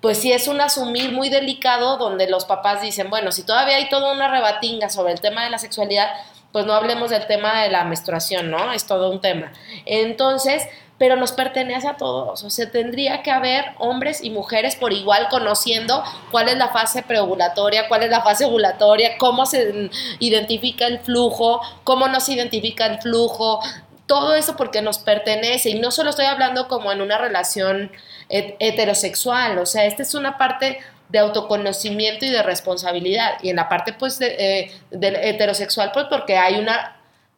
pues 0.00 0.18
sí 0.18 0.32
es 0.32 0.48
un 0.48 0.60
asumir 0.60 1.12
muy 1.12 1.28
delicado 1.28 1.98
donde 1.98 2.28
los 2.28 2.46
papás 2.46 2.80
dicen, 2.80 3.10
bueno, 3.10 3.32
si 3.32 3.42
todavía 3.42 3.76
hay 3.76 3.88
toda 3.88 4.12
una 4.12 4.28
rebatinga 4.28 4.88
sobre 4.88 5.12
el 5.12 5.20
tema 5.20 5.44
de 5.44 5.50
la 5.50 5.58
sexualidad, 5.58 6.08
pues 6.56 6.64
no 6.64 6.72
hablemos 6.72 7.10
del 7.10 7.26
tema 7.26 7.60
de 7.60 7.68
la 7.68 7.84
menstruación, 7.84 8.50
¿no? 8.50 8.72
Es 8.72 8.86
todo 8.86 9.10
un 9.10 9.20
tema. 9.20 9.52
Entonces, 9.84 10.62
pero 10.96 11.14
nos 11.14 11.32
pertenece 11.32 11.86
a 11.86 11.98
todos, 11.98 12.44
o 12.44 12.48
sea, 12.48 12.70
tendría 12.70 13.22
que 13.22 13.30
haber 13.30 13.66
hombres 13.76 14.24
y 14.24 14.30
mujeres 14.30 14.74
por 14.74 14.94
igual 14.94 15.28
conociendo 15.28 16.02
cuál 16.30 16.48
es 16.48 16.56
la 16.56 16.68
fase 16.68 17.02
preovulatoria, 17.02 17.88
cuál 17.88 18.04
es 18.04 18.10
la 18.10 18.22
fase 18.22 18.46
ovulatoria, 18.46 19.18
cómo 19.18 19.44
se 19.44 19.90
identifica 20.18 20.86
el 20.86 21.00
flujo, 21.00 21.60
cómo 21.84 22.08
no 22.08 22.20
se 22.20 22.32
identifica 22.32 22.86
el 22.86 23.02
flujo, 23.02 23.60
todo 24.06 24.34
eso 24.34 24.56
porque 24.56 24.80
nos 24.80 24.96
pertenece 24.96 25.68
y 25.68 25.78
no 25.78 25.90
solo 25.90 26.08
estoy 26.08 26.24
hablando 26.24 26.68
como 26.68 26.90
en 26.90 27.02
una 27.02 27.18
relación 27.18 27.92
heterosexual, 28.30 29.58
o 29.58 29.66
sea, 29.66 29.84
esta 29.84 30.02
es 30.02 30.14
una 30.14 30.38
parte 30.38 30.78
de 31.08 31.18
autoconocimiento 31.18 32.24
y 32.24 32.30
de 32.30 32.42
responsabilidad. 32.42 33.38
Y 33.42 33.50
en 33.50 33.56
la 33.56 33.68
parte 33.68 33.92
pues 33.92 34.18
de, 34.18 34.34
eh, 34.38 34.72
heterosexual, 34.90 35.90
pues 35.92 36.06
porque 36.10 36.36
hay 36.36 36.56
una 36.58 36.96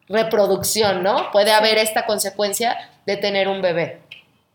reproducción, 0.09 1.03
¿no? 1.03 1.31
Puede 1.33 1.53
haber 1.53 1.79
esta 1.79 2.07
consecuencia 2.07 2.77
de 3.07 3.17
tener 3.17 3.49
un 3.49 3.63
bebé. 3.63 4.01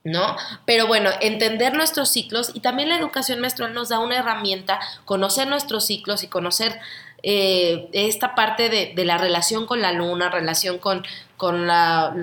¿no? 0.05 0.35
Pero 0.65 0.85
bueno, 0.85 1.11
entender 1.21 1.73
nuestros 1.73 2.09
ciclos 2.09 2.51
y 2.53 2.59
también 2.59 2.89
la 2.89 2.97
educación 2.97 3.39
menstrual 3.39 3.73
nos 3.73 3.87
da 3.87 3.99
una 3.99 4.17
herramienta, 4.17 4.79
conocer 5.05 5.47
nuestros 5.47 5.85
ciclos 5.85 6.23
y 6.23 6.27
conocer 6.27 6.77
eh, 7.25 7.87
esta 7.93 8.35
parte 8.35 8.67
de, 8.67 9.05
la 9.05 9.17
relación 9.17 9.65
con 9.65 9.81
la 9.81 9.93
luna, 9.93 10.29
relación 10.29 10.77
con, 10.77 11.05
con, 11.37 11.67
la, 11.67 12.13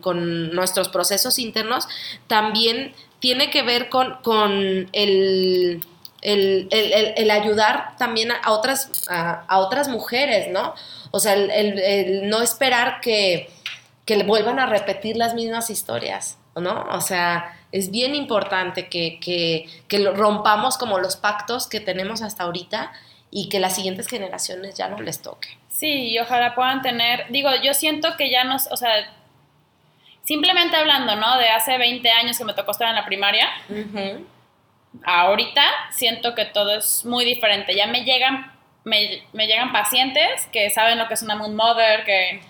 con 0.00 0.50
nuestros 0.50 0.88
procesos 0.88 1.38
internos, 1.38 1.86
también 2.26 2.92
tiene 3.20 3.50
que 3.50 3.62
ver 3.62 3.88
con, 3.88 4.16
con 4.22 4.88
el 4.92 5.80
el, 6.22 7.30
ayudar 7.30 7.96
también 7.96 8.30
a 8.32 8.52
otras, 8.52 9.08
a, 9.08 9.58
otras 9.58 9.88
mujeres, 9.88 10.48
¿no? 10.50 10.74
O 11.10 11.20
sea, 11.20 11.34
el, 11.34 12.28
no 12.28 12.42
esperar 12.42 13.00
que, 13.00 13.50
que 14.04 14.22
vuelvan 14.24 14.58
a 14.58 14.66
repetir 14.66 15.16
las 15.16 15.34
mismas 15.34 15.70
historias, 15.70 16.38
¿no? 16.56 16.86
O 16.90 17.00
sea, 17.00 17.56
es 17.72 17.90
bien 17.90 18.14
importante 18.14 18.88
que, 18.88 19.20
que, 19.20 19.68
que 19.88 20.10
rompamos 20.10 20.78
como 20.78 20.98
los 20.98 21.16
pactos 21.16 21.66
que 21.66 21.80
tenemos 21.80 22.22
hasta 22.22 22.44
ahorita 22.44 22.92
y 23.30 23.48
que 23.48 23.60
las 23.60 23.74
siguientes 23.74 24.06
generaciones 24.06 24.74
ya 24.74 24.88
no 24.88 25.00
les 25.00 25.20
toque. 25.20 25.58
Sí, 25.68 26.10
y 26.10 26.18
ojalá 26.18 26.54
puedan 26.54 26.82
tener, 26.82 27.26
digo, 27.30 27.50
yo 27.62 27.74
siento 27.74 28.16
que 28.16 28.30
ya 28.30 28.44
nos, 28.44 28.66
o 28.72 28.76
sea, 28.76 28.90
simplemente 30.24 30.76
hablando, 30.76 31.14
¿no? 31.16 31.38
De 31.38 31.48
hace 31.48 31.78
20 31.78 32.10
años 32.10 32.36
que 32.36 32.44
me 32.44 32.54
tocó 32.54 32.72
estar 32.72 32.88
en 32.88 32.96
la 32.96 33.06
primaria, 33.06 33.48
ahorita 35.04 35.62
siento 35.90 36.34
que 36.34 36.44
todo 36.44 36.76
es 36.76 37.04
muy 37.04 37.24
diferente. 37.24 37.74
Ya 37.74 37.86
me 37.86 38.04
llegan, 38.04 38.52
me, 38.84 39.22
llegan 39.32 39.72
pacientes 39.72 40.46
que 40.52 40.70
saben 40.70 40.98
lo 40.98 41.08
que 41.08 41.14
es 41.14 41.22
una 41.22 41.36
moon 41.36 41.54
mother, 41.54 42.04
que, 42.04 42.40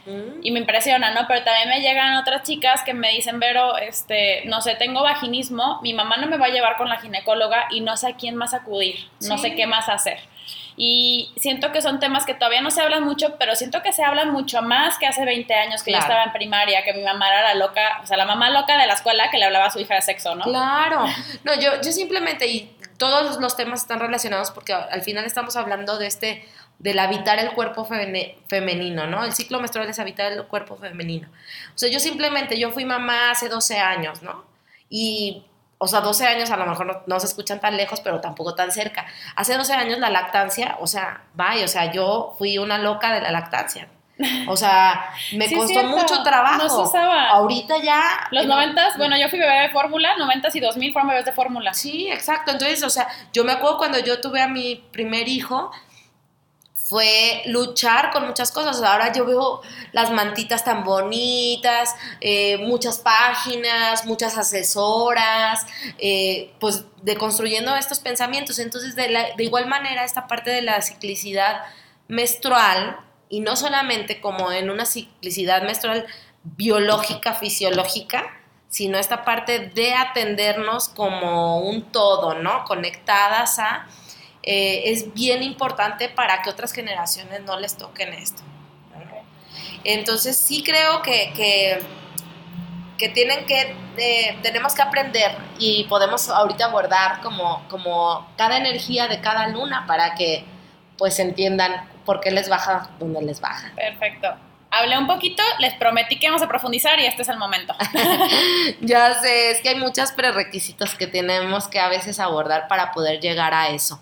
y 0.42 0.50
me 0.50 0.60
impresiona, 0.60 1.12
¿no? 1.12 1.26
Pero 1.26 1.44
también 1.44 1.68
me 1.68 1.80
llegan 1.80 2.16
otras 2.16 2.42
chicas 2.42 2.82
que 2.82 2.94
me 2.94 3.10
dicen, 3.10 3.40
Vero, 3.40 3.76
este, 3.76 4.42
no 4.46 4.60
sé, 4.60 4.74
tengo 4.74 5.02
vaginismo, 5.02 5.80
mi 5.82 5.94
mamá 5.94 6.16
no 6.16 6.26
me 6.26 6.38
va 6.38 6.46
a 6.46 6.50
llevar 6.50 6.76
con 6.76 6.88
la 6.88 7.00
ginecóloga 7.00 7.66
y 7.70 7.80
no 7.80 7.96
sé 7.96 8.08
a 8.08 8.16
quién 8.16 8.36
más 8.36 8.54
acudir, 8.54 9.08
no 9.20 9.38
sé 9.38 9.54
qué 9.54 9.66
más 9.66 9.88
hacer. 9.88 10.18
Y 10.80 11.32
siento 11.36 11.72
que 11.72 11.82
son 11.82 11.98
temas 11.98 12.24
que 12.24 12.34
todavía 12.34 12.60
no 12.60 12.70
se 12.70 12.80
hablan 12.80 13.04
mucho, 13.04 13.36
pero 13.36 13.56
siento 13.56 13.82
que 13.82 13.92
se 13.92 14.04
hablan 14.04 14.30
mucho 14.30 14.62
más 14.62 14.96
que 14.96 15.06
hace 15.06 15.24
20 15.24 15.52
años 15.52 15.82
que 15.82 15.90
yo 15.90 15.98
estaba 15.98 16.22
en 16.22 16.32
primaria, 16.32 16.84
que 16.84 16.94
mi 16.94 17.02
mamá 17.02 17.28
era 17.28 17.42
la 17.42 17.54
loca, 17.54 18.00
o 18.02 18.06
sea, 18.06 18.16
la 18.16 18.24
mamá 18.24 18.48
loca 18.50 18.78
de 18.78 18.86
la 18.86 18.94
escuela 18.94 19.28
que 19.30 19.38
le 19.38 19.44
hablaba 19.44 19.66
a 19.66 19.70
su 19.70 19.80
hija 19.80 19.96
de 19.96 20.02
sexo, 20.02 20.34
¿no? 20.36 20.44
Claro. 20.44 21.04
No, 21.44 21.54
yo, 21.54 21.80
yo 21.82 21.92
simplemente, 21.92 22.46
y 22.46 22.76
todos 22.96 23.40
los 23.40 23.56
temas 23.56 23.82
están 23.82 24.00
relacionados 24.00 24.50
porque 24.50 24.72
al 24.72 25.02
final 25.02 25.24
estamos 25.24 25.56
hablando 25.56 25.98
de 25.98 26.06
este, 26.06 26.46
del 26.78 26.98
habitar 26.98 27.38
el 27.38 27.52
cuerpo 27.52 27.84
femenino, 27.84 29.06
¿no? 29.06 29.24
El 29.24 29.32
ciclo 29.32 29.58
menstrual 29.60 29.88
es 29.88 29.98
habitar 29.98 30.32
el 30.32 30.44
cuerpo 30.44 30.76
femenino. 30.76 31.28
O 31.74 31.78
sea, 31.78 31.90
yo 31.90 31.98
simplemente, 31.98 32.58
yo 32.58 32.70
fui 32.70 32.84
mamá 32.84 33.32
hace 33.32 33.48
12 33.48 33.78
años, 33.78 34.22
¿no? 34.22 34.44
Y, 34.88 35.44
o 35.78 35.86
sea, 35.86 36.00
12 36.00 36.26
años 36.26 36.50
a 36.50 36.56
lo 36.56 36.66
mejor 36.66 36.86
no, 36.86 37.02
no 37.06 37.20
se 37.20 37.26
escuchan 37.26 37.60
tan 37.60 37.76
lejos, 37.76 38.00
pero 38.00 38.20
tampoco 38.20 38.54
tan 38.54 38.72
cerca. 38.72 39.06
Hace 39.36 39.56
12 39.56 39.72
años 39.74 39.98
la 39.98 40.10
lactancia, 40.10 40.76
o 40.80 40.86
sea, 40.86 41.22
vaya, 41.34 41.64
o 41.64 41.68
sea, 41.68 41.92
yo 41.92 42.34
fui 42.38 42.58
una 42.58 42.78
loca 42.78 43.12
de 43.12 43.20
la 43.20 43.30
lactancia. 43.30 43.88
O 44.48 44.56
sea, 44.56 45.10
me 45.32 45.52
costó 45.54 45.84
mucho 45.84 46.22
trabajo. 46.22 46.62
No 46.62 46.68
se 46.68 46.80
usaba. 46.82 47.28
Ahorita 47.28 47.78
ya. 47.78 48.02
Los 48.30 48.46
noventas, 48.46 48.96
bueno, 48.96 49.16
yo 49.16 49.28
fui 49.28 49.38
bebé 49.38 49.60
de 49.60 49.70
fórmula, 49.70 50.16
noventas 50.16 50.54
y 50.56 50.60
dos 50.60 50.76
mil 50.76 50.92
fueron 50.92 51.10
bebés 51.10 51.24
de 51.24 51.32
fórmula. 51.32 51.74
Sí, 51.74 52.10
exacto. 52.10 52.52
Entonces, 52.52 52.82
o 52.82 52.90
sea, 52.90 53.08
yo 53.32 53.44
me 53.44 53.52
acuerdo 53.52 53.78
cuando 53.78 53.98
yo 53.98 54.20
tuve 54.20 54.42
a 54.42 54.48
mi 54.48 54.84
primer 54.92 55.28
hijo, 55.28 55.70
fue 56.88 57.42
luchar 57.46 58.10
con 58.10 58.26
muchas 58.26 58.50
cosas. 58.50 58.80
Ahora 58.82 59.12
yo 59.12 59.26
veo 59.26 59.60
las 59.92 60.10
mantitas 60.10 60.64
tan 60.64 60.84
bonitas, 60.84 61.94
eh, 62.20 62.56
muchas 62.58 62.98
páginas, 62.98 64.06
muchas 64.06 64.38
asesoras, 64.38 65.66
eh, 65.98 66.54
pues 66.60 66.84
deconstruyendo 67.02 67.76
estos 67.76 68.00
pensamientos. 68.00 68.58
Entonces, 68.58 68.96
de, 68.96 69.08
de 69.36 69.44
igual 69.44 69.66
manera, 69.66 70.04
esta 70.04 70.26
parte 70.26 70.50
de 70.50 70.62
la 70.62 70.80
ciclicidad 70.80 71.62
menstrual 72.08 72.98
y 73.28 73.40
no 73.40 73.56
solamente 73.56 74.22
como 74.22 74.50
en 74.50 74.70
una 74.70 74.86
ciclicidad 74.86 75.62
menstrual 75.62 76.06
biológica, 76.42 77.34
fisiológica, 77.34 78.24
sino 78.70 78.98
esta 78.98 79.24
parte 79.24 79.70
de 79.74 79.94
atendernos 79.94 80.88
como 80.88 81.60
un 81.60 81.82
todo, 81.92 82.34
¿no? 82.34 82.64
Conectadas 82.64 83.58
a... 83.58 83.86
Eh, 84.50 84.92
es 84.92 85.12
bien 85.12 85.42
importante 85.42 86.08
para 86.08 86.40
que 86.40 86.48
otras 86.48 86.72
generaciones 86.72 87.42
no 87.42 87.60
les 87.60 87.76
toquen 87.76 88.14
esto. 88.14 88.42
Entonces 89.84 90.38
sí 90.38 90.62
creo 90.64 91.02
que, 91.02 91.82
que, 92.96 93.08
tienen 93.10 93.44
que, 93.44 93.76
eh, 93.98 94.38
tenemos 94.40 94.74
que 94.74 94.80
aprender 94.80 95.36
y 95.58 95.84
podemos 95.84 96.30
ahorita 96.30 96.64
abordar 96.64 97.20
como, 97.20 97.62
como 97.68 98.26
cada 98.38 98.56
energía 98.56 99.06
de 99.06 99.20
cada 99.20 99.48
luna 99.48 99.84
para 99.86 100.14
que 100.14 100.46
pues 100.96 101.18
entiendan 101.18 101.86
por 102.06 102.20
qué 102.20 102.30
les 102.30 102.48
baja 102.48 102.88
donde 102.98 103.20
les 103.20 103.42
baja. 103.42 103.70
Perfecto. 103.76 104.34
Hablé 104.70 104.98
un 104.98 105.06
poquito, 105.06 105.42
les 105.60 105.74
prometí 105.74 106.18
que 106.18 106.26
íbamos 106.26 106.42
a 106.42 106.48
profundizar 106.48 106.98
y 107.00 107.06
este 107.06 107.22
es 107.22 107.28
el 107.28 107.38
momento. 107.38 107.74
ya 108.80 109.14
sé, 109.14 109.50
es 109.50 109.60
que 109.60 109.70
hay 109.70 109.74
muchos 109.76 110.12
prerequisitos 110.12 110.94
que 110.94 111.06
tenemos 111.06 111.68
que 111.68 111.80
a 111.80 111.88
veces 111.88 112.20
abordar 112.20 112.68
para 112.68 112.92
poder 112.92 113.20
llegar 113.20 113.54
a 113.54 113.70
eso. 113.70 114.00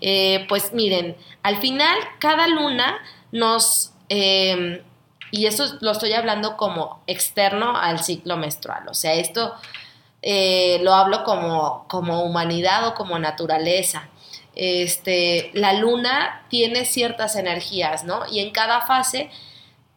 Eh, 0.00 0.44
pues 0.48 0.72
miren, 0.72 1.16
al 1.42 1.58
final 1.58 1.96
cada 2.18 2.48
luna 2.48 2.98
nos... 3.32 3.92
Em, 4.08 4.82
y 5.30 5.46
eso 5.46 5.76
lo 5.80 5.92
estoy 5.92 6.14
hablando 6.14 6.56
como 6.56 7.02
externo 7.06 7.76
al 7.76 8.02
ciclo 8.02 8.36
menstrual. 8.36 8.88
O 8.88 8.94
sea, 8.94 9.14
esto 9.14 9.54
eh, 10.22 10.80
lo 10.82 10.94
hablo 10.94 11.22
como, 11.22 11.86
como 11.86 12.22
humanidad 12.22 12.88
o 12.88 12.94
como 12.94 13.18
naturaleza 13.18 14.08
este, 14.58 15.52
la 15.54 15.72
luna 15.72 16.44
tiene 16.50 16.84
ciertas 16.84 17.36
energías, 17.36 18.02
¿no? 18.02 18.22
Y 18.28 18.40
en 18.40 18.50
cada 18.50 18.80
fase, 18.80 19.30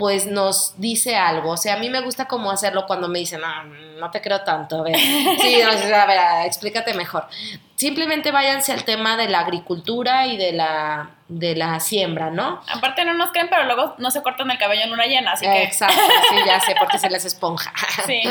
pues 0.01 0.25
nos 0.25 0.73
dice 0.77 1.15
algo. 1.15 1.51
O 1.51 1.57
sea, 1.57 1.75
a 1.75 1.77
mí 1.77 1.87
me 1.87 2.01
gusta 2.01 2.27
como 2.27 2.49
hacerlo 2.49 2.87
cuando 2.87 3.07
me 3.07 3.19
dicen, 3.19 3.41
ah, 3.43 3.63
no 3.99 4.09
te 4.09 4.19
creo 4.19 4.41
tanto, 4.41 4.79
a 4.79 4.81
ver, 4.81 4.95
sí, 4.97 5.61
a 5.61 6.05
ver, 6.07 6.47
explícate 6.47 6.95
mejor. 6.95 7.27
Simplemente 7.75 8.31
váyanse 8.31 8.71
al 8.71 8.83
tema 8.83 9.15
de 9.15 9.29
la 9.29 9.41
agricultura 9.41 10.25
y 10.25 10.37
de 10.37 10.53
la, 10.53 11.11
de 11.27 11.55
la 11.55 11.79
siembra, 11.79 12.31
¿no? 12.31 12.63
Aparte 12.67 13.05
no 13.05 13.13
nos 13.13 13.29
creen, 13.29 13.47
pero 13.47 13.65
luego 13.65 13.93
no 13.99 14.09
se 14.09 14.23
cortan 14.23 14.49
el 14.49 14.57
cabello 14.57 14.85
en 14.85 14.91
una 14.91 15.05
llena, 15.05 15.33
así 15.33 15.45
que... 15.45 15.65
Exacto, 15.65 16.01
sí, 16.31 16.35
ya 16.47 16.59
sé, 16.61 16.73
porque 16.79 16.97
se 16.97 17.09
les 17.11 17.23
esponja. 17.23 17.71
Sí. 18.07 18.23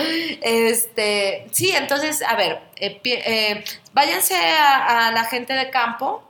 Este, 0.42 1.46
sí, 1.52 1.70
entonces, 1.70 2.20
a 2.22 2.34
ver, 2.34 2.62
eh, 2.80 3.00
eh, 3.04 3.64
váyanse 3.92 4.34
a, 4.34 5.12
la 5.12 5.22
gente 5.22 5.52
de 5.52 5.70
campo. 5.70 6.28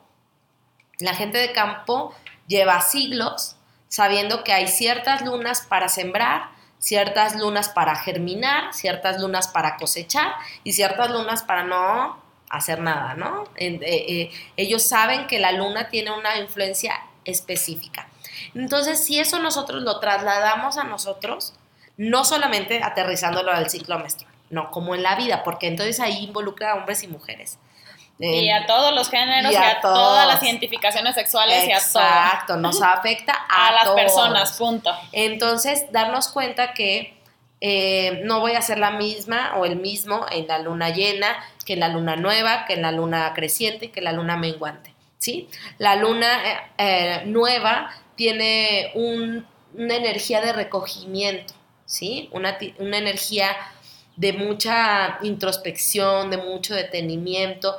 La 0.98 1.14
gente 1.14 1.38
de 1.38 1.52
campo 1.52 2.14
lleva 2.46 2.82
siglos 2.82 3.56
sabiendo 3.90 4.44
que 4.44 4.52
hay 4.52 4.68
ciertas 4.68 5.20
lunas 5.20 5.66
para 5.68 5.88
sembrar, 5.88 6.48
ciertas 6.78 7.36
lunas 7.36 7.68
para 7.68 7.96
germinar, 7.96 8.72
ciertas 8.72 9.20
lunas 9.20 9.48
para 9.48 9.76
cosechar 9.76 10.32
y 10.64 10.72
ciertas 10.72 11.10
lunas 11.10 11.42
para 11.42 11.64
no 11.64 12.18
hacer 12.48 12.80
nada, 12.80 13.14
¿no? 13.14 13.44
Eh, 13.56 13.78
eh, 13.82 14.30
ellos 14.56 14.84
saben 14.84 15.26
que 15.26 15.40
la 15.40 15.52
luna 15.52 15.88
tiene 15.88 16.12
una 16.12 16.38
influencia 16.38 16.94
específica. 17.24 18.08
Entonces, 18.54 19.04
si 19.04 19.18
eso 19.18 19.40
nosotros 19.40 19.82
lo 19.82 19.98
trasladamos 20.00 20.78
a 20.78 20.84
nosotros, 20.84 21.52
no 21.96 22.24
solamente 22.24 22.82
aterrizándolo 22.82 23.52
al 23.52 23.70
ciclo 23.70 23.98
menstrual, 23.98 24.32
no, 24.50 24.70
como 24.70 24.94
en 24.94 25.02
la 25.02 25.16
vida, 25.16 25.42
porque 25.42 25.66
entonces 25.66 26.00
ahí 26.00 26.24
involucra 26.24 26.72
a 26.72 26.74
hombres 26.76 27.02
y 27.02 27.08
mujeres. 27.08 27.58
Y 28.20 28.50
a 28.50 28.66
todos 28.66 28.94
los 28.94 29.08
géneros 29.08 29.52
y 29.52 29.56
a, 29.56 29.80
todas 29.80 30.26
las 30.26 30.42
identificaciones 30.42 31.14
sexuales 31.14 31.66
y 31.66 31.72
a 31.72 31.78
todo. 31.78 32.02
Exacto, 32.02 32.56
nos 32.56 32.82
afecta 32.82 33.32
a, 33.32 33.72
las 33.72 33.90
personas, 33.90 34.52
punto. 34.58 34.94
Entonces, 35.12 35.86
darnos 35.90 36.28
cuenta 36.28 36.74
que 36.74 37.18
eh, 37.62 38.20
no 38.24 38.40
voy 38.40 38.52
a 38.52 38.62
ser 38.62 38.78
la 38.78 38.90
misma 38.90 39.54
o 39.56 39.64
el 39.64 39.76
mismo 39.76 40.26
en 40.30 40.46
la 40.46 40.58
luna 40.58 40.90
llena, 40.90 41.44
que 41.64 41.74
en 41.74 41.80
la 41.80 41.88
luna 41.88 42.16
nueva, 42.16 42.66
que 42.66 42.74
en 42.74 42.82
la 42.82 42.92
luna 42.92 43.32
creciente, 43.34 43.90
que 43.90 44.00
en 44.00 44.04
la 44.04 44.12
luna 44.12 44.36
menguante. 44.36 44.94
¿sí? 45.18 45.48
La 45.78 45.96
luna 45.96 46.42
eh, 46.44 46.56
eh, 46.78 47.22
nueva 47.26 47.90
tiene 48.16 48.92
una 48.94 49.94
energía 49.94 50.40
de 50.40 50.52
recogimiento, 50.52 51.54
¿sí? 51.86 52.28
una, 52.32 52.58
una 52.78 52.98
energía 52.98 53.56
de 54.16 54.32
mucha 54.32 55.18
introspección, 55.22 56.30
de 56.30 56.38
mucho 56.38 56.74
detenimiento. 56.74 57.76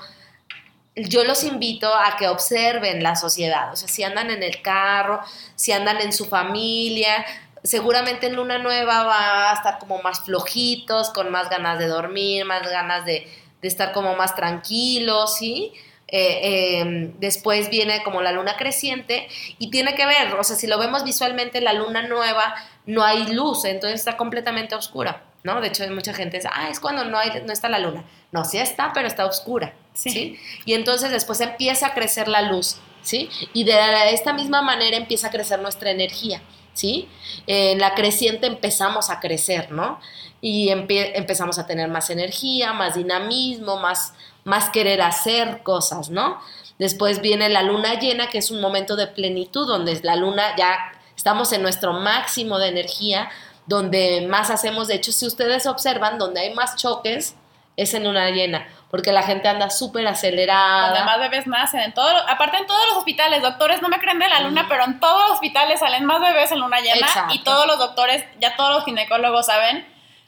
Yo 0.95 1.23
los 1.23 1.43
invito 1.43 1.93
a 1.93 2.17
que 2.17 2.27
observen 2.27 3.01
la 3.01 3.15
sociedad, 3.15 3.71
o 3.71 3.75
sea, 3.77 3.87
si 3.87 4.03
andan 4.03 4.29
en 4.29 4.43
el 4.43 4.61
carro, 4.61 5.21
si 5.55 5.71
andan 5.71 6.01
en 6.01 6.11
su 6.11 6.25
familia, 6.25 7.25
seguramente 7.63 8.27
en 8.27 8.35
luna 8.35 8.57
nueva 8.57 9.03
va 9.03 9.51
a 9.51 9.53
estar 9.53 9.79
como 9.79 10.01
más 10.01 10.21
flojitos, 10.21 11.11
con 11.11 11.31
más 11.31 11.49
ganas 11.49 11.79
de 11.79 11.87
dormir, 11.87 12.45
más 12.45 12.63
ganas 12.69 13.05
de, 13.05 13.27
estar 13.61 13.93
como 13.93 14.15
más 14.15 14.35
tranquilos, 14.35 15.37
¿sí? 15.37 15.71
Eh, 16.07 16.79
em, 16.79 17.13
después 17.19 17.69
viene 17.69 18.03
como 18.03 18.21
la 18.21 18.31
luna 18.31 18.57
creciente 18.57 19.29
y 19.59 19.69
tiene 19.69 19.95
que 19.95 20.05
ver, 20.05 20.33
o 20.33 20.43
sea, 20.43 20.57
si 20.57 20.67
lo 20.67 20.77
vemos 20.77 21.03
visualmente, 21.05 21.61
la 21.61 21.73
luna 21.73 22.01
nueva 22.01 22.55
no 22.85 23.03
hay 23.03 23.31
luz, 23.33 23.63
entonces 23.65 23.99
está 23.99 24.17
completamente 24.17 24.75
oscura. 24.75 25.23
¿no? 25.43 25.59
De 25.61 25.67
hecho, 25.67 25.83
hay 25.83 25.89
mucha 25.89 26.13
gente 26.13 26.37
dice, 26.37 26.49
ah, 26.51 26.69
es 26.69 26.79
cuando 26.79 27.05
no, 27.05 27.17
hay, 27.17 27.43
no 27.45 27.53
está 27.53 27.69
la 27.69 27.79
luna. 27.79 28.03
No, 28.31 28.45
sí 28.45 28.57
está, 28.57 28.91
pero 28.93 29.07
está 29.07 29.25
oscura, 29.25 29.73
¿sí? 29.93 30.39
Y 30.65 30.73
entonces 30.73 31.11
después 31.11 31.41
empieza 31.41 31.87
a 31.87 31.93
crecer 31.93 32.27
la 32.27 32.41
luz, 32.43 32.77
¿sí? 33.01 33.29
Y 33.53 33.63
de 33.63 33.73
esta 34.11 34.33
misma 34.33 34.61
manera 34.61 34.97
empieza 34.97 35.27
a 35.27 35.31
crecer 35.31 35.59
nuestra 35.61 35.91
energía, 35.91 36.41
¿sí? 36.73 37.07
En 37.47 37.79
la 37.79 37.93
creciente 37.95 38.47
empezamos 38.47 39.09
a 39.09 39.19
crecer, 39.19 39.71
¿no? 39.71 39.99
Y 40.41 40.69
empezamos 40.69 41.59
a 41.59 41.67
tener 41.67 41.87
más 41.89 42.09
energía, 42.09 42.73
más 42.73 42.95
dinamismo, 42.95 43.77
más, 43.77 44.13
más 44.43 44.69
querer 44.69 45.01
hacer 45.01 45.61
cosas, 45.63 46.09
¿no? 46.09 46.39
Después 46.79 47.21
viene 47.21 47.47
la 47.49 47.61
luna 47.61 47.99
llena, 47.99 48.27
que 48.27 48.39
es 48.39 48.49
un 48.49 48.59
momento 48.59 48.95
de 48.95 49.05
plenitud, 49.05 49.67
donde 49.67 49.99
la 50.01 50.15
luna 50.15 50.55
ya 50.57 50.77
estamos 51.15 51.53
en 51.53 51.61
nuestro 51.61 51.93
máximo 51.93 52.57
de 52.57 52.69
energía, 52.69 53.29
donde 53.67 54.25
más 54.27 54.49
hacemos, 54.49 54.87
de 54.87 54.95
hecho, 54.95 55.11
si 55.11 55.27
ustedes 55.27 55.67
observan, 55.67 56.17
donde 56.17 56.41
hay 56.41 56.53
más 56.55 56.75
choques, 56.77 57.35
es 57.77 57.93
en 57.93 58.03
luna 58.03 58.29
llena, 58.29 58.67
porque 58.89 59.11
la 59.11 59.23
gente 59.23 59.47
anda 59.47 59.69
súper 59.69 60.05
acelerada. 60.07 60.89
Donde 60.89 61.05
más 61.05 61.19
bebés 61.19 61.47
nacen, 61.47 61.81
en 61.81 61.93
todo, 61.93 62.09
aparte 62.27 62.57
en 62.57 62.67
todos 62.67 62.85
los 62.89 62.97
hospitales, 62.97 63.41
doctores 63.41 63.81
no 63.81 63.89
me 63.89 63.99
creen 63.99 64.19
de 64.19 64.27
la 64.27 64.41
luna, 64.41 64.65
pero 64.69 64.83
en 64.83 64.99
todos 64.99 65.21
los 65.23 65.31
hospitales 65.31 65.79
salen 65.79 66.05
más 66.05 66.21
bebés 66.21 66.51
en 66.51 66.59
luna 66.59 66.79
llena 66.79 67.07
y 67.31 67.43
todos 67.43 67.65
los 67.67 67.77
doctores, 67.77 68.25
ya 68.39 68.55
todos 68.55 68.75
los 68.75 68.85
ginecólogos 68.85 69.45
saben, 69.45 69.87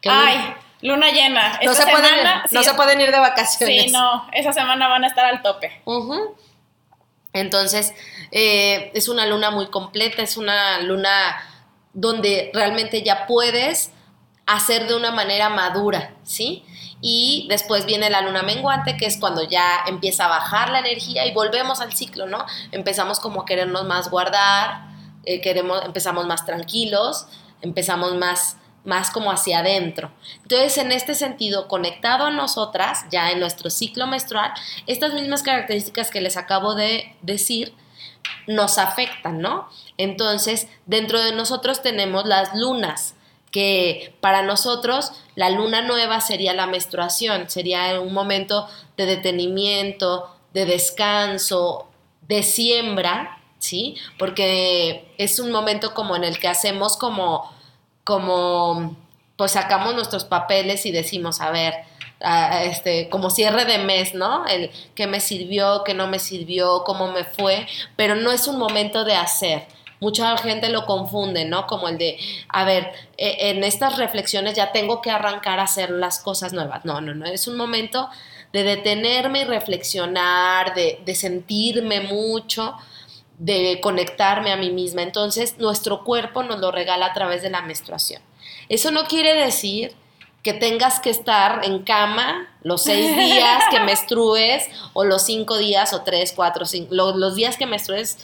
ay, 0.10 0.56
luna 0.82 1.12
llena. 1.12 1.60
No 1.64 1.74
se, 1.74 1.86
pueden, 1.86 2.18
ir, 2.18 2.28
no 2.52 2.64
se 2.64 2.74
pueden 2.74 3.02
ir 3.02 3.12
de 3.12 3.20
vacaciones. 3.20 3.84
Sí, 3.84 3.92
no, 3.92 4.28
esa 4.32 4.54
semana 4.54 4.88
van 4.88 5.04
a 5.04 5.08
estar 5.08 5.26
al 5.26 5.42
tope. 5.42 5.82
Entonces, 7.34 7.94
eh, 8.32 8.92
es 8.94 9.08
una 9.08 9.26
luna 9.26 9.50
muy 9.50 9.68
completa, 9.68 10.22
es 10.22 10.38
una 10.38 10.80
luna 10.82 11.44
donde 11.94 12.52
realmente 12.54 13.04
ya 13.04 13.28
puedes 13.28 13.92
hacer 14.46 14.88
de 14.88 14.96
una 14.96 15.12
manera 15.12 15.50
madura, 15.50 16.12
¿sí? 16.24 16.66
Y 17.06 17.46
después 17.50 17.86
viene 17.86 18.10
la 18.10 18.22
luna 18.22 18.44
menguante, 18.44 18.96
que 18.96 19.06
es 19.06 19.18
cuando 19.18 19.44
ya 19.44 19.84
empieza 19.88 20.26
a 20.26 20.30
bajar 20.30 20.70
la 20.70 20.80
energía 20.80 21.26
y 21.26 21.34
volvemos 21.34 21.82
al 21.82 21.94
ciclo, 21.94 22.28
¿no? 22.28 22.46
Empezamos 22.72 23.20
como 23.20 23.42
a 23.42 23.46
querernos 23.46 23.84
más 23.84 24.10
guardar, 24.10 24.88
eh, 25.26 25.42
queremos, 25.42 25.84
empezamos 25.84 26.26
más 26.26 26.46
tranquilos, 26.46 27.28
empezamos 27.62 28.16
más 28.16 28.58
más 28.84 29.12
como 29.12 29.32
hacia 29.32 29.60
adentro. 29.60 30.12
Entonces, 30.42 30.78
en 30.78 30.92
este 30.92 31.16
sentido, 31.16 31.68
conectado 31.68 32.26
a 32.26 32.32
nosotras, 32.32 33.06
ya 33.10 33.32
en 33.32 33.40
nuestro 33.40 33.70
ciclo 33.70 34.08
menstrual, 34.08 34.52
estas 34.88 35.14
mismas 35.14 35.42
características 35.44 36.12
que 36.12 36.22
les 36.22 36.38
acabo 36.38 36.76
de 36.76 37.16
decir 37.22 37.74
nos 38.48 38.78
afectan, 38.78 39.40
¿no? 39.40 39.70
Entonces, 39.98 40.68
dentro 40.86 41.22
de 41.22 41.34
nosotros 41.34 41.82
tenemos 41.82 42.26
las 42.26 42.56
lunas, 42.56 43.16
que 43.54 44.16
para 44.20 44.42
nosotros 44.42 45.12
la 45.36 45.52
luna 45.52 45.84
nueva 45.84 46.20
sería 46.22 46.54
la 46.54 46.66
menstruación, 46.66 47.50
sería 47.52 48.02
un 48.02 48.12
momento 48.12 48.68
de 48.98 49.06
detenimiento, 49.06 50.36
de 50.54 50.66
descanso, 50.66 51.88
de 52.28 52.42
siembra, 52.42 53.38
¿sí? 53.60 53.96
Porque 54.18 55.14
es 55.20 55.40
un 55.40 55.52
momento 55.52 55.94
como 55.94 56.16
en 56.16 56.24
el 56.24 56.40
que 56.40 56.48
hacemos 56.48 56.98
como, 56.98 57.48
como, 58.04 58.98
pues 59.38 59.52
sacamos 59.52 59.94
nuestros 59.94 60.26
papeles 60.26 60.88
y 60.88 60.92
decimos, 60.92 61.40
a 61.40 61.52
ver, 61.52 61.76
este, 62.64 63.08
como 63.10 63.30
cierre 63.30 63.66
de 63.66 63.78
mes, 63.78 64.16
¿no? 64.16 64.48
El 64.48 64.72
qué 64.96 65.06
me 65.06 65.20
sirvió, 65.20 65.84
qué 65.84 65.94
no 65.94 66.08
me 66.08 66.18
sirvió, 66.18 66.84
cómo 66.86 67.12
me 67.12 67.24
fue, 67.24 67.68
pero 67.96 68.16
no 68.16 68.32
es 68.32 68.48
un 68.48 68.58
momento 68.58 69.04
de 69.04 69.14
hacer. 69.14 69.68
Mucha 70.04 70.38
gente 70.38 70.70
lo 70.70 70.86
confunde, 70.86 71.46
¿no? 71.46 71.66
Como 71.66 71.88
el 71.88 71.98
de, 71.98 72.20
a 72.50 72.64
ver, 72.66 72.92
e, 73.18 73.50
en 73.50 73.64
estas 73.64 73.98
reflexiones 73.98 74.56
ya 74.56 74.72
tengo 74.72 75.02
que 75.02 75.10
arrancar 75.12 75.60
a 75.60 75.64
hacer 75.64 75.90
las 75.90 76.20
cosas 76.20 76.54
nuevas. 76.54 76.86
No, 76.86 77.02
no, 77.02 77.14
no, 77.14 77.26
es 77.26 77.48
un 77.48 77.58
momento 77.58 78.10
de 78.52 78.64
detenerme 78.64 79.42
y 79.42 79.44
reflexionar, 79.46 80.76
de, 80.76 81.02
de 81.06 81.16
sentirme 81.16 82.02
mucho, 82.02 82.76
de 83.40 83.80
conectarme 83.82 84.52
a 84.52 84.58
mí 84.58 84.70
misma. 84.70 85.02
Entonces, 85.02 85.58
nuestro 85.58 86.04
cuerpo 86.04 86.44
nos 86.44 86.60
lo 86.60 86.72
regala 86.72 87.08
a 87.08 87.14
través 87.14 87.42
de 87.42 87.50
la 87.50 87.62
menstruación. 87.62 88.22
Eso 88.70 88.92
no 88.92 89.06
quiere 89.06 89.36
decir 89.36 89.96
que 90.44 90.54
tengas 90.54 91.00
que 91.00 91.10
estar 91.10 91.62
en 91.64 91.84
cama 91.84 92.50
los 92.62 92.84
seis 92.84 93.16
días 93.18 93.64
que 93.72 93.80
menstrues 93.80 94.70
o 94.94 95.06
los 95.06 95.24
cinco 95.24 95.58
días 95.58 95.94
o 95.94 96.02
tres, 96.02 96.34
cuatro, 96.36 96.66
cinco, 96.66 96.94
los, 96.94 97.36
días 97.36 97.58
que 97.58 97.66
menstrues. 97.66 98.18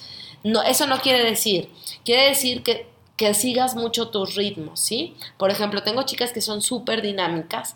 No, 0.44 0.62
eso 0.64 0.88
no 0.88 1.00
quiere 1.00 1.24
decir. 1.24 1.70
Quiere 2.06 2.30
decir 2.30 2.64
que, 2.64 2.88
que 3.18 3.34
sigas 3.34 3.76
mucho 3.76 4.10
tus 4.10 4.36
ritmos, 4.36 4.80
¿sí? 4.80 5.16
Por 5.38 5.52
ejemplo, 5.52 5.84
tengo 5.84 6.04
chicas 6.04 6.32
que 6.32 6.42
son 6.42 6.62
súper 6.62 7.02
dinámicas 7.02 7.76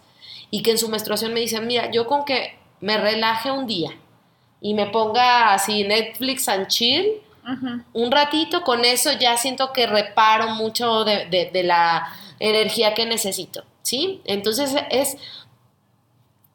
y 0.52 0.64
que 0.64 0.72
en 0.72 0.78
su 0.78 0.90
menstruación 0.90 1.34
me 1.34 1.40
dicen, 1.40 1.68
mira, 1.68 1.92
yo 1.92 2.08
con 2.08 2.26
que 2.26 2.58
me 2.80 2.98
relaje 2.98 3.52
un 3.52 3.68
día 3.68 3.92
y 4.62 4.74
me 4.74 4.86
ponga 4.88 5.54
así 5.54 5.84
Netflix 5.84 6.48
and 6.48 6.68
chill, 6.68 7.06
un 7.92 8.10
ratito, 8.10 8.62
con 8.62 8.86
eso 8.86 9.12
ya 9.12 9.36
siento 9.36 9.74
que 9.74 9.86
reparo 9.86 10.52
mucho 10.52 11.04
de, 11.04 11.26
de 11.52 11.64
la 11.64 12.08
energía 12.40 12.94
que 12.94 13.06
necesito. 13.06 13.66
¿sí? 13.84 14.22
Entonces 14.26 14.74
es, 14.90 15.18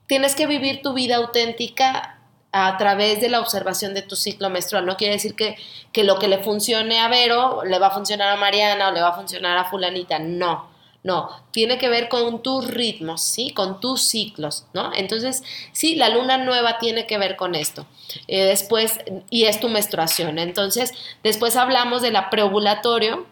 tienes 0.06 0.34
que 0.34 0.48
vivir 0.48 0.82
tu 0.82 0.94
vida 0.94 1.16
auténtica 1.16 2.17
a 2.53 2.76
través 2.78 3.20
de 3.20 3.28
la 3.28 3.40
observación 3.40 3.94
de 3.94 4.03
tu 4.03 4.16
ciclo 4.16 4.51
menstrual. 4.51 4.86
No 4.86 4.96
quiere 4.96 5.14
decir 5.14 5.34
que, 5.34 5.57
que, 5.92 6.05
lo 6.05 6.18
que 6.18 6.28
le 6.28 6.38
funcione 6.38 6.99
a 7.01 7.09
Vero 7.09 7.62
le 7.64 7.78
va 7.78 7.88
a 7.88 7.90
funcionar 7.90 8.28
a 8.28 8.36
Mariana 8.36 8.88
o 8.88 8.92
le 8.92 9.01
va 9.01 9.09
a 9.09 9.14
funcionar 9.16 9.59
a 9.59 9.64
fulanita. 9.64 10.18
No, 10.18 10.68
no. 11.03 11.30
Tiene 11.51 11.78
que 11.78 11.88
ver 11.88 12.09
con 12.09 12.42
tus 12.42 12.66
ritmos, 12.66 13.22
¿sí? 13.22 13.51
Con 13.51 13.80
tus 13.80 14.03
ciclos, 14.03 14.66
¿no? 14.72 14.92
Entonces, 14.94 15.42
sí, 15.72 15.94
la 15.94 16.09
luna 16.09 16.38
nueva 16.38 16.78
tiene 16.78 17.07
que 17.07 17.18
ver 17.18 17.36
con 17.36 17.55
esto. 17.55 17.86
Eh, 18.26 18.44
después, 18.44 18.99
y 19.30 19.44
es 19.44 19.61
tu 19.61 19.68
menstruación. 19.68 20.38
Entonces, 20.38 20.92
después 21.22 21.57
hablamos 21.57 22.03
de 22.03 22.11
la 22.11 22.30
preovulatorio, 22.30 23.26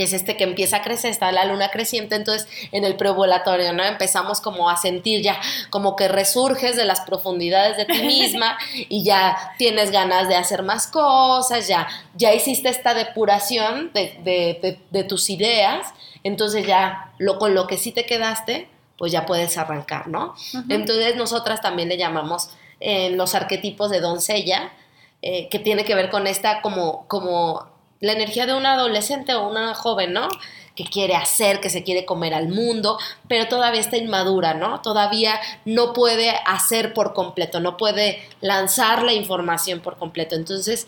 que 0.00 0.04
es 0.04 0.14
este 0.14 0.38
que 0.38 0.44
empieza 0.44 0.78
a 0.78 0.82
crecer, 0.82 1.10
está 1.10 1.30
la 1.30 1.44
luna 1.44 1.70
creciente, 1.70 2.14
entonces 2.14 2.48
en 2.72 2.86
el 2.86 2.96
preovulatorio, 2.96 3.74
¿no? 3.74 3.84
Empezamos 3.84 4.40
como 4.40 4.70
a 4.70 4.78
sentir 4.78 5.20
ya, 5.20 5.38
como 5.68 5.94
que 5.94 6.08
resurges 6.08 6.74
de 6.74 6.86
las 6.86 7.02
profundidades 7.02 7.76
de 7.76 7.84
ti 7.84 8.00
misma 8.06 8.56
y 8.88 9.04
ya 9.04 9.36
tienes 9.58 9.90
ganas 9.90 10.26
de 10.26 10.36
hacer 10.36 10.62
más 10.62 10.86
cosas, 10.86 11.68
ya, 11.68 11.86
ya 12.14 12.32
hiciste 12.32 12.70
esta 12.70 12.94
depuración 12.94 13.92
de, 13.92 15.04
tus 15.06 15.28
ideas, 15.28 15.86
entonces 16.24 16.66
ya 16.66 17.12
lo, 17.18 17.38
con 17.38 17.54
lo 17.54 17.66
que 17.66 17.76
sí 17.76 17.92
te 17.92 18.06
quedaste, 18.06 18.68
pues 18.96 19.12
ya 19.12 19.26
puedes 19.26 19.58
arrancar, 19.58 20.08
¿no? 20.08 20.34
Entonces 20.70 21.16
nosotras 21.16 21.60
también 21.60 21.90
le 21.90 21.98
llamamos 21.98 22.48
en 22.80 23.18
los 23.18 23.34
arquetipos 23.34 23.90
de 23.90 24.00
doncella, 24.00 24.72
eh, 25.20 25.50
que 25.50 25.58
tiene 25.58 25.84
que 25.84 25.94
ver 25.94 26.08
con 26.08 26.26
esta 26.26 26.62
como, 26.62 27.06
como 27.06 27.68
la 28.00 28.12
energía 28.12 28.46
de 28.46 28.54
una 28.54 28.74
adolescente 28.74 29.34
o 29.34 29.48
una 29.48 29.74
joven, 29.74 30.12
¿no? 30.12 30.28
que 30.74 30.84
quiere 30.84 31.14
hacer, 31.14 31.60
que 31.60 31.68
se 31.68 31.82
quiere 31.82 32.06
comer 32.06 32.32
al 32.32 32.48
mundo, 32.48 32.98
pero 33.28 33.48
todavía 33.48 33.80
está 33.80 33.96
inmadura, 33.98 34.54
¿no? 34.54 34.80
Todavía 34.80 35.38
no 35.66 35.92
puede 35.92 36.30
hacer 36.46 36.94
por 36.94 37.12
completo, 37.12 37.60
no 37.60 37.76
puede 37.76 38.22
lanzar 38.40 39.02
la 39.02 39.12
información 39.12 39.80
por 39.80 39.98
completo. 39.98 40.36
Entonces, 40.36 40.86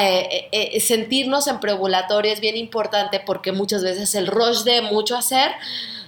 eh, 0.00 0.28
eh, 0.30 0.48
eh, 0.52 0.80
sentirnos 0.80 1.46
en 1.46 1.60
preovulatorio 1.60 2.32
es 2.32 2.40
bien 2.40 2.56
importante 2.56 3.20
porque 3.20 3.52
muchas 3.52 3.82
veces 3.82 4.14
el 4.14 4.26
rush 4.26 4.62
de 4.62 4.82
mucho 4.82 5.16
hacer 5.16 5.52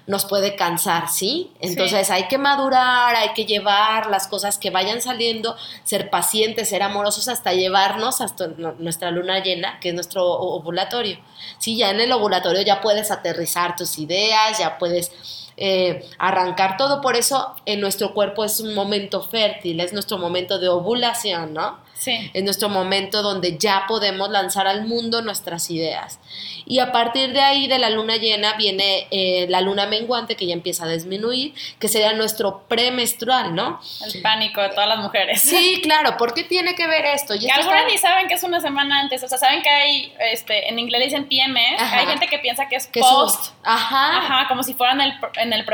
nos 0.07 0.25
puede 0.25 0.57
cansar, 0.57 1.09
¿sí? 1.09 1.53
Entonces 1.61 2.11
hay 2.11 2.27
que 2.27 2.37
madurar, 2.37 3.15
hay 3.15 3.33
que 3.33 3.45
llevar 3.45 4.09
las 4.09 4.27
cosas 4.27 4.59
que 4.59 4.71
vayan 4.71 5.01
saliendo, 5.01 5.57
ser 5.85 6.11
pacientes, 6.11 6.69
ser 6.69 6.83
amorosos 6.83 7.29
hasta 7.29 7.53
llevarnos 7.53 8.21
hasta 8.21 8.49
nuestra 8.49 9.13
luna 9.13 9.41
llena, 9.41 9.79
que 9.79 9.91
es 9.91 9.95
nuestro 9.95 10.25
ovulatorio. 10.25 11.19
Sí, 11.59 11.77
ya 11.77 11.91
en 11.91 12.01
el 12.01 12.11
ovulatorio 12.11 12.63
ya 12.63 12.81
puedes 12.81 13.11
aterrizar 13.11 13.77
tus 13.77 13.99
ideas, 13.99 14.59
ya 14.59 14.79
puedes 14.79 15.13
eh, 15.57 16.05
arrancar 16.19 16.77
todo. 16.77 17.01
Por 17.01 17.17
eso 17.17 17.55
en 17.65 17.81
nuestro 17.81 18.13
cuerpo 18.13 18.45
es 18.45 18.59
un 18.59 18.75
momento 18.75 19.23
fértil, 19.23 19.79
es 19.79 19.93
nuestro 19.93 20.19
momento 20.19 20.59
de 20.59 20.69
ovulación, 20.69 21.55
¿no? 21.55 21.79
Sí. 22.01 22.31
Es 22.33 22.43
nuestro 22.43 22.71
momento 22.71 23.23
donde 23.23 23.59
ya 23.59 23.85
podemos 23.87 24.31
lanzar 24.31 24.67
al 24.67 24.87
mundo 24.87 25.21
nuestras 25.21 25.71
ideas. 25.71 26.19
Y 26.65 26.79
a 26.79 26.93
partir 26.93 27.33
de 27.35 27.41
ahí, 27.41 27.67
de 27.67 27.79
la 27.79 27.91
luna 27.91 28.17
llena, 28.17 28.55
viene 28.55 29.07
eh, 29.11 29.47
la 29.51 29.61
luna 29.61 29.87
menguante 29.87 30.35
que 30.35 30.47
ya 30.47 30.55
empieza 30.55 30.85
a 30.85 30.89
disminuir, 30.89 31.53
que 31.79 31.89
sería 31.89 32.15
nuestro 32.15 32.63
premenstrual, 32.69 33.55
¿no? 33.55 33.81
El 34.07 34.23
pánico 34.23 34.63
de 34.63 34.71
todas 34.71 34.89
las 34.89 34.99
mujeres. 34.99 35.43
Sí, 35.43 35.81
claro. 35.83 36.17
¿Por 36.17 36.33
qué 36.33 36.45
tiene 36.45 36.75
que 36.75 36.87
ver 36.87 37.05
esto? 37.05 37.35
Y 37.35 37.51
algunas 37.51 37.87
ni 37.87 37.99
saben 37.99 38.29
que 38.29 38.35
es 38.35 38.43
una 38.45 38.61
semana 38.61 39.01
antes. 39.01 39.23
O 39.23 39.29
sea, 39.29 39.37
saben 39.37 39.63
que 39.63 39.69
hay, 39.69 40.15
este, 40.33 40.71
en 40.71 40.79
inglés 40.79 41.05
dicen 41.05 41.29
PMS. 41.29 41.83
Hay 41.93 42.07
gente 42.07 42.29
que 42.29 42.39
piensa 42.39 42.67
que 42.69 42.77
es 42.77 42.87
post. 42.87 43.53
ajá. 43.63 44.19
Ajá, 44.19 44.49
como 44.49 44.63
si 44.63 44.73
fueran 44.73 45.03
el, 45.03 45.13
en 45.37 45.53
el. 45.53 45.65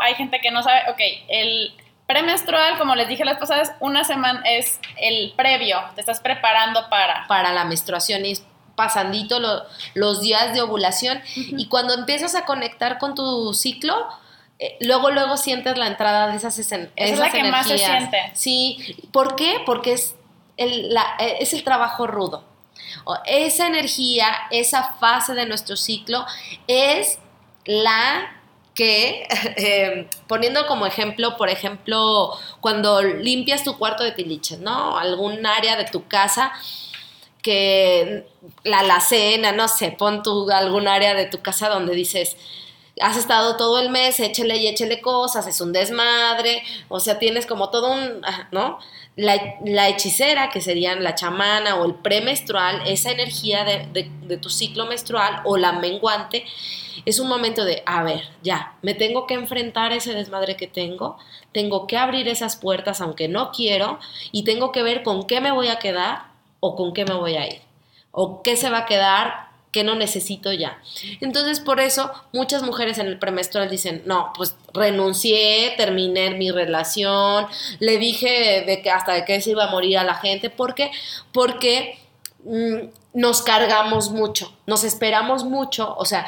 Hay 0.00 0.14
gente 0.14 0.40
que 0.40 0.50
no 0.50 0.62
sabe, 0.62 0.90
ok, 0.90 1.00
el 1.28 1.72
premenstrual, 2.08 2.78
como 2.78 2.94
les 2.94 3.06
dije 3.06 3.24
las 3.24 3.38
pasadas, 3.38 3.74
una 3.80 4.02
semana 4.02 4.42
es 4.46 4.80
el 4.96 5.34
previo, 5.36 5.78
te 5.94 6.00
estás 6.00 6.20
preparando 6.20 6.88
para... 6.88 7.26
Para 7.28 7.52
la 7.52 7.66
menstruación 7.66 8.24
y 8.24 8.32
pasandito 8.74 9.40
los 9.94 10.20
días 10.20 10.54
de 10.54 10.62
ovulación 10.62 11.20
y 11.34 11.66
cuando 11.66 11.94
empiezas 11.94 12.36
a 12.36 12.44
conectar 12.44 12.98
con 12.98 13.14
tu 13.14 13.52
ciclo, 13.52 14.08
eh, 14.58 14.76
luego, 14.80 15.10
luego 15.10 15.36
sientes 15.36 15.76
la 15.76 15.88
entrada 15.88 16.28
de 16.28 16.36
esas, 16.36 16.58
esas 16.58 16.88
es 16.96 17.18
la 17.18 17.30
que 17.30 17.42
más 17.44 17.66
se 17.66 17.76
siente. 17.76 18.30
Sí, 18.34 18.96
¿por 19.12 19.36
qué? 19.36 19.60
Porque 19.66 19.92
es 19.92 20.14
el, 20.56 20.96
eh, 20.96 21.36
es 21.40 21.52
el 21.52 21.62
trabajo 21.62 22.06
rudo. 22.06 22.44
Esa 23.26 23.66
energía, 23.66 24.28
esa 24.50 24.94
fase 24.94 25.34
de 25.34 25.44
nuestro 25.44 25.76
ciclo 25.76 26.24
es 26.68 27.18
la 27.64 28.37
que, 28.78 29.26
em, 29.56 30.06
poniendo 30.28 30.68
como 30.68 30.86
ejemplo, 30.86 31.36
por 31.36 31.50
ejemplo, 31.50 32.30
cuando 32.60 33.02
limpias 33.02 33.64
tu 33.64 33.76
cuarto 33.76 34.04
de 34.04 34.12
tiliches, 34.12 34.60
¿no? 34.60 34.96
Algún 34.96 35.44
área 35.44 35.76
de 35.76 35.84
tu 35.86 36.06
casa 36.06 36.52
que 37.42 38.24
la 38.62 38.80
alacena, 38.80 39.50
no 39.50 39.66
sé, 39.66 39.90
pon 39.98 40.22
tu, 40.22 40.48
algún 40.50 40.86
área 40.86 41.14
de 41.14 41.26
tu 41.26 41.40
casa 41.42 41.68
donde 41.68 41.94
dices, 41.96 42.36
has 43.00 43.16
estado 43.16 43.56
todo 43.56 43.80
el 43.80 43.90
mes, 43.90 44.20
échele 44.20 44.56
y 44.58 44.68
échele 44.68 45.00
cosas, 45.00 45.48
es 45.48 45.60
un 45.60 45.72
desmadre, 45.72 46.62
o 46.88 47.00
sea, 47.00 47.18
tienes 47.18 47.46
como 47.46 47.70
todo 47.70 47.90
un, 47.90 48.22
¿no? 48.52 48.78
La, 49.18 49.88
hechicera, 49.88 50.48
que 50.48 50.60
serían 50.60 51.02
la 51.02 51.16
chamana 51.16 51.74
o 51.74 51.84
el 51.86 51.96
premenstrual, 51.96 52.82
esa 52.86 53.10
energía 53.10 53.64
de, 53.64 54.38
tu 54.40 54.48
ciclo 54.48 54.86
menstrual 54.86 55.42
o 55.44 55.56
la 55.56 55.72
menguante, 55.72 56.44
es 57.04 57.18
un 57.18 57.28
momento 57.28 57.64
de, 57.64 57.82
a 57.84 58.04
ver, 58.04 58.22
ya, 58.42 58.76
me 58.80 58.94
tengo 58.94 59.26
que 59.26 59.34
enfrentar 59.34 59.90
a 59.90 59.96
ese 59.96 60.14
desmadre 60.14 60.56
que 60.56 60.68
tengo, 60.68 61.18
tengo 61.50 61.88
que 61.88 61.96
abrir 61.96 62.28
esas 62.28 62.56
puertas 62.56 63.00
aunque 63.00 63.26
no 63.26 63.50
quiero 63.50 63.98
y 64.30 64.44
tengo 64.44 64.70
que 64.70 64.82
ver 64.82 65.02
con 65.02 65.26
qué 65.26 65.40
me 65.40 65.50
voy 65.50 65.68
a 65.68 65.80
quedar 65.80 66.26
o 66.60 66.76
con 66.76 66.92
qué 66.94 67.04
me 67.04 67.14
voy 67.14 67.34
a 67.34 67.46
ir 67.46 67.62
o 68.12 68.42
qué 68.42 68.56
se 68.56 68.70
va 68.70 68.78
a 68.78 68.86
quedar 68.86 69.47
que 69.72 69.84
no 69.84 69.94
necesito 69.94 70.52
ya. 70.52 70.80
Entonces, 71.20 71.60
por 71.60 71.80
eso 71.80 72.10
muchas 72.32 72.62
mujeres 72.62 72.98
en 72.98 73.06
el 73.06 73.18
premenstrual 73.18 73.68
dicen, 73.68 74.02
no, 74.06 74.32
pues 74.36 74.56
renuncié, 74.72 75.74
terminé 75.76 76.30
mi 76.30 76.50
relación, 76.50 77.46
le 77.78 77.98
dije 77.98 78.64
de 78.66 78.82
que 78.82 78.90
hasta 78.90 79.12
de 79.12 79.24
que 79.24 79.40
se 79.40 79.50
iba 79.50 79.64
a 79.64 79.70
morir 79.70 79.98
a 79.98 80.04
la 80.04 80.14
gente, 80.14 80.50
¿por 80.50 80.74
qué? 80.74 80.90
Porque 81.32 81.98
mm, 82.44 82.88
nos 83.14 83.42
cargamos 83.42 84.10
mucho, 84.10 84.52
nos 84.66 84.84
esperamos 84.84 85.44
mucho, 85.44 85.94
o 85.96 86.04
sea, 86.04 86.26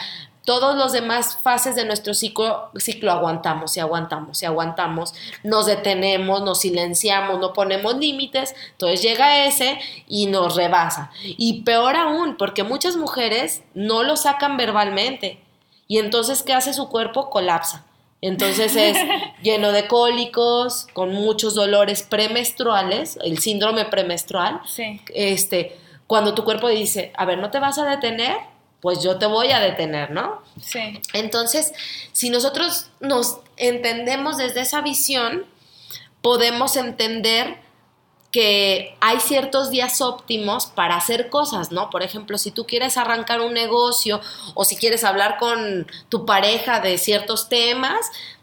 todos 0.50 0.74
los 0.74 0.90
demás 0.90 1.38
fases 1.44 1.76
de 1.76 1.84
nuestro 1.84 2.12
ciclo, 2.12 2.72
ciclo 2.74 3.12
aguantamos 3.12 3.76
y 3.76 3.80
aguantamos 3.80 4.42
y 4.42 4.46
aguantamos, 4.46 5.14
nos 5.44 5.66
detenemos, 5.66 6.42
nos 6.42 6.62
silenciamos, 6.62 7.38
no 7.38 7.52
ponemos 7.52 7.96
límites, 7.96 8.56
entonces 8.72 9.00
llega 9.00 9.46
ese 9.46 9.78
y 10.08 10.26
nos 10.26 10.56
rebasa. 10.56 11.12
Y 11.22 11.62
peor 11.62 11.94
aún, 11.94 12.36
porque 12.36 12.64
muchas 12.64 12.96
mujeres 12.96 13.62
no 13.74 14.02
lo 14.02 14.16
sacan 14.16 14.56
verbalmente 14.56 15.38
y 15.86 15.98
entonces 15.98 16.42
¿qué 16.42 16.52
hace 16.52 16.74
su 16.74 16.88
cuerpo? 16.88 17.30
Colapsa. 17.30 17.86
Entonces 18.20 18.74
es 18.74 18.98
lleno 19.44 19.70
de 19.70 19.86
cólicos, 19.86 20.88
con 20.94 21.12
muchos 21.12 21.54
dolores 21.54 22.02
premenstruales, 22.02 23.20
el 23.22 23.38
síndrome 23.38 23.84
premenstrual. 23.84 24.62
Sí. 24.66 25.00
Este, 25.14 25.78
cuando 26.08 26.34
tu 26.34 26.42
cuerpo 26.42 26.66
dice, 26.66 27.12
a 27.16 27.24
ver, 27.24 27.38
no 27.38 27.52
te 27.52 27.60
vas 27.60 27.78
a 27.78 27.88
detener, 27.88 28.36
pues 28.80 29.02
yo 29.02 29.18
te 29.18 29.26
voy 29.26 29.50
a 29.50 29.60
detener, 29.60 30.10
¿no? 30.10 30.42
Sí. 30.60 31.00
Entonces, 31.12 31.72
si 32.12 32.30
nosotros 32.30 32.86
nos 33.00 33.38
entendemos 33.56 34.38
desde 34.38 34.62
esa 34.62 34.80
visión, 34.80 35.44
podemos 36.22 36.76
entender 36.76 37.58
que 38.30 38.96
hay 39.00 39.18
ciertos 39.18 39.70
días 39.70 40.00
óptimos 40.00 40.66
para 40.66 40.96
hacer 40.96 41.30
cosas, 41.30 41.72
¿no? 41.72 41.90
Por 41.90 42.02
ejemplo, 42.02 42.38
si 42.38 42.52
tú 42.52 42.64
quieres 42.64 42.96
arrancar 42.96 43.40
un 43.40 43.52
negocio 43.52 44.20
o 44.54 44.64
si 44.64 44.76
quieres 44.76 45.02
hablar 45.02 45.36
con 45.38 45.86
tu 46.08 46.26
pareja 46.26 46.80
de 46.80 46.96
ciertos 46.98 47.48
temas, 47.48 47.98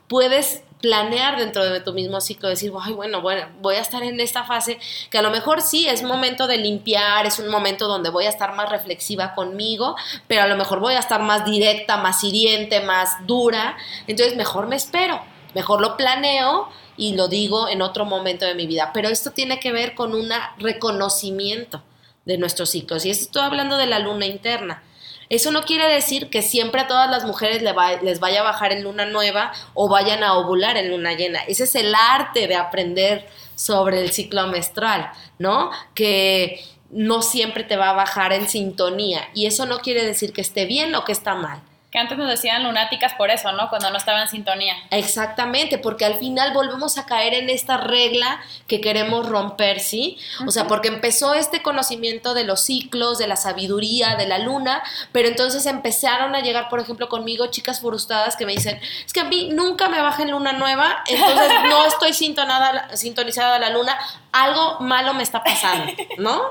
puedes 0.07 0.61
planear 0.81 1.37
dentro 1.37 1.63
de 1.63 1.79
tu 1.81 1.93
mismo 1.93 2.21
ciclo, 2.21 2.49
decir, 2.49 2.71
Ay, 2.81 2.93
bueno, 2.93 3.21
bueno, 3.21 3.47
voy 3.61 3.75
a 3.75 3.81
estar 3.81 4.03
en 4.03 4.19
esta 4.19 4.43
fase 4.43 4.79
que 5.09 5.17
a 5.17 5.21
lo 5.21 5.31
mejor 5.31 5.61
sí 5.61 5.87
es 5.87 6.03
momento 6.03 6.47
de 6.47 6.57
limpiar, 6.57 7.25
es 7.25 7.39
un 7.39 7.49
momento 7.49 7.87
donde 7.87 8.09
voy 8.09 8.25
a 8.25 8.29
estar 8.29 8.55
más 8.55 8.69
reflexiva 8.69 9.33
conmigo, 9.33 9.95
pero 10.27 10.43
a 10.43 10.47
lo 10.47 10.55
mejor 10.55 10.79
voy 10.79 10.93
a 10.93 10.99
estar 10.99 11.21
más 11.21 11.45
directa, 11.45 11.97
más 11.97 12.23
hiriente, 12.23 12.81
más 12.81 13.25
dura, 13.25 13.77
entonces 14.07 14.37
mejor 14.37 14.67
me 14.67 14.75
espero, 14.75 15.21
mejor 15.55 15.81
lo 15.81 15.97
planeo 15.97 16.69
y 16.95 17.15
lo 17.15 17.27
digo 17.27 17.67
en 17.67 17.81
otro 17.81 18.05
momento 18.05 18.45
de 18.45 18.55
mi 18.55 18.67
vida, 18.67 18.91
pero 18.93 19.09
esto 19.09 19.31
tiene 19.31 19.59
que 19.59 19.71
ver 19.71 19.95
con 19.95 20.13
un 20.13 20.29
reconocimiento 20.59 21.81
de 22.25 22.37
nuestros 22.37 22.69
ciclos 22.69 23.05
y 23.05 23.09
estoy 23.09 23.41
hablando 23.41 23.77
de 23.77 23.87
la 23.87 23.99
luna 23.99 24.25
interna. 24.25 24.83
Eso 25.29 25.51
no 25.51 25.63
quiere 25.63 25.87
decir 25.87 26.29
que 26.29 26.41
siempre 26.41 26.81
a 26.81 26.87
todas 26.87 27.09
las 27.09 27.25
mujeres 27.25 27.61
les 27.61 28.19
vaya 28.19 28.39
a 28.39 28.43
bajar 28.43 28.71
en 28.71 28.83
luna 28.83 29.05
nueva 29.05 29.51
o 29.73 29.89
vayan 29.89 30.23
a 30.23 30.35
ovular 30.35 30.77
en 30.77 30.89
luna 30.89 31.13
llena. 31.13 31.39
Ese 31.47 31.65
es 31.65 31.75
el 31.75 31.93
arte 31.93 32.47
de 32.47 32.55
aprender 32.55 33.27
sobre 33.55 34.01
el 34.01 34.11
ciclo 34.11 34.47
menstrual, 34.47 35.11
¿no? 35.39 35.71
Que 35.93 36.63
no 36.89 37.21
siempre 37.21 37.63
te 37.63 37.75
va 37.75 37.89
a 37.89 37.93
bajar 37.93 38.31
en 38.31 38.47
sintonía 38.47 39.27
y 39.33 39.45
eso 39.45 39.65
no 39.65 39.79
quiere 39.79 40.05
decir 40.05 40.31
que 40.31 40.41
esté 40.41 40.65
bien 40.65 40.95
o 40.95 41.03
que 41.03 41.11
está 41.11 41.35
mal. 41.35 41.61
Que 41.91 41.99
antes 41.99 42.17
nos 42.17 42.27
decían 42.27 42.65
lunáticas 42.65 43.13
por 43.13 43.29
eso, 43.31 43.49
¿no? 43.53 43.69
Cuando 43.69 43.89
no 43.89 43.97
estaba 43.97 44.21
en 44.21 44.27
sintonía. 44.27 44.73
Exactamente, 44.91 45.77
porque 45.77 46.03
al 46.03 46.19
final 46.19 46.53
volvemos 46.53 46.97
a 46.97 47.05
caer 47.05 47.33
en 47.33 47.49
esta 47.49 47.77
regla 47.77 48.41
que 48.67 48.81
queremos 48.81 49.25
romper, 49.27 49.79
¿sí? 49.79 50.17
O 50.45 50.51
sea, 50.51 50.67
porque 50.67 50.89
empezó 50.89 51.33
este 51.33 51.61
conocimiento 51.61 52.33
de 52.33 52.43
los 52.43 52.59
ciclos, 52.59 53.17
de 53.17 53.27
la 53.27 53.37
sabiduría, 53.37 54.15
de 54.17 54.27
la 54.27 54.37
luna, 54.37 54.83
pero 55.13 55.29
entonces 55.29 55.65
empezaron 55.65 56.35
a 56.35 56.41
llegar, 56.41 56.67
por 56.67 56.81
ejemplo, 56.81 57.07
conmigo 57.07 57.47
chicas 57.47 57.79
frustradas 57.79 58.35
que 58.35 58.45
me 58.45 58.51
dicen, 58.51 58.81
es 59.05 59.13
que 59.13 59.21
a 59.21 59.25
mí 59.25 59.49
nunca 59.53 59.87
me 59.87 60.01
baja 60.01 60.23
en 60.23 60.31
luna 60.31 60.51
nueva, 60.51 61.03
entonces 61.07 61.51
no 61.69 61.85
estoy 61.85 62.11
sintonada, 62.11 62.97
sintonizada 62.97 63.55
a 63.55 63.59
la 63.59 63.69
luna, 63.69 63.97
algo 64.33 64.81
malo 64.81 65.13
me 65.13 65.23
está 65.23 65.41
pasando, 65.41 65.93
¿no? 66.17 66.41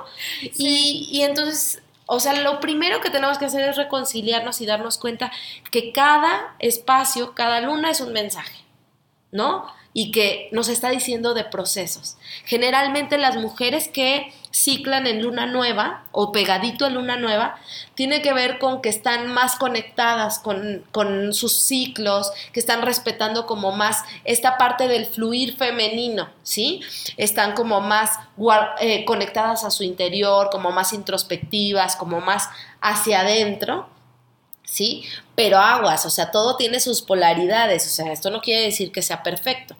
Y, 0.40 1.10
y 1.12 1.22
entonces 1.24 1.82
o 2.06 2.20
sea, 2.20 2.40
lo 2.40 2.60
primero 2.60 3.00
que 3.00 3.10
tenemos 3.10 3.38
que 3.38 3.46
hacer 3.46 3.68
es 3.68 3.76
reconciliarnos 3.76 4.60
y 4.60 4.66
darnos 4.66 4.98
cuenta 4.98 5.32
que 5.70 5.92
cada 5.92 6.54
espacio, 6.60 7.34
cada 7.34 7.60
luna 7.60 7.90
es 7.90 8.00
un 8.00 8.12
mensaje, 8.12 8.64
¿no? 9.32 9.66
Y 9.98 10.10
que 10.10 10.50
nos 10.52 10.68
está 10.68 10.90
diciendo 10.90 11.32
de 11.32 11.44
procesos. 11.44 12.18
Generalmente 12.44 13.16
las 13.16 13.36
mujeres 13.36 13.88
que 13.88 14.30
ciclan 14.56 15.06
en 15.06 15.22
luna 15.22 15.44
nueva 15.46 16.04
o 16.12 16.32
pegadito 16.32 16.86
a 16.86 16.90
luna 16.90 17.16
nueva, 17.16 17.56
tiene 17.94 18.22
que 18.22 18.32
ver 18.32 18.58
con 18.58 18.80
que 18.80 18.88
están 18.88 19.32
más 19.32 19.56
conectadas 19.56 20.38
con, 20.38 21.34
sus 21.34 21.58
ciclos, 21.58 22.32
que 22.52 22.60
están 22.60 22.80
respetando 22.80 23.46
como 23.46 23.72
más 23.72 24.02
esta 24.24 24.56
parte 24.56 24.88
del 24.88 25.04
fluir 25.06 25.56
femenino, 25.56 26.30
¿sí? 26.42 26.80
Están 27.18 27.52
como 27.52 27.82
más 27.82 28.18
eh, 28.80 29.04
conectadas 29.04 29.64
a 29.64 29.70
su 29.70 29.84
interior, 29.84 30.48
como 30.50 30.72
más 30.72 30.94
introspectivas, 30.94 31.96
como 31.96 32.20
más 32.20 32.48
hacia 32.80 33.20
adentro. 33.20 33.88
¿Sí? 34.66 35.04
Pero 35.34 35.58
aguas, 35.58 36.04
o 36.04 36.10
sea, 36.10 36.30
todo 36.30 36.56
tiene 36.56 36.80
sus 36.80 37.00
polaridades, 37.00 37.86
o 37.86 37.88
sea, 37.88 38.12
esto 38.12 38.30
no 38.30 38.42
quiere 38.42 38.62
decir 38.62 38.92
que 38.92 39.00
sea 39.00 39.22
perfecto, 39.22 39.76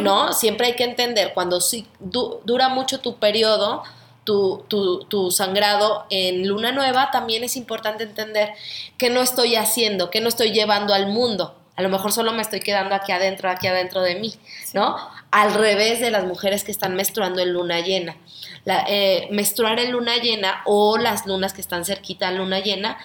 ¿no? 0.00 0.32
Siempre 0.32 0.68
hay 0.68 0.74
que 0.74 0.84
entender, 0.84 1.32
cuando 1.34 1.58
dura 2.00 2.68
mucho 2.70 3.00
tu 3.00 3.16
periodo, 3.16 3.82
tu, 4.24 5.30
sangrado 5.30 6.06
en 6.10 6.46
luna 6.46 6.72
nueva, 6.72 7.10
también 7.10 7.44
es 7.44 7.56
importante 7.56 8.04
entender 8.04 8.50
qué 8.96 9.10
no 9.10 9.20
estoy 9.20 9.56
haciendo, 9.56 10.10
qué 10.10 10.20
no 10.20 10.28
estoy 10.28 10.52
llevando 10.52 10.94
al 10.94 11.06
mundo. 11.06 11.54
A 11.76 11.82
lo 11.82 11.88
mejor 11.88 12.12
solo 12.12 12.32
me 12.32 12.42
estoy 12.42 12.60
quedando 12.60 12.94
aquí 12.94 13.12
adentro, 13.12 13.48
aquí 13.48 13.68
adentro 13.68 14.02
de 14.02 14.16
mí, 14.16 14.34
¿no? 14.74 14.96
Al 15.30 15.54
revés 15.54 16.00
de 16.00 16.10
las 16.10 16.24
mujeres 16.24 16.64
que 16.64 16.72
están 16.72 16.94
menstruando 16.96 17.40
en 17.40 17.52
luna 17.52 17.80
llena. 17.80 18.16
La, 18.64 18.84
eh, 18.88 19.28
menstruar 19.30 19.78
en 19.78 19.92
luna 19.92 20.16
llena 20.16 20.62
o 20.66 20.98
las 20.98 21.24
lunas 21.24 21.52
que 21.52 21.60
están 21.60 21.84
cerquita 21.84 22.28
a 22.28 22.32
luna 22.32 22.58
llena 22.58 22.98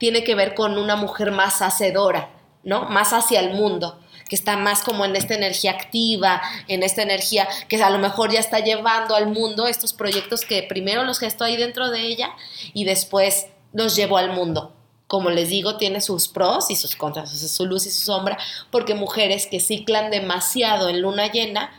tiene 0.00 0.24
que 0.24 0.34
ver 0.34 0.54
con 0.54 0.78
una 0.78 0.96
mujer 0.96 1.30
más 1.30 1.60
hacedora, 1.60 2.30
¿no? 2.64 2.86
Más 2.86 3.12
hacia 3.12 3.38
el 3.38 3.52
mundo 3.54 4.00
que 4.30 4.36
está 4.36 4.56
más 4.56 4.82
como 4.82 5.04
en 5.04 5.16
esta 5.16 5.34
energía 5.34 5.72
activa, 5.72 6.40
en 6.68 6.84
esta 6.84 7.02
energía 7.02 7.48
que 7.68 7.82
a 7.82 7.90
lo 7.90 7.98
mejor 7.98 8.32
ya 8.32 8.38
está 8.38 8.60
llevando 8.60 9.16
al 9.16 9.26
mundo 9.26 9.66
estos 9.66 9.92
proyectos 9.92 10.42
que 10.42 10.62
primero 10.62 11.02
los 11.02 11.18
gestó 11.18 11.42
ahí 11.42 11.56
dentro 11.56 11.90
de 11.90 12.00
ella 12.02 12.30
y 12.72 12.84
después 12.84 13.48
los 13.72 13.96
llevó 13.96 14.18
al 14.18 14.32
mundo. 14.32 14.72
Como 15.08 15.30
les 15.30 15.48
digo, 15.48 15.78
tiene 15.78 16.00
sus 16.00 16.28
pros 16.28 16.70
y 16.70 16.76
sus 16.76 16.94
contras, 16.94 17.30
su 17.30 17.66
luz 17.66 17.86
y 17.86 17.90
su 17.90 18.04
sombra, 18.04 18.38
porque 18.70 18.94
mujeres 18.94 19.48
que 19.48 19.58
ciclan 19.58 20.12
demasiado 20.12 20.88
en 20.88 21.02
luna 21.02 21.26
llena 21.26 21.72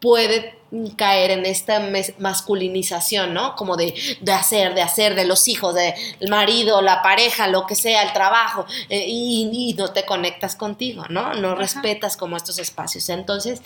puede 0.00 0.58
caer 0.96 1.30
en 1.30 1.46
esta 1.46 1.82
masculinización, 2.18 3.34
¿no? 3.34 3.56
Como 3.56 3.76
de, 3.76 3.94
hacer, 4.32 4.74
de 4.74 4.82
hacer, 4.82 5.14
de 5.14 5.24
los 5.24 5.48
hijos, 5.48 5.74
del 5.74 5.94
marido, 6.28 6.82
la 6.82 7.02
pareja, 7.02 7.48
lo 7.48 7.66
que 7.66 7.74
sea, 7.74 8.02
el 8.02 8.12
trabajo, 8.12 8.66
eh, 8.88 9.04
y, 9.06 9.74
no 9.78 9.92
te 9.92 10.04
conectas 10.04 10.56
contigo, 10.56 11.04
¿no? 11.08 11.34
No 11.34 11.54
respetas 11.54 12.16
como 12.16 12.36
estos 12.36 12.58
espacios. 12.58 13.08
Entonces, 13.08 13.62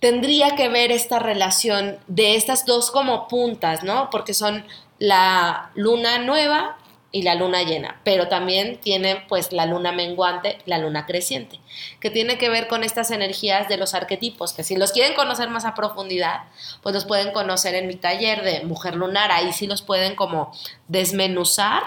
tendría 0.00 0.56
que 0.56 0.68
ver 0.68 0.90
esta 0.90 1.18
relación 1.18 1.98
de 2.06 2.36
estas 2.36 2.64
dos 2.64 2.90
como 2.90 3.28
puntas, 3.28 3.82
¿no? 3.84 4.08
Porque 4.10 4.34
son 4.34 4.64
la 4.98 5.70
luna 5.74 6.18
nueva 6.18 6.78
y 7.12 7.22
la 7.22 7.34
luna 7.34 7.62
llena, 7.62 8.00
pero 8.04 8.28
también 8.28 8.78
tiene 8.78 9.24
pues 9.28 9.52
la 9.52 9.66
luna 9.66 9.92
menguante, 9.92 10.58
la 10.66 10.78
luna 10.78 11.06
creciente, 11.06 11.60
que 12.00 12.10
tiene 12.10 12.36
que 12.36 12.48
ver 12.48 12.68
con 12.68 12.84
estas 12.84 13.10
energías 13.10 13.68
de 13.68 13.76
los 13.76 13.94
arquetipos, 13.94 14.52
que 14.52 14.64
si 14.64 14.76
los 14.76 14.92
quieren 14.92 15.14
conocer 15.14 15.48
más 15.48 15.64
a 15.64 15.74
profundidad, 15.74 16.42
pues 16.82 16.94
los 16.94 17.04
pueden 17.04 17.32
conocer 17.32 17.74
en 17.74 17.86
mi 17.86 17.94
taller 17.94 18.42
de 18.42 18.64
mujer 18.64 18.96
lunar, 18.96 19.30
ahí 19.30 19.52
sí 19.52 19.66
los 19.66 19.82
pueden 19.82 20.14
como 20.14 20.52
desmenuzar 20.88 21.82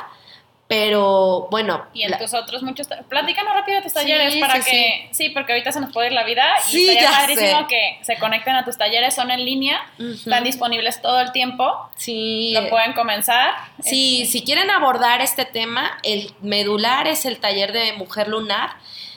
pero 0.70 1.48
bueno. 1.50 1.84
Y 1.96 2.04
en 2.04 2.16
tus 2.20 2.32
otros 2.36 2.62
muchos. 2.62 2.88
Platícanos 3.10 3.56
rápido 3.56 3.78
de 3.78 3.82
tus 3.82 3.92
talleres 3.92 4.36
para 4.36 4.60
que. 4.62 5.10
Sí. 5.10 5.30
porque 5.30 5.54
ahorita 5.54 5.72
se 5.72 5.82
nos 5.82 5.92
puede 5.92 6.10
ir 6.10 6.14
la 6.14 6.24
vida. 6.24 6.46
Y 6.68 6.72
sí, 6.72 6.86
sería 6.86 7.10
padrísimo 7.10 7.68
que 7.68 7.98
se 8.04 8.20
conecten 8.20 8.56
a 8.56 8.64
tus 8.64 8.78
talleres. 8.78 9.16
Son 9.16 9.32
en 9.32 9.44
línea. 9.44 9.82
Están 9.98 10.44
disponibles 10.44 11.02
todo 11.02 11.22
el 11.22 11.32
tiempo. 11.32 11.90
Sí. 11.96 12.52
Lo 12.54 12.70
pueden 12.70 12.94
comenzar. 12.94 13.56
Sí, 13.82 14.22
este. 14.22 14.32
si 14.32 14.46
quieren 14.46 14.70
abordar 14.70 15.22
este 15.22 15.44
tema, 15.44 15.98
el 16.04 16.32
medular 16.40 17.08
es 17.08 17.26
el 17.26 17.40
taller 17.40 17.72
de 17.74 17.94
Mujer 17.94 18.28
Lunar. 18.28 18.70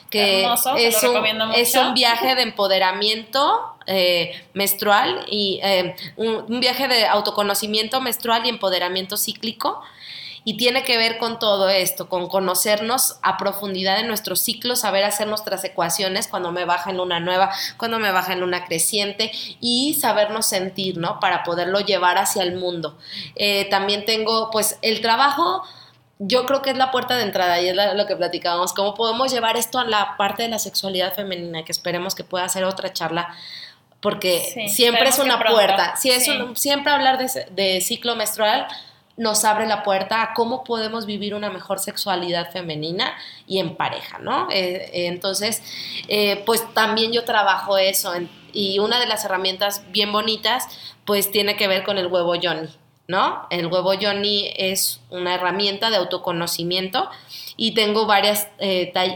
Que 0.09 0.45
es, 0.45 1.03
un, 1.03 1.51
es 1.55 1.75
un 1.75 1.93
viaje 1.95 2.35
de 2.35 2.43
empoderamiento 2.43 3.75
eh, 3.87 4.43
menstrual 4.53 5.25
y 5.27 5.59
eh, 5.63 5.95
un 6.17 6.59
viaje 6.59 6.87
de 6.87 7.07
autoconocimiento 7.07 7.99
menstrual 7.99 8.45
y 8.45 8.49
empoderamiento 8.49 9.17
cíclico 9.17 9.83
y 10.45 10.57
tiene 10.57 10.83
que 10.83 10.97
ver 10.97 11.17
con 11.17 11.39
todo 11.39 11.69
esto, 11.69 12.09
con 12.09 12.27
conocernos 12.27 13.17
a 13.21 13.37
profundidad 13.37 13.99
en 13.99 14.07
nuestro 14.07 14.35
ciclo, 14.35 14.75
saber 14.75 15.03
hacer 15.03 15.27
nuestras 15.27 15.63
ecuaciones 15.63 16.27
cuando 16.27 16.51
me 16.51 16.65
baja 16.65 16.89
en 16.89 16.97
luna 16.97 17.19
nueva, 17.19 17.51
cuando 17.77 17.99
me 17.99 18.11
baja 18.11 18.33
en 18.33 18.41
luna 18.41 18.65
creciente 18.65 19.31
y 19.59 19.95
sabernos 19.95 20.45
sentir, 20.45 20.97
¿no? 20.97 21.19
Para 21.19 21.43
poderlo 21.43 21.79
llevar 21.79 22.17
hacia 22.17 22.43
el 22.43 22.55
mundo. 22.55 22.97
Eh, 23.35 23.65
también 23.69 24.05
tengo, 24.05 24.49
pues, 24.51 24.77
el 24.81 25.01
trabajo 25.01 25.63
yo 26.19 26.45
creo 26.45 26.61
que 26.61 26.69
es 26.69 26.77
la 26.77 26.91
puerta 26.91 27.17
de 27.17 27.23
entrada 27.23 27.59
y 27.59 27.67
es 27.67 27.75
lo 27.75 28.05
que 28.05 28.15
platicábamos, 28.15 28.73
cómo 28.73 28.93
podemos 28.93 29.31
llevar 29.33 29.57
esto 29.57 29.79
a 29.79 29.83
la 29.83 30.15
parte 30.17 30.43
de 30.43 30.49
la 30.49 30.59
sexualidad 30.59 31.13
femenina, 31.13 31.65
que 31.65 31.71
esperemos 31.71 32.15
que 32.15 32.23
pueda 32.23 32.47
ser 32.47 32.63
otra 32.63 32.93
charla, 32.93 33.35
porque 33.99 34.69
siempre 34.69 35.09
es 35.09 35.19
una 35.19 35.39
puerta, 35.39 35.95
si 35.95 36.11
es 36.11 36.25
siempre 36.55 36.91
hablar 36.91 37.17
de, 37.17 37.45
de, 37.51 37.81
ciclo 37.81 38.15
menstrual 38.15 38.67
nos 39.15 39.45
abre 39.45 39.67
la 39.67 39.83
puerta 39.83 40.23
a 40.23 40.33
cómo 40.33 40.63
podemos 40.63 41.05
vivir 41.05 41.35
una 41.35 41.49
mejor 41.49 41.79
sexualidad 41.79 42.51
femenina 42.51 43.13
y 43.47 43.59
en 43.59 43.75
pareja, 43.75 44.17
¿no? 44.19 44.49
Eh, 44.49 44.89
eh, 44.91 45.07
entonces, 45.07 45.61
eh, 46.07 46.41
pues 46.45 46.63
también 46.73 47.11
yo 47.11 47.23
trabajo 47.23 47.77
eso 47.77 48.13
y 48.51 48.79
una 48.79 48.99
de 48.99 49.07
las 49.07 49.23
herramientas 49.25 49.83
bien 49.91 50.11
bonitas, 50.11 50.67
pues 51.05 51.31
tiene 51.31 51.55
que 51.55 51.67
ver 51.67 51.83
con 51.83 51.97
el 51.97 52.07
huevo 52.07 52.33
Johnny, 52.41 52.69
¿no? 53.07 53.45
El 53.51 53.67
huevo 53.67 53.93
Johnny 54.01 54.51
es 54.55 54.99
una 55.09 55.35
herramienta 55.35 55.91
de 55.91 55.97
autoconocimiento 55.97 57.09
y 57.55 57.73
tengo 57.75 58.07
varias, 58.07 58.47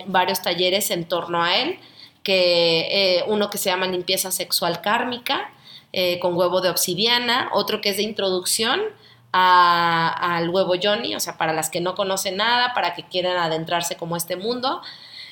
varios 0.06 0.42
talleres 0.42 0.92
en 0.92 1.06
torno 1.06 1.44
a 1.44 1.58
él, 1.58 1.80
que 2.24 3.24
uno 3.28 3.50
que 3.50 3.58
se 3.58 3.70
llama 3.70 3.88
limpieza 3.88 4.32
sexual 4.32 4.82
kármica, 4.82 5.52
con 6.20 6.36
huevo 6.36 6.62
de 6.62 6.70
obsidiana, 6.70 7.50
otro 7.54 7.80
que 7.80 7.90
es 7.90 7.98
de 7.98 8.04
introducción, 8.04 8.82
al 9.32 10.50
huevo 10.50 10.74
Johnny, 10.82 11.16
o 11.16 11.20
sea, 11.20 11.38
para 11.38 11.54
las 11.54 11.70
que 11.70 11.82
no 11.82 11.96
conocen 11.96 12.38
nada, 12.38 12.74
para 12.74 12.94
que 12.94 13.04
quieran 13.04 13.38
adentrarse 13.38 13.96
como 13.96 14.16
este 14.16 14.36
mundo. 14.36 14.82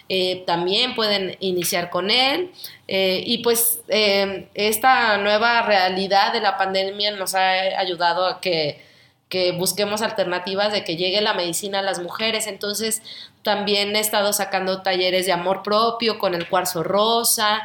Eh, 0.07 0.43
también 0.45 0.93
pueden 0.95 1.35
iniciar 1.39 1.89
con 1.89 2.11
él. 2.11 2.51
Eh, 2.87 3.23
y 3.25 3.39
pues 3.39 3.81
eh, 3.87 4.49
esta 4.53 5.17
nueva 5.17 5.63
realidad 5.63 6.31
de 6.33 6.41
la 6.41 6.57
pandemia 6.57 7.11
nos 7.11 7.33
ha 7.33 7.51
ayudado 7.79 8.27
a 8.27 8.39
que, 8.39 8.83
que, 9.29 9.53
busquemos 9.53 10.03
alternativas 10.03 10.71
de 10.71 10.83
que 10.83 10.95
llegue 10.95 11.21
la 11.21 11.33
medicina 11.33 11.79
a 11.79 11.81
las 11.81 11.99
mujeres. 11.99 12.45
Entonces 12.47 13.01
también 13.43 13.95
he 13.95 13.99
estado 13.99 14.31
sacando 14.33 14.83
talleres 14.83 15.25
de 15.25 15.31
amor 15.31 15.63
propio 15.63 16.19
con 16.19 16.35
el 16.35 16.47
cuarzo 16.47 16.83
rosa. 16.83 17.63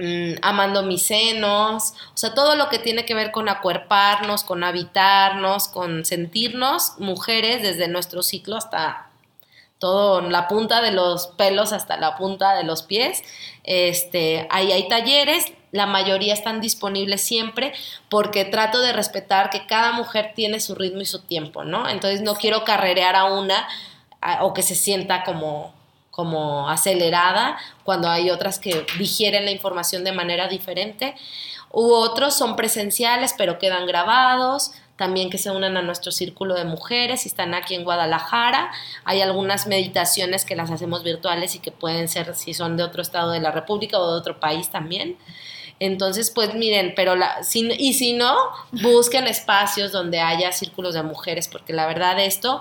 Mm, 0.00 0.34
amando 0.42 0.84
mis 0.84 1.02
senos, 1.06 1.94
o 2.14 2.16
sea, 2.16 2.32
todo 2.32 2.54
lo 2.54 2.68
que 2.68 2.78
tiene 2.78 3.04
que 3.04 3.14
ver 3.14 3.32
con 3.32 3.48
acuerparnos, 3.48 4.44
con 4.44 4.62
habitarnos, 4.62 5.66
con 5.66 6.04
sentirnos 6.04 6.92
mujeres 6.98 7.62
desde 7.62 7.88
nuestro 7.88 8.22
ciclo 8.22 8.56
hasta 8.56 9.10
todo, 9.80 10.20
la 10.20 10.46
punta 10.46 10.80
de 10.82 10.92
los 10.92 11.26
pelos 11.28 11.72
hasta 11.72 11.96
la 11.96 12.16
punta 12.16 12.54
de 12.54 12.62
los 12.62 12.84
pies. 12.84 13.24
Este, 13.64 14.46
ahí 14.50 14.70
hay 14.70 14.86
talleres, 14.86 15.46
la 15.72 15.86
mayoría 15.86 16.32
están 16.32 16.60
disponibles 16.60 17.20
siempre 17.22 17.72
porque 18.08 18.44
trato 18.44 18.80
de 18.80 18.92
respetar 18.92 19.50
que 19.50 19.66
cada 19.66 19.90
mujer 19.90 20.32
tiene 20.36 20.60
su 20.60 20.76
ritmo 20.76 21.00
y 21.00 21.06
su 21.06 21.22
tiempo, 21.22 21.64
¿no? 21.64 21.88
Entonces 21.88 22.22
no 22.22 22.36
quiero 22.36 22.62
carrerear 22.62 23.16
a 23.16 23.24
una 23.24 23.66
o 24.42 24.54
que 24.54 24.62
se 24.62 24.76
sienta 24.76 25.24
como 25.24 25.74
como 26.18 26.68
acelerada, 26.68 27.56
cuando 27.84 28.08
hay 28.08 28.30
otras 28.30 28.58
que 28.58 28.84
digieren 28.98 29.44
la 29.44 29.52
información 29.52 30.02
de 30.02 30.10
manera 30.10 30.48
diferente, 30.48 31.14
u 31.70 31.92
otros 31.92 32.34
son 32.34 32.56
presenciales 32.56 33.36
pero 33.38 33.60
quedan 33.60 33.86
grabados, 33.86 34.72
también 34.96 35.30
que 35.30 35.38
se 35.38 35.52
unan 35.52 35.76
a 35.76 35.82
nuestro 35.82 36.10
círculo 36.10 36.56
de 36.56 36.64
mujeres, 36.64 37.20
si 37.20 37.28
están 37.28 37.54
aquí 37.54 37.76
en 37.76 37.84
Guadalajara, 37.84 38.72
hay 39.04 39.20
algunas 39.20 39.68
meditaciones 39.68 40.44
que 40.44 40.56
las 40.56 40.72
hacemos 40.72 41.04
virtuales 41.04 41.54
y 41.54 41.60
que 41.60 41.70
pueden 41.70 42.08
ser 42.08 42.34
si 42.34 42.52
son 42.52 42.76
de 42.76 42.82
otro 42.82 43.00
estado 43.00 43.30
de 43.30 43.38
la 43.38 43.52
República 43.52 43.96
o 44.00 44.10
de 44.10 44.18
otro 44.18 44.40
país 44.40 44.70
también. 44.70 45.16
Entonces, 45.78 46.32
pues 46.32 46.52
miren, 46.52 46.94
pero 46.96 47.14
la, 47.14 47.42
y 47.78 47.92
si 47.92 48.12
no, 48.12 48.34
busquen 48.72 49.28
espacios 49.28 49.92
donde 49.92 50.18
haya 50.18 50.50
círculos 50.50 50.94
de 50.94 51.04
mujeres, 51.04 51.46
porque 51.46 51.72
la 51.72 51.86
verdad 51.86 52.18
esto 52.18 52.60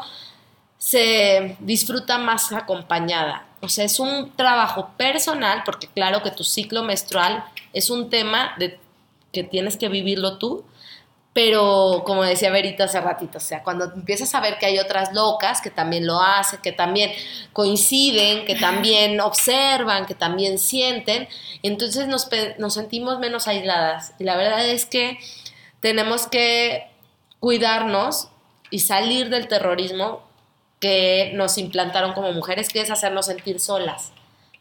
se 0.77 1.57
disfruta 1.59 2.17
más 2.17 2.51
acompañada. 2.51 3.46
O 3.61 3.69
sea, 3.69 3.85
es 3.85 3.99
un 3.99 4.35
trabajo 4.35 4.91
personal, 4.97 5.63
porque 5.65 5.87
claro 5.87 6.21
que 6.21 6.31
tu 6.31 6.43
ciclo 6.43 6.83
menstrual 6.83 7.43
es 7.73 7.89
un 7.89 8.09
tema 8.09 8.53
de, 8.59 8.79
que 9.31 9.43
tienes 9.43 9.77
que 9.77 9.89
vivirlo 9.89 10.37
tú, 10.37 10.63
pero 11.33 12.01
como 12.03 12.23
decía 12.23 12.49
Verita 12.49 12.85
hace 12.85 12.99
ratito, 12.99 13.37
o 13.37 13.41
sea, 13.41 13.61
cuando 13.61 13.85
empiezas 13.85 14.33
a 14.33 14.41
ver 14.41 14.57
que 14.57 14.65
hay 14.65 14.79
otras 14.79 15.13
locas 15.13 15.61
que 15.61 15.69
también 15.69 16.07
lo 16.07 16.19
hacen, 16.19 16.59
que 16.63 16.71
también 16.71 17.11
coinciden, 17.53 18.43
que 18.45 18.55
también 18.55 19.21
observan, 19.21 20.07
que 20.07 20.15
también 20.15 20.57
sienten, 20.57 21.27
entonces 21.61 22.07
nos, 22.07 22.27
nos 22.57 22.73
sentimos 22.73 23.19
menos 23.19 23.47
aisladas. 23.47 24.13
Y 24.17 24.23
la 24.23 24.35
verdad 24.35 24.67
es 24.67 24.87
que 24.87 25.19
tenemos 25.79 26.25
que 26.25 26.87
cuidarnos 27.39 28.29
y 28.71 28.79
salir 28.79 29.29
del 29.29 29.47
terrorismo 29.47 30.26
que 30.79 31.31
nos 31.35 31.57
implantaron 31.57 32.13
como 32.13 32.31
mujeres, 32.31 32.69
que 32.69 32.81
es 32.81 32.91
hacernos 32.91 33.25
sentir 33.27 33.59
solas. 33.59 34.11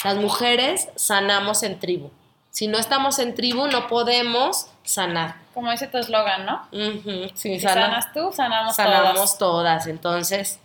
Las 0.05 0.17
mujeres 0.17 0.89
sanamos 0.97 1.63
en 1.63 1.79
tribu. 1.79 2.11
Si 2.51 2.69
no 2.69 2.79
estamos 2.79 3.19
en 3.19 3.35
tribu, 3.35 3.67
no 3.67 3.87
podemos 3.87 4.69
sanar. 4.83 5.37
Como 5.53 5.71
dice 5.71 5.89
tu 5.89 5.99
eslogan, 5.99 6.47
¿no? 6.47 6.67
si 7.35 7.61
sanas 7.61 8.13
tú, 8.13 8.33
sanamos, 8.33 8.77
sanamos 8.77 9.39
todas. 9.39 9.87
Entonces, 9.87 10.59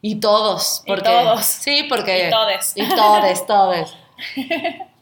y 0.00 0.20
todos. 0.20 0.82
Porque, 0.86 1.10
y 1.10 1.12
todos. 1.12 1.44
Sí, 1.44 1.86
porque... 1.88 2.28
Y 2.28 2.30
todes. 2.30 2.72
Y 2.76 2.88
todes, 2.88 3.46
todes. 3.46 3.94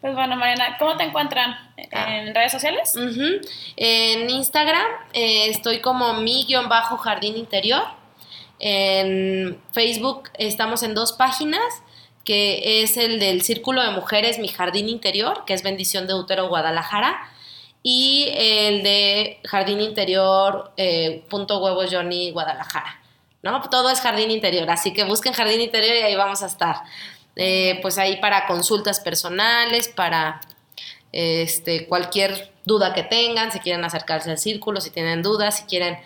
Pues 0.00 0.14
bueno, 0.14 0.36
Mariana, 0.36 0.76
¿cómo 0.78 0.96
te 0.96 1.04
encuentran? 1.04 1.54
Ah. 1.92 2.16
¿En 2.16 2.34
redes 2.34 2.52
sociales? 2.52 2.94
En 3.76 4.30
Instagram 4.30 4.86
eh, 5.12 5.50
estoy 5.50 5.80
como 5.80 6.14
mi-jardín 6.14 7.36
interior. 7.36 7.82
En 8.60 9.60
Facebook 9.72 10.30
estamos 10.34 10.82
en 10.82 10.94
dos 10.94 11.14
páginas, 11.14 11.82
que 12.24 12.82
es 12.82 12.96
el 12.96 13.18
del 13.18 13.42
Círculo 13.42 13.82
de 13.82 13.90
Mujeres 13.90 14.38
Mi 14.38 14.48
Jardín 14.48 14.88
Interior, 14.88 15.44
que 15.46 15.54
es 15.54 15.62
Bendición 15.62 16.06
de 16.06 16.14
Útero 16.14 16.48
Guadalajara, 16.48 17.18
y 17.82 18.28
el 18.34 18.82
de 18.82 19.40
Jardín 19.44 19.80
Interior 19.80 20.72
eh, 20.76 21.24
punto 21.30 21.58
huevos 21.62 21.88
Johnny 21.90 22.30
Guadalajara. 22.30 23.00
¿no? 23.42 23.60
Todo 23.70 23.88
es 23.88 24.00
Jardín 24.00 24.30
Interior, 24.30 24.70
así 24.70 24.92
que 24.92 25.04
busquen 25.04 25.32
Jardín 25.32 25.60
Interior 25.60 25.96
y 25.96 26.00
ahí 26.00 26.14
vamos 26.14 26.42
a 26.42 26.46
estar. 26.46 26.82
Eh, 27.36 27.78
pues 27.80 27.96
ahí 27.96 28.16
para 28.16 28.46
consultas 28.46 29.00
personales, 29.00 29.88
para 29.88 30.40
este, 31.12 31.86
cualquier 31.86 32.52
duda 32.64 32.92
que 32.92 33.02
tengan, 33.02 33.50
si 33.50 33.60
quieren 33.60 33.84
acercarse 33.84 34.30
al 34.30 34.38
círculo, 34.38 34.80
si 34.80 34.90
tienen 34.90 35.22
dudas, 35.22 35.58
si 35.58 35.64
quieren 35.64 35.98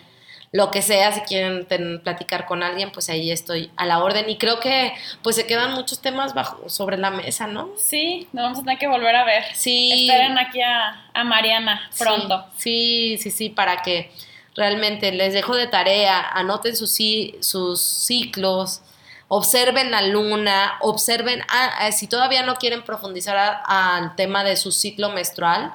lo 0.51 0.71
que 0.71 0.81
sea, 0.81 1.11
si 1.11 1.21
quieren 1.21 1.65
platicar 2.03 2.45
con 2.45 2.63
alguien, 2.63 2.91
pues 2.91 3.09
ahí 3.09 3.31
estoy 3.31 3.71
a 3.75 3.85
la 3.85 4.03
orden. 4.03 4.29
Y 4.29 4.37
creo 4.37 4.59
que 4.59 4.93
pues 5.21 5.35
se 5.35 5.45
quedan 5.45 5.73
muchos 5.73 6.01
temas 6.01 6.33
bajo, 6.33 6.69
sobre 6.69 6.97
la 6.97 7.11
mesa, 7.11 7.47
¿no? 7.47 7.69
Sí, 7.77 8.27
nos 8.31 8.43
vamos 8.43 8.59
a 8.59 8.61
tener 8.63 8.77
que 8.77 8.87
volver 8.87 9.15
a 9.15 9.25
ver. 9.25 9.43
Sí. 9.53 10.07
Esperen 10.07 10.37
aquí 10.37 10.61
a, 10.61 11.23
Mariana 11.23 11.89
pronto. 11.97 12.45
Sí, 12.57 13.17
sí, 13.19 13.31
sí, 13.31 13.49
para 13.49 13.81
que 13.81 14.11
realmente 14.55 15.11
les 15.11 15.33
dejo 15.33 15.55
de 15.55 15.67
tarea, 15.67 16.21
anoten 16.21 16.75
sus, 16.75 16.97
sus 17.41 17.81
ciclos, 17.81 18.81
observen 19.27 19.91
la 19.91 20.01
luna, 20.01 20.77
observen, 20.81 21.41
ah, 21.49 21.91
si 21.91 22.07
todavía 22.07 22.43
no 22.43 22.55
quieren 22.55 22.83
profundizar 22.83 23.61
al 23.65 24.15
tema 24.15 24.43
de 24.43 24.55
su 24.55 24.71
ciclo 24.71 25.09
menstrual, 25.09 25.73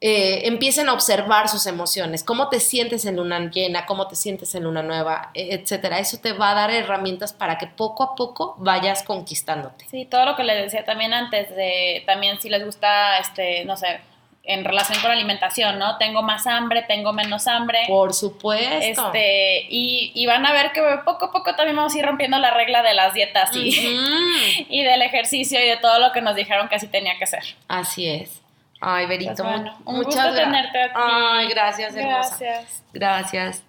eh, 0.00 0.42
empiecen 0.44 0.88
a 0.88 0.92
observar 0.92 1.48
sus 1.48 1.66
emociones, 1.66 2.22
cómo 2.22 2.48
te 2.48 2.60
sientes 2.60 3.04
en 3.04 3.16
luna 3.16 3.50
llena, 3.50 3.84
cómo 3.84 4.06
te 4.06 4.14
sientes 4.14 4.54
en 4.54 4.64
luna 4.64 4.82
nueva, 4.82 5.30
e, 5.34 5.54
etcétera. 5.54 5.98
Eso 5.98 6.18
te 6.18 6.32
va 6.32 6.52
a 6.52 6.54
dar 6.54 6.70
herramientas 6.70 7.32
para 7.32 7.58
que 7.58 7.66
poco 7.66 8.04
a 8.04 8.14
poco 8.14 8.54
vayas 8.58 9.02
conquistándote. 9.02 9.86
Sí, 9.90 10.04
todo 10.04 10.24
lo 10.24 10.36
que 10.36 10.44
les 10.44 10.62
decía 10.62 10.84
también 10.84 11.12
antes 11.12 11.54
de, 11.54 12.04
también 12.06 12.40
si 12.40 12.48
les 12.48 12.64
gusta, 12.64 13.18
este, 13.18 13.64
no 13.64 13.76
sé, 13.76 14.00
en 14.44 14.64
relación 14.64 15.00
con 15.00 15.08
la 15.10 15.16
alimentación, 15.16 15.78
¿no? 15.78 15.98
Tengo 15.98 16.22
más 16.22 16.46
hambre, 16.46 16.82
tengo 16.82 17.12
menos 17.12 17.48
hambre. 17.48 17.80
Por 17.88 18.14
supuesto. 18.14 19.08
Este, 19.08 19.66
y, 19.68 20.24
van 20.26 20.46
a 20.46 20.52
ver 20.52 20.72
que 20.72 20.80
poco 21.04 21.26
a 21.26 21.32
poco 21.32 21.54
también 21.54 21.76
vamos 21.76 21.94
a 21.94 21.98
ir 21.98 22.04
rompiendo 22.04 22.38
la 22.38 22.52
regla 22.52 22.82
de 22.82 22.94
las 22.94 23.12
dietas 23.14 23.54
y, 23.54 23.70
y 24.68 24.82
del 24.84 25.02
ejercicio 25.02 25.60
y 25.60 25.66
de 25.66 25.76
todo 25.76 25.98
lo 25.98 26.12
que 26.12 26.20
nos 26.20 26.36
dijeron 26.36 26.68
que 26.68 26.76
así 26.76 26.86
tenía 26.86 27.18
que 27.18 27.26
ser. 27.26 27.42
Así 27.66 28.08
es. 28.08 28.40
Ay, 28.80 29.06
Berito, 29.06 29.42
pues 29.42 29.62
muchas 29.84 30.34
gracias. 30.34 30.90
Ay, 30.94 31.48
gracias, 31.48 31.96
hermosa. 31.96 32.36
Gracias. 32.38 32.82
Gracias. 32.92 33.64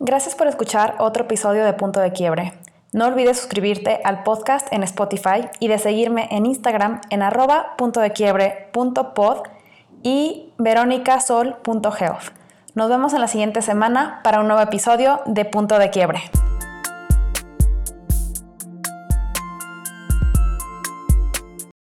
Gracias 0.00 0.34
por 0.34 0.46
escuchar 0.46 0.94
otro 0.98 1.24
episodio 1.24 1.64
de 1.64 1.72
Punto 1.72 2.00
de 2.00 2.12
Quiebre. 2.12 2.52
No 2.92 3.06
olvides 3.06 3.38
suscribirte 3.38 4.00
al 4.04 4.22
podcast 4.22 4.72
en 4.72 4.82
Spotify 4.82 5.48
y 5.60 5.68
de 5.68 5.78
seguirme 5.78 6.28
en 6.30 6.46
Instagram 6.46 7.02
en 7.10 7.22
arroba 7.22 7.76
punto 7.76 8.00
de 8.00 8.12
quiebre 8.12 8.70
punto 8.72 9.12
pod 9.12 9.42
y. 10.02 10.52
Nos 12.74 12.88
vemos 12.88 13.12
en 13.12 13.20
la 13.20 13.28
siguiente 13.28 13.60
semana 13.60 14.20
para 14.22 14.40
un 14.40 14.48
nuevo 14.48 14.62
episodio 14.62 15.20
de 15.26 15.44
Punto 15.44 15.78
de 15.78 15.90
Quiebre. 15.90 16.22